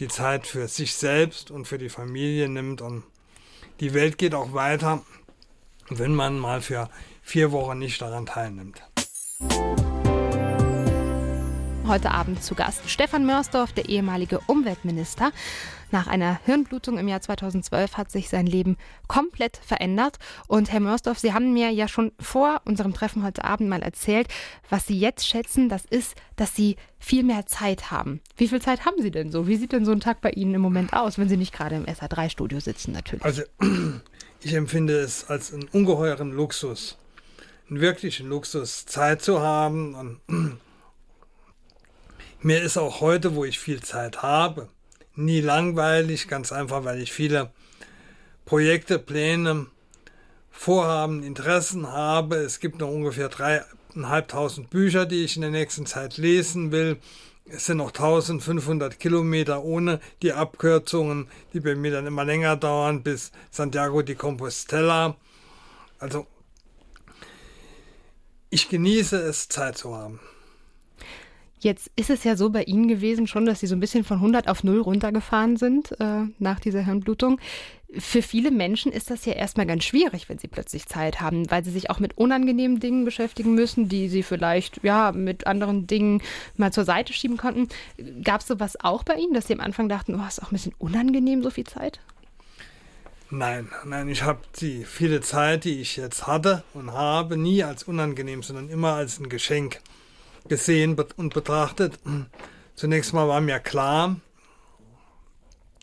die 0.00 0.08
Zeit 0.08 0.46
für 0.46 0.66
sich 0.66 0.94
selbst 0.94 1.52
und 1.52 1.66
für 1.66 1.78
die 1.78 1.88
Familie 1.88 2.48
nimmt 2.48 2.80
und 2.80 3.04
die 3.78 3.94
Welt 3.94 4.18
geht 4.18 4.34
auch 4.34 4.52
weiter 4.54 5.02
wenn 5.90 6.14
man 6.14 6.38
mal 6.38 6.60
für 6.60 6.88
vier 7.22 7.52
Wochen 7.52 7.78
nicht 7.78 8.00
daran 8.00 8.26
teilnimmt. 8.26 8.82
Heute 11.86 12.10
Abend 12.10 12.42
zu 12.42 12.56
Gast 12.56 12.90
Stefan 12.90 13.26
Mörsdorf, 13.26 13.72
der 13.72 13.88
ehemalige 13.88 14.40
Umweltminister. 14.48 15.30
Nach 15.92 16.08
einer 16.08 16.40
Hirnblutung 16.44 16.98
im 16.98 17.06
Jahr 17.06 17.20
2012 17.20 17.96
hat 17.96 18.10
sich 18.10 18.28
sein 18.28 18.46
Leben 18.46 18.76
komplett 19.06 19.58
verändert. 19.58 20.18
Und 20.48 20.72
Herr 20.72 20.80
Mörsdorf, 20.80 21.20
Sie 21.20 21.32
haben 21.32 21.52
mir 21.52 21.70
ja 21.70 21.86
schon 21.86 22.10
vor 22.18 22.60
unserem 22.64 22.92
Treffen 22.92 23.22
heute 23.22 23.44
Abend 23.44 23.68
mal 23.68 23.82
erzählt, 23.82 24.26
was 24.68 24.88
Sie 24.88 24.98
jetzt 24.98 25.28
schätzen, 25.28 25.68
das 25.68 25.84
ist, 25.84 26.16
dass 26.34 26.56
Sie 26.56 26.74
viel 26.98 27.22
mehr 27.22 27.46
Zeit 27.46 27.92
haben. 27.92 28.20
Wie 28.36 28.48
viel 28.48 28.60
Zeit 28.60 28.84
haben 28.84 29.00
Sie 29.00 29.12
denn 29.12 29.30
so? 29.30 29.46
Wie 29.46 29.56
sieht 29.56 29.70
denn 29.70 29.84
so 29.84 29.92
ein 29.92 30.00
Tag 30.00 30.20
bei 30.20 30.30
Ihnen 30.30 30.54
im 30.54 30.60
Moment 30.60 30.92
aus, 30.92 31.18
wenn 31.18 31.28
Sie 31.28 31.36
nicht 31.36 31.54
gerade 31.54 31.76
im 31.76 31.84
SA3-Studio 31.84 32.58
sitzen 32.58 32.90
natürlich? 32.90 33.24
Also 33.24 33.42
ich 34.40 34.54
empfinde 34.54 34.98
es 34.98 35.28
als 35.28 35.52
einen 35.52 35.68
ungeheuren 35.68 36.32
Luxus, 36.32 36.96
einen 37.68 37.80
wirklichen 37.80 38.28
Luxus, 38.28 38.86
Zeit 38.86 39.22
zu 39.22 39.40
haben. 39.40 39.94
Und 39.94 40.20
mir 42.40 42.62
ist 42.62 42.76
auch 42.76 43.00
heute, 43.00 43.34
wo 43.34 43.44
ich 43.44 43.58
viel 43.58 43.82
Zeit 43.82 44.22
habe, 44.22 44.68
nie 45.14 45.40
langweilig, 45.40 46.28
ganz 46.28 46.52
einfach, 46.52 46.84
weil 46.84 47.00
ich 47.00 47.12
viele 47.12 47.50
Projekte, 48.44 48.98
Pläne, 48.98 49.66
Vorhaben, 50.50 51.22
Interessen 51.22 51.88
habe. 51.92 52.36
Es 52.36 52.60
gibt 52.60 52.78
noch 52.78 52.88
ungefähr 52.88 53.28
dreieinhalbtausend 53.28 54.70
Bücher, 54.70 55.06
die 55.06 55.24
ich 55.24 55.36
in 55.36 55.42
der 55.42 55.50
nächsten 55.50 55.86
Zeit 55.86 56.16
lesen 56.16 56.72
will. 56.72 56.98
Es 57.48 57.66
sind 57.66 57.76
noch 57.76 57.88
1500 57.88 58.98
Kilometer 58.98 59.62
ohne 59.62 60.00
die 60.22 60.32
Abkürzungen, 60.32 61.28
die 61.52 61.60
bei 61.60 61.76
mir 61.76 61.92
dann 61.92 62.06
immer 62.06 62.24
länger 62.24 62.56
dauern, 62.56 63.04
bis 63.04 63.30
Santiago 63.52 64.02
de 64.02 64.16
Compostela. 64.16 65.16
Also, 66.00 66.26
ich 68.50 68.68
genieße 68.68 69.16
es, 69.18 69.48
Zeit 69.48 69.78
zu 69.78 69.96
haben. 69.96 70.18
Jetzt 71.60 71.90
ist 71.96 72.10
es 72.10 72.24
ja 72.24 72.36
so 72.36 72.50
bei 72.50 72.64
Ihnen 72.64 72.88
gewesen 72.88 73.26
schon, 73.26 73.46
dass 73.46 73.60
Sie 73.60 73.66
so 73.66 73.76
ein 73.76 73.80
bisschen 73.80 74.04
von 74.04 74.18
100 74.18 74.48
auf 74.48 74.62
0 74.62 74.80
runtergefahren 74.80 75.56
sind 75.56 75.98
äh, 76.00 76.24
nach 76.38 76.60
dieser 76.60 76.84
Hirnblutung. 76.84 77.40
Für 77.96 78.20
viele 78.20 78.50
Menschen 78.50 78.90
ist 78.90 79.10
das 79.10 79.24
ja 79.26 79.32
erstmal 79.34 79.66
ganz 79.66 79.84
schwierig, 79.84 80.28
wenn 80.28 80.38
sie 80.38 80.48
plötzlich 80.48 80.86
Zeit 80.86 81.20
haben, 81.20 81.48
weil 81.50 81.64
sie 81.64 81.70
sich 81.70 81.88
auch 81.88 82.00
mit 82.00 82.18
unangenehmen 82.18 82.80
Dingen 82.80 83.04
beschäftigen 83.04 83.54
müssen, 83.54 83.88
die 83.88 84.08
sie 84.08 84.24
vielleicht 84.24 84.82
ja 84.82 85.12
mit 85.12 85.46
anderen 85.46 85.86
Dingen 85.86 86.20
mal 86.56 86.72
zur 86.72 86.84
Seite 86.84 87.12
schieben 87.12 87.36
konnten. 87.36 87.68
Gab 88.24 88.40
es 88.40 88.48
sowas 88.48 88.76
auch 88.80 89.04
bei 89.04 89.14
Ihnen, 89.14 89.34
dass 89.34 89.46
Sie 89.46 89.54
am 89.54 89.60
Anfang 89.60 89.88
dachten, 89.88 90.16
oh, 90.20 90.26
ist 90.26 90.42
auch 90.42 90.50
ein 90.50 90.56
bisschen 90.56 90.74
unangenehm, 90.78 91.44
so 91.44 91.50
viel 91.50 91.64
Zeit? 91.64 92.00
Nein, 93.30 93.68
nein, 93.84 94.08
ich 94.08 94.22
habe 94.22 94.40
die 94.60 94.84
viele 94.84 95.20
Zeit, 95.20 95.64
die 95.64 95.80
ich 95.80 95.96
jetzt 95.96 96.26
hatte 96.26 96.64
und 96.74 96.92
habe, 96.92 97.36
nie 97.36 97.64
als 97.64 97.84
unangenehm, 97.84 98.42
sondern 98.42 98.68
immer 98.68 98.94
als 98.94 99.18
ein 99.18 99.28
Geschenk 99.28 99.80
gesehen 100.48 100.96
und 101.16 101.34
betrachtet. 101.34 101.98
Zunächst 102.74 103.12
mal 103.12 103.26
war 103.28 103.40
mir 103.40 103.58
klar 103.58 104.16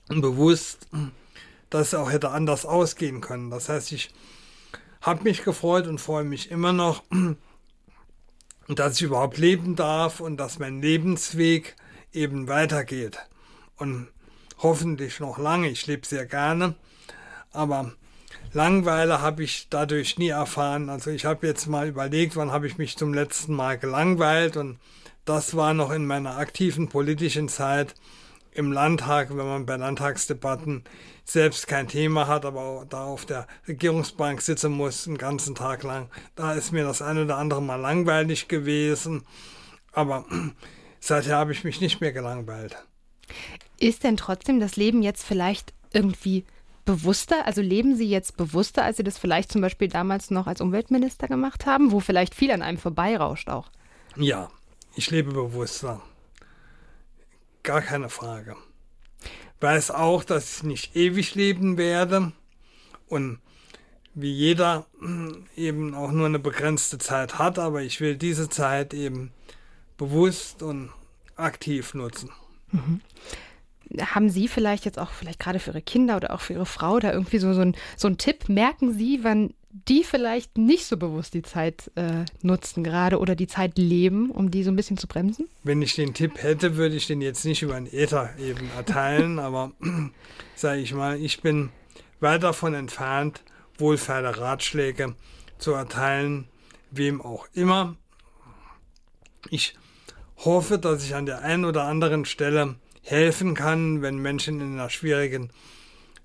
und 0.09 0.21
bewusst, 0.21 0.87
dass 1.73 1.87
es 1.87 1.93
auch 1.95 2.11
hätte 2.11 2.29
anders 2.29 2.65
ausgehen 2.65 3.19
können. 3.19 3.49
Das 3.49 3.67
heißt, 3.69 3.91
ich 3.91 4.13
habe 5.01 5.23
mich 5.23 5.43
gefreut 5.43 5.87
und 5.87 5.99
freue 5.99 6.23
mich 6.23 6.51
immer 6.51 6.71
noch, 6.71 7.03
dass 8.67 8.97
ich 8.97 9.03
überhaupt 9.03 9.37
leben 9.37 9.75
darf 9.75 10.19
und 10.19 10.37
dass 10.37 10.59
mein 10.59 10.81
Lebensweg 10.81 11.75
eben 12.11 12.47
weitergeht. 12.47 13.17
Und 13.77 14.07
hoffentlich 14.59 15.19
noch 15.19 15.39
lange. 15.39 15.69
Ich 15.69 15.87
lebe 15.87 16.05
sehr 16.05 16.25
gerne, 16.25 16.75
aber 17.51 17.93
Langweile 18.53 19.19
habe 19.19 19.43
ich 19.43 19.67
dadurch 19.71 20.19
nie 20.19 20.29
erfahren. 20.29 20.89
Also 20.89 21.09
ich 21.09 21.25
habe 21.25 21.47
jetzt 21.47 21.65
mal 21.65 21.87
überlegt, 21.87 22.35
wann 22.35 22.51
habe 22.51 22.67
ich 22.67 22.77
mich 22.77 22.97
zum 22.97 23.13
letzten 23.13 23.55
Mal 23.55 23.79
gelangweilt 23.79 24.57
und 24.57 24.77
das 25.25 25.55
war 25.55 25.73
noch 25.73 25.91
in 25.91 26.05
meiner 26.05 26.37
aktiven 26.37 26.87
politischen 26.87 27.49
Zeit 27.49 27.95
im 28.55 28.71
Landtag, 28.71 29.29
wenn 29.29 29.45
man 29.45 29.65
bei 29.65 29.75
Landtagsdebatten 29.75 30.83
selbst 31.25 31.67
kein 31.67 31.87
Thema 31.87 32.27
hat, 32.27 32.45
aber 32.45 32.85
da 32.89 33.05
auf 33.05 33.25
der 33.25 33.47
Regierungsbank 33.67 34.41
sitzen 34.41 34.71
muss, 34.71 35.07
einen 35.07 35.17
ganzen 35.17 35.55
Tag 35.55 35.83
lang. 35.83 36.09
Da 36.35 36.53
ist 36.53 36.71
mir 36.71 36.83
das 36.83 37.01
eine 37.01 37.23
oder 37.23 37.37
andere 37.37 37.61
mal 37.61 37.75
langweilig 37.75 38.47
gewesen. 38.47 39.23
Aber 39.91 40.25
seither 40.99 41.37
habe 41.37 41.51
ich 41.51 41.63
mich 41.63 41.81
nicht 41.81 42.01
mehr 42.01 42.11
gelangweilt. 42.11 42.75
Ist 43.79 44.03
denn 44.03 44.17
trotzdem 44.17 44.59
das 44.59 44.75
Leben 44.75 45.01
jetzt 45.01 45.23
vielleicht 45.23 45.73
irgendwie 45.91 46.45
bewusster? 46.85 47.45
Also 47.45 47.61
leben 47.61 47.95
Sie 47.95 48.09
jetzt 48.09 48.37
bewusster, 48.37 48.83
als 48.83 48.97
Sie 48.97 49.03
das 49.03 49.17
vielleicht 49.17 49.51
zum 49.51 49.61
Beispiel 49.61 49.87
damals 49.87 50.31
noch 50.31 50.47
als 50.47 50.61
Umweltminister 50.61 51.27
gemacht 51.27 51.65
haben, 51.65 51.91
wo 51.91 51.99
vielleicht 51.99 52.35
viel 52.35 52.51
an 52.51 52.61
einem 52.61 52.77
vorbeirauscht 52.77 53.49
auch? 53.49 53.69
Ja, 54.15 54.49
ich 54.95 55.09
lebe 55.09 55.31
bewusster. 55.31 56.01
Gar 57.63 57.81
keine 57.81 58.09
Frage. 58.09 58.55
Weiß 59.59 59.91
auch, 59.91 60.23
dass 60.23 60.57
ich 60.57 60.63
nicht 60.63 60.95
ewig 60.95 61.35
leben 61.35 61.77
werde 61.77 62.33
und 63.07 63.39
wie 64.13 64.31
jeder 64.31 64.85
eben 65.55 65.95
auch 65.95 66.11
nur 66.11 66.27
eine 66.27 66.39
begrenzte 66.39 66.97
Zeit 66.97 67.39
hat, 67.39 67.57
aber 67.59 67.81
ich 67.81 68.01
will 68.01 68.15
diese 68.15 68.49
Zeit 68.49 68.93
eben 68.93 69.31
bewusst 69.97 70.61
und 70.61 70.91
aktiv 71.35 71.93
nutzen. 71.93 72.29
Mhm 72.71 73.01
haben 74.01 74.29
Sie 74.29 74.47
vielleicht 74.47 74.85
jetzt 74.85 74.99
auch, 74.99 75.11
vielleicht 75.11 75.39
gerade 75.39 75.59
für 75.59 75.71
Ihre 75.71 75.81
Kinder 75.81 76.17
oder 76.17 76.33
auch 76.33 76.41
für 76.41 76.53
Ihre 76.53 76.65
Frau, 76.65 76.99
da 76.99 77.11
irgendwie 77.11 77.37
so, 77.37 77.53
so, 77.53 77.61
ein, 77.61 77.75
so 77.97 78.07
ein 78.07 78.17
Tipp? 78.17 78.49
Merken 78.49 78.93
Sie, 78.93 79.23
wann 79.23 79.53
die 79.73 80.03
vielleicht 80.03 80.57
nicht 80.57 80.85
so 80.85 80.97
bewusst 80.97 81.33
die 81.33 81.41
Zeit 81.41 81.91
äh, 81.95 82.25
nutzen 82.43 82.83
gerade 82.83 83.17
oder 83.17 83.35
die 83.35 83.47
Zeit 83.47 83.77
leben, 83.77 84.29
um 84.29 84.51
die 84.51 84.63
so 84.63 84.69
ein 84.69 84.75
bisschen 84.75 84.97
zu 84.97 85.07
bremsen? 85.07 85.49
Wenn 85.63 85.81
ich 85.81 85.95
den 85.95 86.13
Tipp 86.13 86.41
hätte, 86.41 86.77
würde 86.77 86.95
ich 86.95 87.07
den 87.07 87.21
jetzt 87.21 87.43
nicht 87.43 87.63
über 87.63 87.73
den 87.73 87.91
Äther 87.91 88.29
eben 88.39 88.69
erteilen, 88.77 89.39
aber 89.39 89.71
sage 90.55 90.81
ich 90.81 90.93
mal, 90.93 91.19
ich 91.19 91.41
bin 91.41 91.69
weit 92.19 92.43
davon 92.43 92.75
entfernt, 92.75 93.41
wohlfeile 93.79 94.37
Ratschläge 94.37 95.15
zu 95.57 95.71
erteilen, 95.71 96.47
wem 96.91 97.19
auch 97.19 97.47
immer. 97.53 97.95
Ich 99.49 99.75
hoffe, 100.37 100.77
dass 100.77 101.03
ich 101.03 101.15
an 101.15 101.25
der 101.25 101.41
einen 101.41 101.65
oder 101.65 101.85
anderen 101.85 102.25
Stelle 102.25 102.75
helfen 103.01 103.55
kann, 103.55 104.03
wenn 104.03 104.17
Menschen 104.17 104.61
in 104.61 104.73
einer 104.73 104.91
schwierigen 104.91 105.49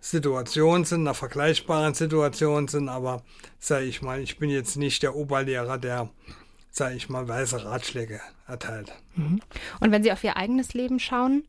Situation 0.00 0.84
sind, 0.84 1.00
einer 1.00 1.14
vergleichbaren 1.14 1.94
Situation 1.94 2.68
sind, 2.68 2.88
aber 2.88 3.22
sage 3.58 3.86
ich 3.86 4.02
mal, 4.02 4.20
ich 4.20 4.38
bin 4.38 4.50
jetzt 4.50 4.76
nicht 4.76 5.02
der 5.02 5.16
Oberlehrer, 5.16 5.78
der, 5.78 6.08
sage 6.70 6.94
ich 6.94 7.08
mal, 7.08 7.28
weise 7.28 7.64
Ratschläge 7.64 8.20
erteilt. 8.46 8.92
Mhm. 9.16 9.40
Und 9.80 9.90
wenn 9.90 10.02
Sie 10.02 10.12
auf 10.12 10.22
Ihr 10.22 10.36
eigenes 10.36 10.74
Leben 10.74 11.00
schauen, 11.00 11.46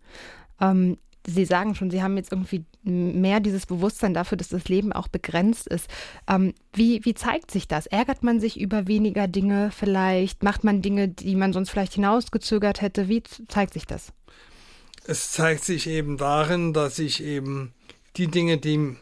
ähm, 0.59 0.97
Sie 1.27 1.45
sagen 1.45 1.75
schon, 1.75 1.91
Sie 1.91 2.01
haben 2.01 2.17
jetzt 2.17 2.31
irgendwie 2.31 2.65
mehr 2.83 3.39
dieses 3.39 3.65
Bewusstsein 3.65 4.13
dafür, 4.13 4.37
dass 4.37 4.49
das 4.49 4.67
Leben 4.67 4.93
auch 4.93 5.09
begrenzt 5.09 5.67
ist. 5.67 5.87
Ähm, 6.27 6.53
wie, 6.73 7.03
wie 7.05 7.13
zeigt 7.13 7.51
sich 7.51 7.67
das? 7.67 7.85
Ärgert 7.87 8.23
man 8.23 8.39
sich 8.39 8.59
über 8.59 8.87
weniger 8.87 9.27
Dinge 9.27 9.69
vielleicht? 9.71 10.43
Macht 10.43 10.63
man 10.63 10.81
Dinge, 10.81 11.09
die 11.09 11.35
man 11.35 11.53
sonst 11.53 11.69
vielleicht 11.69 11.93
hinausgezögert 11.93 12.81
hätte? 12.81 13.09
Wie 13.09 13.21
zeigt 13.47 13.73
sich 13.73 13.85
das? 13.85 14.13
Es 15.05 15.31
zeigt 15.31 15.63
sich 15.65 15.87
eben 15.87 16.17
darin, 16.17 16.73
dass 16.73 16.99
ich 16.99 17.23
eben 17.23 17.73
die 18.17 18.27
Dinge, 18.27 18.57
die 18.57 18.97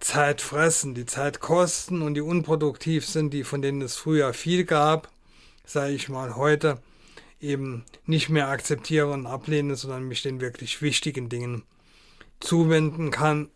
Zeit 0.00 0.40
fressen, 0.40 0.94
die 0.94 1.06
Zeit 1.06 1.40
kosten 1.40 2.02
und 2.02 2.14
die 2.14 2.22
unproduktiv 2.22 3.06
sind, 3.06 3.32
die 3.34 3.44
von 3.44 3.62
denen 3.62 3.82
es 3.82 3.96
früher 3.96 4.32
viel 4.32 4.64
gab, 4.64 5.10
sage 5.64 5.92
ich 5.92 6.08
mal 6.08 6.36
heute, 6.36 6.78
eben 7.40 7.84
nicht 8.06 8.28
mehr 8.28 8.48
akzeptiere 8.48 9.12
und 9.12 9.26
ablehne, 9.26 9.76
sondern 9.76 10.08
mich 10.08 10.22
den 10.22 10.40
wirklich 10.40 10.82
wichtigen 10.82 11.28
Dingen 11.28 11.62
zuwenden 12.40 13.10
kann. 13.10 13.50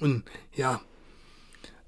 Und 0.00 0.24
ja, 0.54 0.80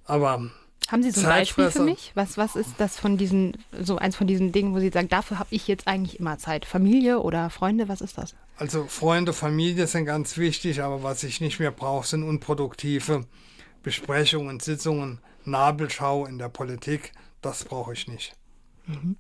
aber. 0.05 0.51
Haben 0.89 1.03
Sie 1.03 1.11
so 1.11 1.21
ein 1.21 1.27
Beispiel 1.27 1.71
für 1.71 1.83
mich? 1.83 2.13
Was, 2.15 2.37
was 2.37 2.57
ist 2.57 2.75
das 2.77 2.99
von 2.99 3.17
diesen, 3.17 3.57
so 3.81 3.97
eins 3.97 4.17
von 4.17 4.27
diesen 4.27 4.53
Dingen, 4.53 4.75
wo 4.75 4.81
Sie 4.81 4.91
sagen, 4.91 5.09
dafür 5.09 5.39
habe 5.39 5.49
ich 5.51 5.67
jetzt 5.67 5.89
eigentlich 5.89 6.21
immer 6.21 6.37
Zeit? 6.37 6.67
Familie 6.67 7.21
oder 7.21 7.49
Freunde, 7.49 7.89
was 7.89 8.03
ist 8.03 8.19
das? 8.19 8.35
Also 8.57 8.87
Freunde, 8.87 9.33
Familie 9.33 9.87
sind 9.87 10.05
ganz 10.05 10.37
wichtig, 10.37 10.83
aber 10.83 11.03
was 11.03 11.25
ich 11.25 11.41
nicht 11.41 11.59
mehr 11.59 11.73
brauche, 11.73 12.07
sind 12.07 12.23
unproduktive 12.23 13.27
Besprechungen, 13.83 14.61
Sitzungen, 14.61 15.19
Nabelschau 15.45 16.25
in 16.27 16.39
der 16.39 16.49
Politik. 16.49 17.13
Das 17.43 17.65
brauche 17.65 17.93
ich 17.93 18.09
nicht. 18.09 18.35
Mhm. 18.87 19.17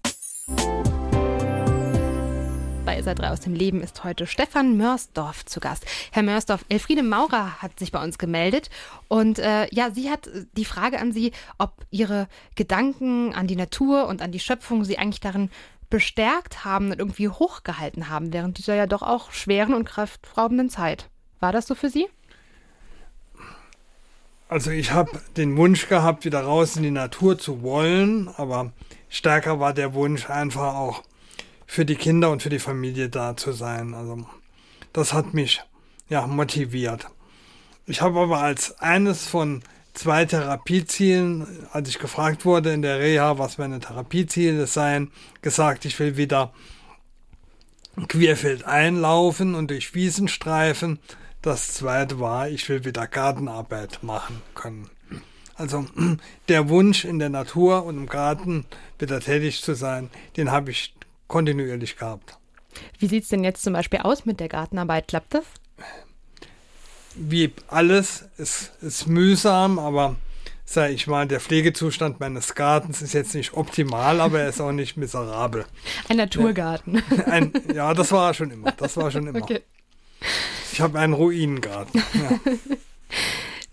Bei 2.85 2.99
Isa 2.99 3.15
3 3.15 3.31
aus 3.31 3.41
dem 3.41 3.55
Leben 3.55 3.83
ist 3.83 4.05
heute 4.05 4.27
Stefan 4.27 4.77
Mörsdorf 4.77 5.47
zu 5.47 5.59
Gast. 5.59 5.87
Herr 6.13 6.23
Mörsdorf, 6.23 6.67
Elfriede 6.69 7.03
Maurer 7.03 7.63
hat 7.63 7.79
sich 7.79 7.93
bei 7.93 8.05
uns 8.05 8.19
gemeldet 8.19 8.69
und 9.09 9.39
äh, 9.39 9.67
ja, 9.75 9.91
sie 9.91 10.11
hat 10.11 10.29
die 10.59 10.67
Frage 10.67 11.01
an 11.01 11.11
Sie, 11.11 11.33
ob 11.57 11.87
Ihre 11.91 12.29
Gedanken 12.57 13.33
an 13.35 13.47
die 13.47 13.57
Natur 13.57 14.07
und 14.07 14.21
an 14.21 14.33
die 14.33 14.39
Schöpfung 14.39 14.85
Sie 14.85 14.99
eigentlich 14.99 15.21
darin 15.21 15.49
bestärkt 15.89 16.67
haben 16.67 16.91
und 16.91 16.99
irgendwie 16.99 17.31
hochgehalten 17.31 18.11
haben 18.11 18.35
während 18.35 18.59
dieser 18.59 18.75
ja 18.75 18.87
doch 18.87 19.03
auch 19.03 19.33
schweren 19.33 19.73
und 19.73 19.87
kraftraubenden 19.87 20.69
Zeit. 20.69 21.09
War 21.41 21.53
das 21.53 21.67
so 21.67 21.75
für 21.75 21.89
Sie? 21.89 22.07
Also 24.49 24.71
ich 24.71 24.93
habe 24.93 25.23
den 25.39 25.57
Wunsch 25.57 25.89
gehabt, 25.89 26.27
wieder 26.27 26.43
raus 26.43 26.77
in 26.77 26.83
die 26.83 26.91
Natur 26.91 27.39
zu 27.39 27.63
wollen, 27.63 28.29
aber 28.37 28.73
stärker 29.09 29.59
war 29.59 29.73
der 29.73 29.95
Wunsch 29.95 30.29
einfach 30.29 30.75
auch 30.75 31.03
für 31.67 31.85
die 31.85 31.97
Kinder 31.97 32.31
und 32.31 32.43
für 32.43 32.51
die 32.51 32.59
Familie 32.59 33.09
da 33.09 33.37
zu 33.37 33.53
sein. 33.53 33.95
Also 33.95 34.27
das 34.93 35.13
hat 35.13 35.35
mich 35.35 35.63
ja 36.09 36.27
motiviert. 36.27 37.07
Ich 37.87 38.01
habe 38.01 38.21
aber 38.21 38.41
als 38.41 38.79
eines 38.81 39.27
von 39.27 39.63
zwei 39.93 40.25
Therapiezielen, 40.25 41.47
als 41.73 41.89
ich 41.89 41.99
gefragt 41.99 42.45
wurde 42.45 42.73
in 42.73 42.83
der 42.83 42.99
Reha, 42.99 43.39
was 43.39 43.59
meine 43.59 43.81
Therapieziele 43.81 44.67
seien, 44.67 45.11
gesagt, 45.43 45.85
ich 45.85 45.99
will 45.99 46.17
wieder 46.17 46.53
querfeld 48.09 48.65
einlaufen 48.65 49.55
und 49.55 49.71
durch 49.71 49.95
Wiesen 49.95 50.29
streifen. 50.29 50.99
Das 51.43 51.75
zweite 51.75 52.19
war, 52.19 52.49
ich 52.49 52.69
will 52.69 52.85
wieder 52.85 53.07
Gartenarbeit 53.07 54.03
machen 54.03 54.43
können. 54.55 54.91
Also 55.55 55.87
der 56.49 56.69
Wunsch 56.69 57.05
in 57.05 57.19
der 57.19 57.29
Natur 57.29 57.85
und 57.85 57.97
im 57.97 58.07
Garten 58.07 58.67
wieder 58.99 59.21
tätig 59.21 59.63
zu 59.63 59.75
sein, 59.75 60.11
den 60.37 60.51
habe 60.51 60.71
ich 60.71 60.95
kontinuierlich 61.29 61.97
gehabt. 61.97 62.39
Wie 62.99 63.07
sieht 63.07 63.25
es 63.25 63.29
denn 63.29 63.45
jetzt 63.45 63.63
zum 63.63 63.73
Beispiel 63.73 64.01
aus 64.01 64.25
mit 64.25 64.41
der 64.41 64.49
Gartenarbeit? 64.49 65.09
Klappt 65.09 65.35
das? 65.35 65.45
Wie 67.15 67.53
alles 67.69 68.25
ist, 68.39 68.73
ist 68.83 69.07
mühsam, 69.07 69.79
aber 69.79 70.17
sage 70.65 70.95
ich 70.95 71.07
mal, 71.07 71.29
der 71.29 71.41
Pflegezustand 71.41 72.19
meines 72.19 72.55
Gartens 72.55 73.03
ist 73.03 73.13
jetzt 73.13 73.35
nicht 73.35 73.55
optimal, 73.55 74.21
aber 74.21 74.41
er 74.41 74.49
ist 74.49 74.61
auch 74.61 74.73
nicht 74.73 74.97
miserabel. 74.97 75.67
Ein 76.09 76.17
Naturgarten. 76.17 77.03
Ein, 77.27 77.53
ja, 77.73 77.95
das 77.95 78.11
war 78.11 78.35
schon 78.35 78.51
immer. 78.51 78.73
Das 78.73 78.97
war 78.97 79.11
schon 79.11 79.27
immer. 79.29 79.43
Okay. 79.43 79.61
Ich 80.73 80.81
habe 80.81 80.99
einen 80.99 81.13
Ruinengarten. 81.13 82.03
Ja. 82.15 82.41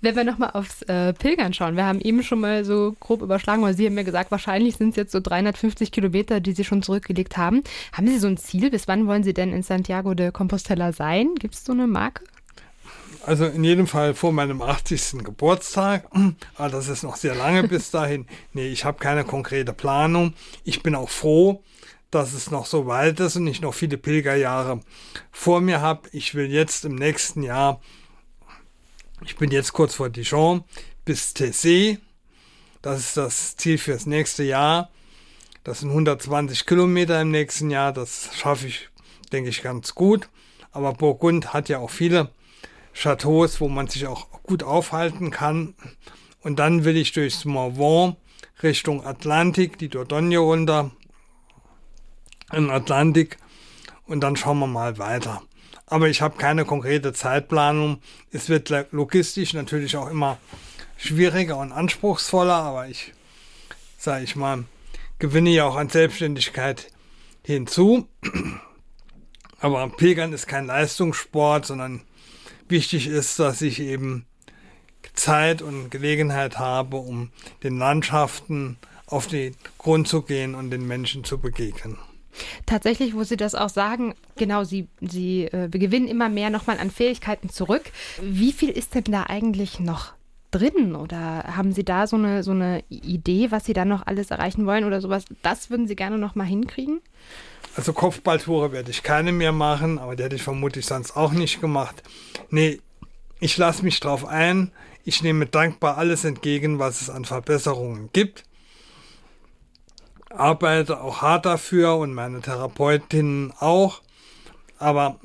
Wenn 0.02 0.16
wir 0.16 0.24
nochmal 0.24 0.52
aufs 0.54 0.82
äh, 0.84 1.14
Pilgern 1.14 1.54
schauen, 1.54 1.76
wir 1.76 1.86
haben 1.86 2.02
eben 2.02 2.24
schon 2.24 2.40
mal 2.40 2.66
so 2.66 2.96
grob 3.00 3.22
überschlagen, 3.22 3.62
weil 3.62 3.76
Sie 3.76 3.86
haben 3.86 3.96
ja 3.96 4.04
gesagt, 4.04 4.32
wahrscheinlich 4.32 4.76
sind 4.78 4.90
es 4.90 4.96
jetzt 4.96 5.12
so 5.12 5.20
350 5.20 5.92
Kilometer, 5.92 6.40
die 6.40 6.54
Sie 6.54 6.64
schon 6.64 6.82
zurückgelegt 6.82 7.38
haben. 7.38 7.64
Haben 7.94 8.08
Sie 8.08 8.18
so 8.18 8.26
ein 8.26 8.38
Ziel? 8.38 8.72
Bis 8.72 8.88
wann 8.88 9.06
wollen 9.06 9.24
Sie 9.24 9.34
denn 9.34 9.54
in 9.54 9.62
Santiago 9.62 10.16
de 10.16 10.32
Compostela 10.32 10.92
sein? 10.92 11.36
Gibt 11.36 11.54
es 11.54 11.64
so 11.64 11.74
eine 11.74 11.86
Marke? 11.86 12.24
Also 13.24 13.46
in 13.46 13.64
jedem 13.64 13.86
Fall 13.86 14.16
vor 14.16 14.34
meinem 14.34 14.64
80. 14.64 15.24
Geburtstag. 15.24 16.08
Aber 16.12 16.34
ah, 16.58 16.70
das 16.70 16.88
ist 16.88 17.04
noch 17.04 17.16
sehr 17.16 17.36
lange 17.36 17.68
bis 17.68 17.92
dahin. 17.92 18.26
Nee, 18.54 18.70
ich 18.70 18.84
habe 18.84 18.98
keine 18.98 19.24
konkrete 19.24 19.74
Planung. 19.74 20.34
Ich 20.64 20.82
bin 20.82 20.96
auch 20.96 21.10
froh, 21.10 21.64
dass 22.10 22.34
es 22.34 22.50
noch 22.50 22.66
so 22.66 22.88
weit 22.88 23.20
ist 23.20 23.36
und 23.36 23.46
ich 23.46 23.62
noch 23.62 23.76
viele 23.76 23.98
Pilgerjahre 23.98 24.80
vor 25.32 25.62
mir 25.62 25.82
habe. 25.82 26.10
Ich 26.12 26.34
will 26.34 26.52
jetzt 26.52 26.86
im 26.86 26.96
nächsten 26.96 27.44
Jahr 27.44 27.80
ich 29.24 29.36
bin 29.36 29.52
jetzt 29.52 29.74
kurz 29.74 29.96
vor 29.96 30.10
Dijon 30.10 30.64
bis 31.06 31.36
Tessé. 31.36 32.00
Das 32.82 33.00
ist 33.00 33.18
das 33.18 33.56
Ziel 33.56 33.78
fürs 33.78 34.06
nächste 34.06 34.44
Jahr. 34.44 34.90
Das 35.64 35.82
sind 35.82 35.90
120 35.90 36.66
Kilometer 36.66 37.22
im 37.22 37.32
nächsten 37.32 37.70
Jahr. 37.70 37.94
Das 37.94 38.30
schaffe 38.36 38.68
ich, 38.68 38.90
denke 39.32 39.50
ich, 39.50 39.62
ganz 39.62 39.94
gut. 39.94 40.30
Aber 40.72 40.94
Burgund 40.94 41.54
hat 41.54 41.70
ja 41.70 41.78
auch 41.78 41.92
viele 41.92 42.32
Chateaus, 42.94 43.62
wo 43.62 43.68
man 43.68 43.88
sich 43.88 44.08
auch 44.08 44.28
gut 44.44 44.64
aufhalten 44.64 45.30
kann. 45.30 45.76
Und 46.42 46.58
dann 46.58 46.84
will 46.84 46.98
ich 46.98 47.12
durchs 47.12 47.46
Morvan 47.46 48.16
Richtung 48.64 49.06
Atlantik, 49.06 49.78
die 49.78 49.90
Dordogne 49.90 50.40
runter, 50.40 50.92
in 52.52 52.70
Atlantik. 52.72 53.38
Und 54.06 54.22
dann 54.22 54.36
schauen 54.36 54.60
wir 54.60 54.68
mal 54.68 54.98
weiter. 54.98 55.44
Aber 55.92 56.08
ich 56.08 56.22
habe 56.22 56.38
keine 56.38 56.64
konkrete 56.64 57.12
Zeitplanung. 57.12 58.02
Es 58.32 58.48
wird 58.48 58.70
logistisch 58.92 59.54
natürlich 59.54 59.98
auch 59.98 60.10
immer 60.10 60.38
schwieriger 60.96 61.58
und 61.58 61.74
anspruchsvoller, 61.74 62.56
aber 62.56 62.88
ich, 62.88 63.14
sage 63.98 64.24
ich 64.24 64.38
mal, 64.38 64.64
gewinne 65.20 65.50
ja 65.50 65.66
auch 65.66 65.76
an 65.76 65.90
Selbstständigkeit 65.90 66.88
hinzu. 67.44 68.08
Aber 69.60 69.90
Pilgern 69.90 70.32
ist 70.32 70.48
kein 70.48 70.66
Leistungssport, 70.66 71.66
sondern 71.66 72.04
wichtig 72.70 73.08
ist, 73.08 73.38
dass 73.38 73.62
ich 73.62 73.82
eben 73.82 74.26
Zeit 75.14 75.62
und 75.62 75.90
Gelegenheit 75.90 76.58
habe, 76.58 76.96
um 76.96 77.32
den 77.64 77.78
Landschaften 77.78 78.78
auf 79.08 79.28
den 79.28 79.58
Grund 79.78 80.08
zu 80.08 80.22
gehen 80.22 80.56
und 80.56 80.70
den 80.70 80.88
Menschen 80.88 81.26
zu 81.26 81.38
begegnen. 81.38 81.98
Tatsächlich, 82.66 83.16
wo 83.16 83.24
Sie 83.24 83.38
das 83.38 83.56
auch 83.56 83.70
sagen, 83.70 84.16
genau, 84.36 84.64
Sie, 84.64 84.88
Sie 85.02 85.46
äh, 85.46 85.70
gewinnen 85.70 86.08
immer 86.08 86.30
mehr 86.30 86.50
nochmal 86.50 86.80
an 86.80 86.92
Fähigkeiten 86.92 87.50
zurück. 87.50 87.84
Wie 88.22 88.52
viel 88.52 88.70
ist 88.70 88.96
denn 88.96 89.04
da 89.06 89.24
eigentlich 89.24 89.80
noch 89.80 90.14
drin? 90.52 90.96
Oder 90.96 91.56
haben 91.56 91.72
Sie 91.72 91.84
da 91.84 92.08
so 92.08 92.18
eine, 92.18 92.44
so 92.44 92.52
eine 92.52 92.84
Idee, 92.90 93.52
was 93.52 93.66
Sie 93.66 93.74
da 93.74 93.86
noch 93.86 94.06
alles 94.06 94.32
erreichen 94.32 94.66
wollen 94.66 94.84
oder 94.84 95.02
sowas? 95.02 95.26
Das 95.42 95.70
würden 95.70 95.88
Sie 95.88 95.96
gerne 95.96 96.18
nochmal 96.18 96.48
hinkriegen? 96.48 97.02
Also 97.76 97.94
Kopfballtore 97.94 98.72
werde 98.72 98.92
ich 98.92 99.02
keine 99.02 99.32
mehr 99.32 99.54
machen, 99.54 99.98
aber 99.98 100.16
die 100.16 100.24
hätte 100.24 100.36
ich 100.36 100.44
vermutlich 100.44 100.86
sonst 100.86 101.16
auch 101.16 101.32
nicht 101.32 101.62
gemacht. 101.62 102.04
Nee, 102.50 102.82
ich 103.40 103.58
lasse 103.58 103.84
mich 103.84 104.00
drauf 104.00 104.26
ein. 104.26 104.72
Ich 105.04 105.24
nehme 105.24 105.46
dankbar 105.46 105.98
alles 105.98 106.26
entgegen, 106.26 106.80
was 106.80 107.02
es 107.02 107.10
an 107.10 107.26
Verbesserungen 107.26 108.10
gibt 108.14 108.44
arbeite 110.36 111.02
auch 111.02 111.22
hart 111.22 111.46
dafür 111.46 111.98
und 111.98 112.14
meine 112.14 112.42
Therapeutin 112.42 113.54
auch. 113.60 114.02
Aber 114.78 115.20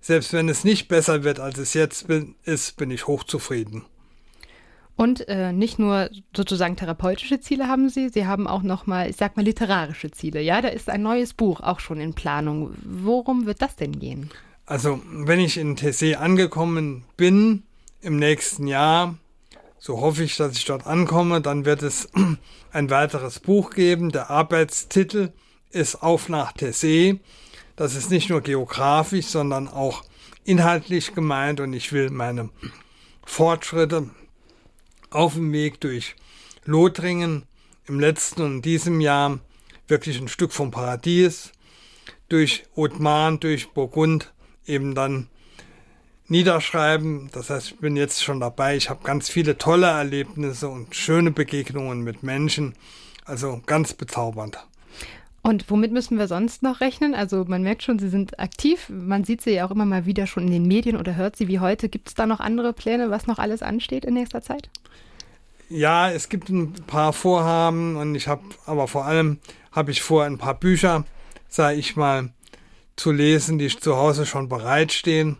selbst 0.00 0.32
wenn 0.32 0.48
es 0.48 0.64
nicht 0.64 0.88
besser 0.88 1.22
wird, 1.22 1.38
als 1.38 1.58
es 1.58 1.74
jetzt 1.74 2.08
bin, 2.08 2.34
ist, 2.44 2.76
bin 2.76 2.90
ich 2.90 3.06
hochzufrieden. 3.06 3.84
Und 4.96 5.28
äh, 5.28 5.52
nicht 5.52 5.78
nur 5.78 6.08
sozusagen 6.34 6.76
therapeutische 6.76 7.38
Ziele 7.38 7.68
haben 7.68 7.90
Sie, 7.90 8.08
Sie 8.08 8.26
haben 8.26 8.48
auch 8.48 8.62
nochmal, 8.62 9.10
ich 9.10 9.16
sag 9.16 9.36
mal, 9.36 9.42
literarische 9.44 10.10
Ziele. 10.10 10.40
Ja, 10.40 10.62
da 10.62 10.68
ist 10.68 10.88
ein 10.88 11.02
neues 11.02 11.34
Buch 11.34 11.60
auch 11.60 11.80
schon 11.80 12.00
in 12.00 12.14
Planung. 12.14 12.74
Worum 12.82 13.44
wird 13.44 13.60
das 13.60 13.76
denn 13.76 13.98
gehen? 13.98 14.30
Also, 14.64 15.00
wenn 15.12 15.38
ich 15.38 15.58
in 15.58 15.76
TC 15.76 16.18
angekommen 16.18 17.04
bin 17.16 17.62
im 18.00 18.16
nächsten 18.16 18.66
Jahr, 18.66 19.16
so 19.86 20.00
hoffe 20.00 20.24
ich, 20.24 20.36
dass 20.36 20.56
ich 20.56 20.64
dort 20.64 20.84
ankomme, 20.84 21.40
dann 21.40 21.64
wird 21.64 21.84
es 21.84 22.08
ein 22.72 22.90
weiteres 22.90 23.38
Buch 23.38 23.70
geben. 23.70 24.10
Der 24.10 24.30
Arbeitstitel 24.30 25.32
ist 25.70 26.02
Auf 26.02 26.28
nach 26.28 26.52
TC. 26.52 27.20
Das 27.76 27.94
ist 27.94 28.10
nicht 28.10 28.28
nur 28.28 28.40
geografisch, 28.40 29.26
sondern 29.26 29.68
auch 29.68 30.02
inhaltlich 30.44 31.14
gemeint 31.14 31.60
und 31.60 31.72
ich 31.72 31.92
will 31.92 32.10
meine 32.10 32.50
Fortschritte 33.24 34.10
auf 35.10 35.34
dem 35.34 35.52
Weg 35.52 35.80
durch 35.80 36.16
Lothringen 36.64 37.44
im 37.86 38.00
letzten 38.00 38.42
und 38.42 38.62
diesem 38.62 39.00
Jahr 39.00 39.38
wirklich 39.86 40.18
ein 40.20 40.26
Stück 40.26 40.52
vom 40.52 40.72
Paradies, 40.72 41.52
durch 42.28 42.64
Othman, 42.74 43.38
durch 43.38 43.68
Burgund 43.68 44.32
eben 44.66 44.96
dann 44.96 45.28
niederschreiben. 46.28 47.30
Das 47.32 47.50
heißt, 47.50 47.68
ich 47.68 47.76
bin 47.78 47.96
jetzt 47.96 48.22
schon 48.22 48.40
dabei. 48.40 48.76
Ich 48.76 48.90
habe 48.90 49.04
ganz 49.04 49.28
viele 49.28 49.58
tolle 49.58 49.86
Erlebnisse 49.86 50.68
und 50.68 50.94
schöne 50.94 51.30
Begegnungen 51.30 52.02
mit 52.02 52.22
Menschen. 52.22 52.74
Also 53.24 53.60
ganz 53.66 53.94
bezaubernd. 53.94 54.58
Und 55.42 55.70
womit 55.70 55.92
müssen 55.92 56.18
wir 56.18 56.26
sonst 56.26 56.64
noch 56.64 56.80
rechnen? 56.80 57.14
Also 57.14 57.44
man 57.46 57.62
merkt 57.62 57.84
schon, 57.84 58.00
Sie 58.00 58.08
sind 58.08 58.40
aktiv. 58.40 58.88
Man 58.88 59.22
sieht 59.22 59.42
Sie 59.42 59.52
ja 59.52 59.66
auch 59.66 59.70
immer 59.70 59.84
mal 59.84 60.04
wieder 60.04 60.26
schon 60.26 60.44
in 60.46 60.50
den 60.50 60.66
Medien 60.66 60.96
oder 60.96 61.14
hört 61.14 61.36
Sie 61.36 61.46
wie 61.46 61.60
heute. 61.60 61.88
Gibt 61.88 62.08
es 62.08 62.14
da 62.14 62.26
noch 62.26 62.40
andere 62.40 62.72
Pläne, 62.72 63.10
was 63.10 63.28
noch 63.28 63.38
alles 63.38 63.62
ansteht 63.62 64.04
in 64.04 64.14
nächster 64.14 64.42
Zeit? 64.42 64.70
Ja, 65.68 66.10
es 66.10 66.28
gibt 66.28 66.48
ein 66.48 66.72
paar 66.72 67.12
Vorhaben 67.12 67.96
und 67.96 68.16
ich 68.16 68.26
habe, 68.26 68.42
aber 68.66 68.88
vor 68.88 69.04
allem 69.04 69.38
habe 69.70 69.90
ich 69.92 70.02
vor, 70.02 70.24
ein 70.24 70.38
paar 70.38 70.54
Bücher, 70.54 71.04
sage 71.48 71.76
ich 71.76 71.94
mal, 71.94 72.30
zu 72.96 73.12
lesen, 73.12 73.58
die 73.58 73.68
zu 73.68 73.96
Hause 73.96 74.26
schon 74.26 74.48
bereitstehen. 74.48 75.36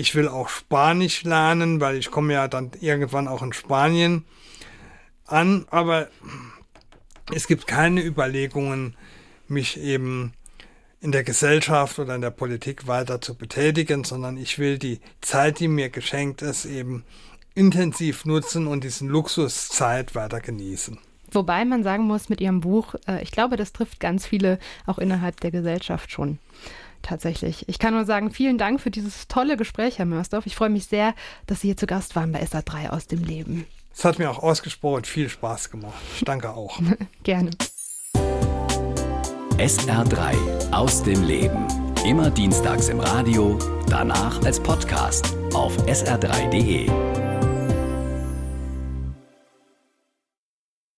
Ich 0.00 0.14
will 0.14 0.28
auch 0.28 0.48
Spanisch 0.48 1.24
lernen, 1.24 1.82
weil 1.82 1.96
ich 1.96 2.10
komme 2.10 2.32
ja 2.32 2.48
dann 2.48 2.70
irgendwann 2.80 3.28
auch 3.28 3.42
in 3.42 3.52
Spanien 3.52 4.24
an, 5.26 5.66
aber 5.70 6.08
es 7.34 7.46
gibt 7.46 7.66
keine 7.66 8.02
Überlegungen, 8.02 8.96
mich 9.46 9.78
eben 9.78 10.32
in 11.02 11.12
der 11.12 11.22
Gesellschaft 11.22 11.98
oder 11.98 12.14
in 12.14 12.22
der 12.22 12.30
Politik 12.30 12.86
weiter 12.86 13.20
zu 13.20 13.34
betätigen, 13.34 14.04
sondern 14.04 14.38
ich 14.38 14.58
will 14.58 14.78
die 14.78 15.00
Zeit, 15.20 15.60
die 15.60 15.68
mir 15.68 15.90
geschenkt 15.90 16.40
ist, 16.40 16.64
eben 16.64 17.04
intensiv 17.54 18.24
nutzen 18.24 18.68
und 18.68 18.84
diesen 18.84 19.06
Luxuszeit 19.06 20.14
weiter 20.14 20.40
genießen. 20.40 20.98
Wobei 21.30 21.66
man 21.66 21.82
sagen 21.82 22.04
muss, 22.04 22.30
mit 22.30 22.40
Ihrem 22.40 22.60
Buch, 22.60 22.94
äh, 23.06 23.22
ich 23.22 23.32
glaube, 23.32 23.58
das 23.58 23.74
trifft 23.74 24.00
ganz 24.00 24.26
viele 24.26 24.58
auch 24.86 24.96
innerhalb 24.96 25.40
der 25.40 25.50
Gesellschaft 25.50 26.10
schon. 26.10 26.38
Tatsächlich. 27.02 27.68
Ich 27.68 27.78
kann 27.78 27.94
nur 27.94 28.04
sagen, 28.04 28.30
vielen 28.30 28.58
Dank 28.58 28.80
für 28.80 28.90
dieses 28.90 29.26
tolle 29.28 29.56
Gespräch, 29.56 29.98
Herr 29.98 30.06
Mörsdorf. 30.06 30.46
Ich 30.46 30.54
freue 30.54 30.70
mich 30.70 30.86
sehr, 30.86 31.14
dass 31.46 31.60
Sie 31.60 31.68
hier 31.68 31.76
zu 31.76 31.86
Gast 31.86 32.14
waren 32.16 32.32
bei 32.32 32.42
SA3 32.42 32.90
aus 32.90 33.06
dem 33.06 33.24
Leben. 33.24 33.66
Es 33.94 34.04
hat 34.04 34.18
mir 34.18 34.30
auch 34.30 34.42
ausgesprochen 34.42 35.04
viel 35.04 35.28
Spaß 35.28 35.70
gemacht. 35.70 35.94
Ich 36.16 36.24
danke 36.24 36.50
auch. 36.50 36.78
Gerne. 37.22 37.50
SR3 39.58 40.72
aus 40.72 41.02
dem 41.02 41.22
Leben. 41.24 41.66
Immer 42.06 42.30
dienstags 42.30 42.88
im 42.88 43.00
Radio, 43.00 43.58
danach 43.88 44.42
als 44.42 44.58
Podcast 44.58 45.34
auf 45.52 45.76
sr3.de. 45.86 47.29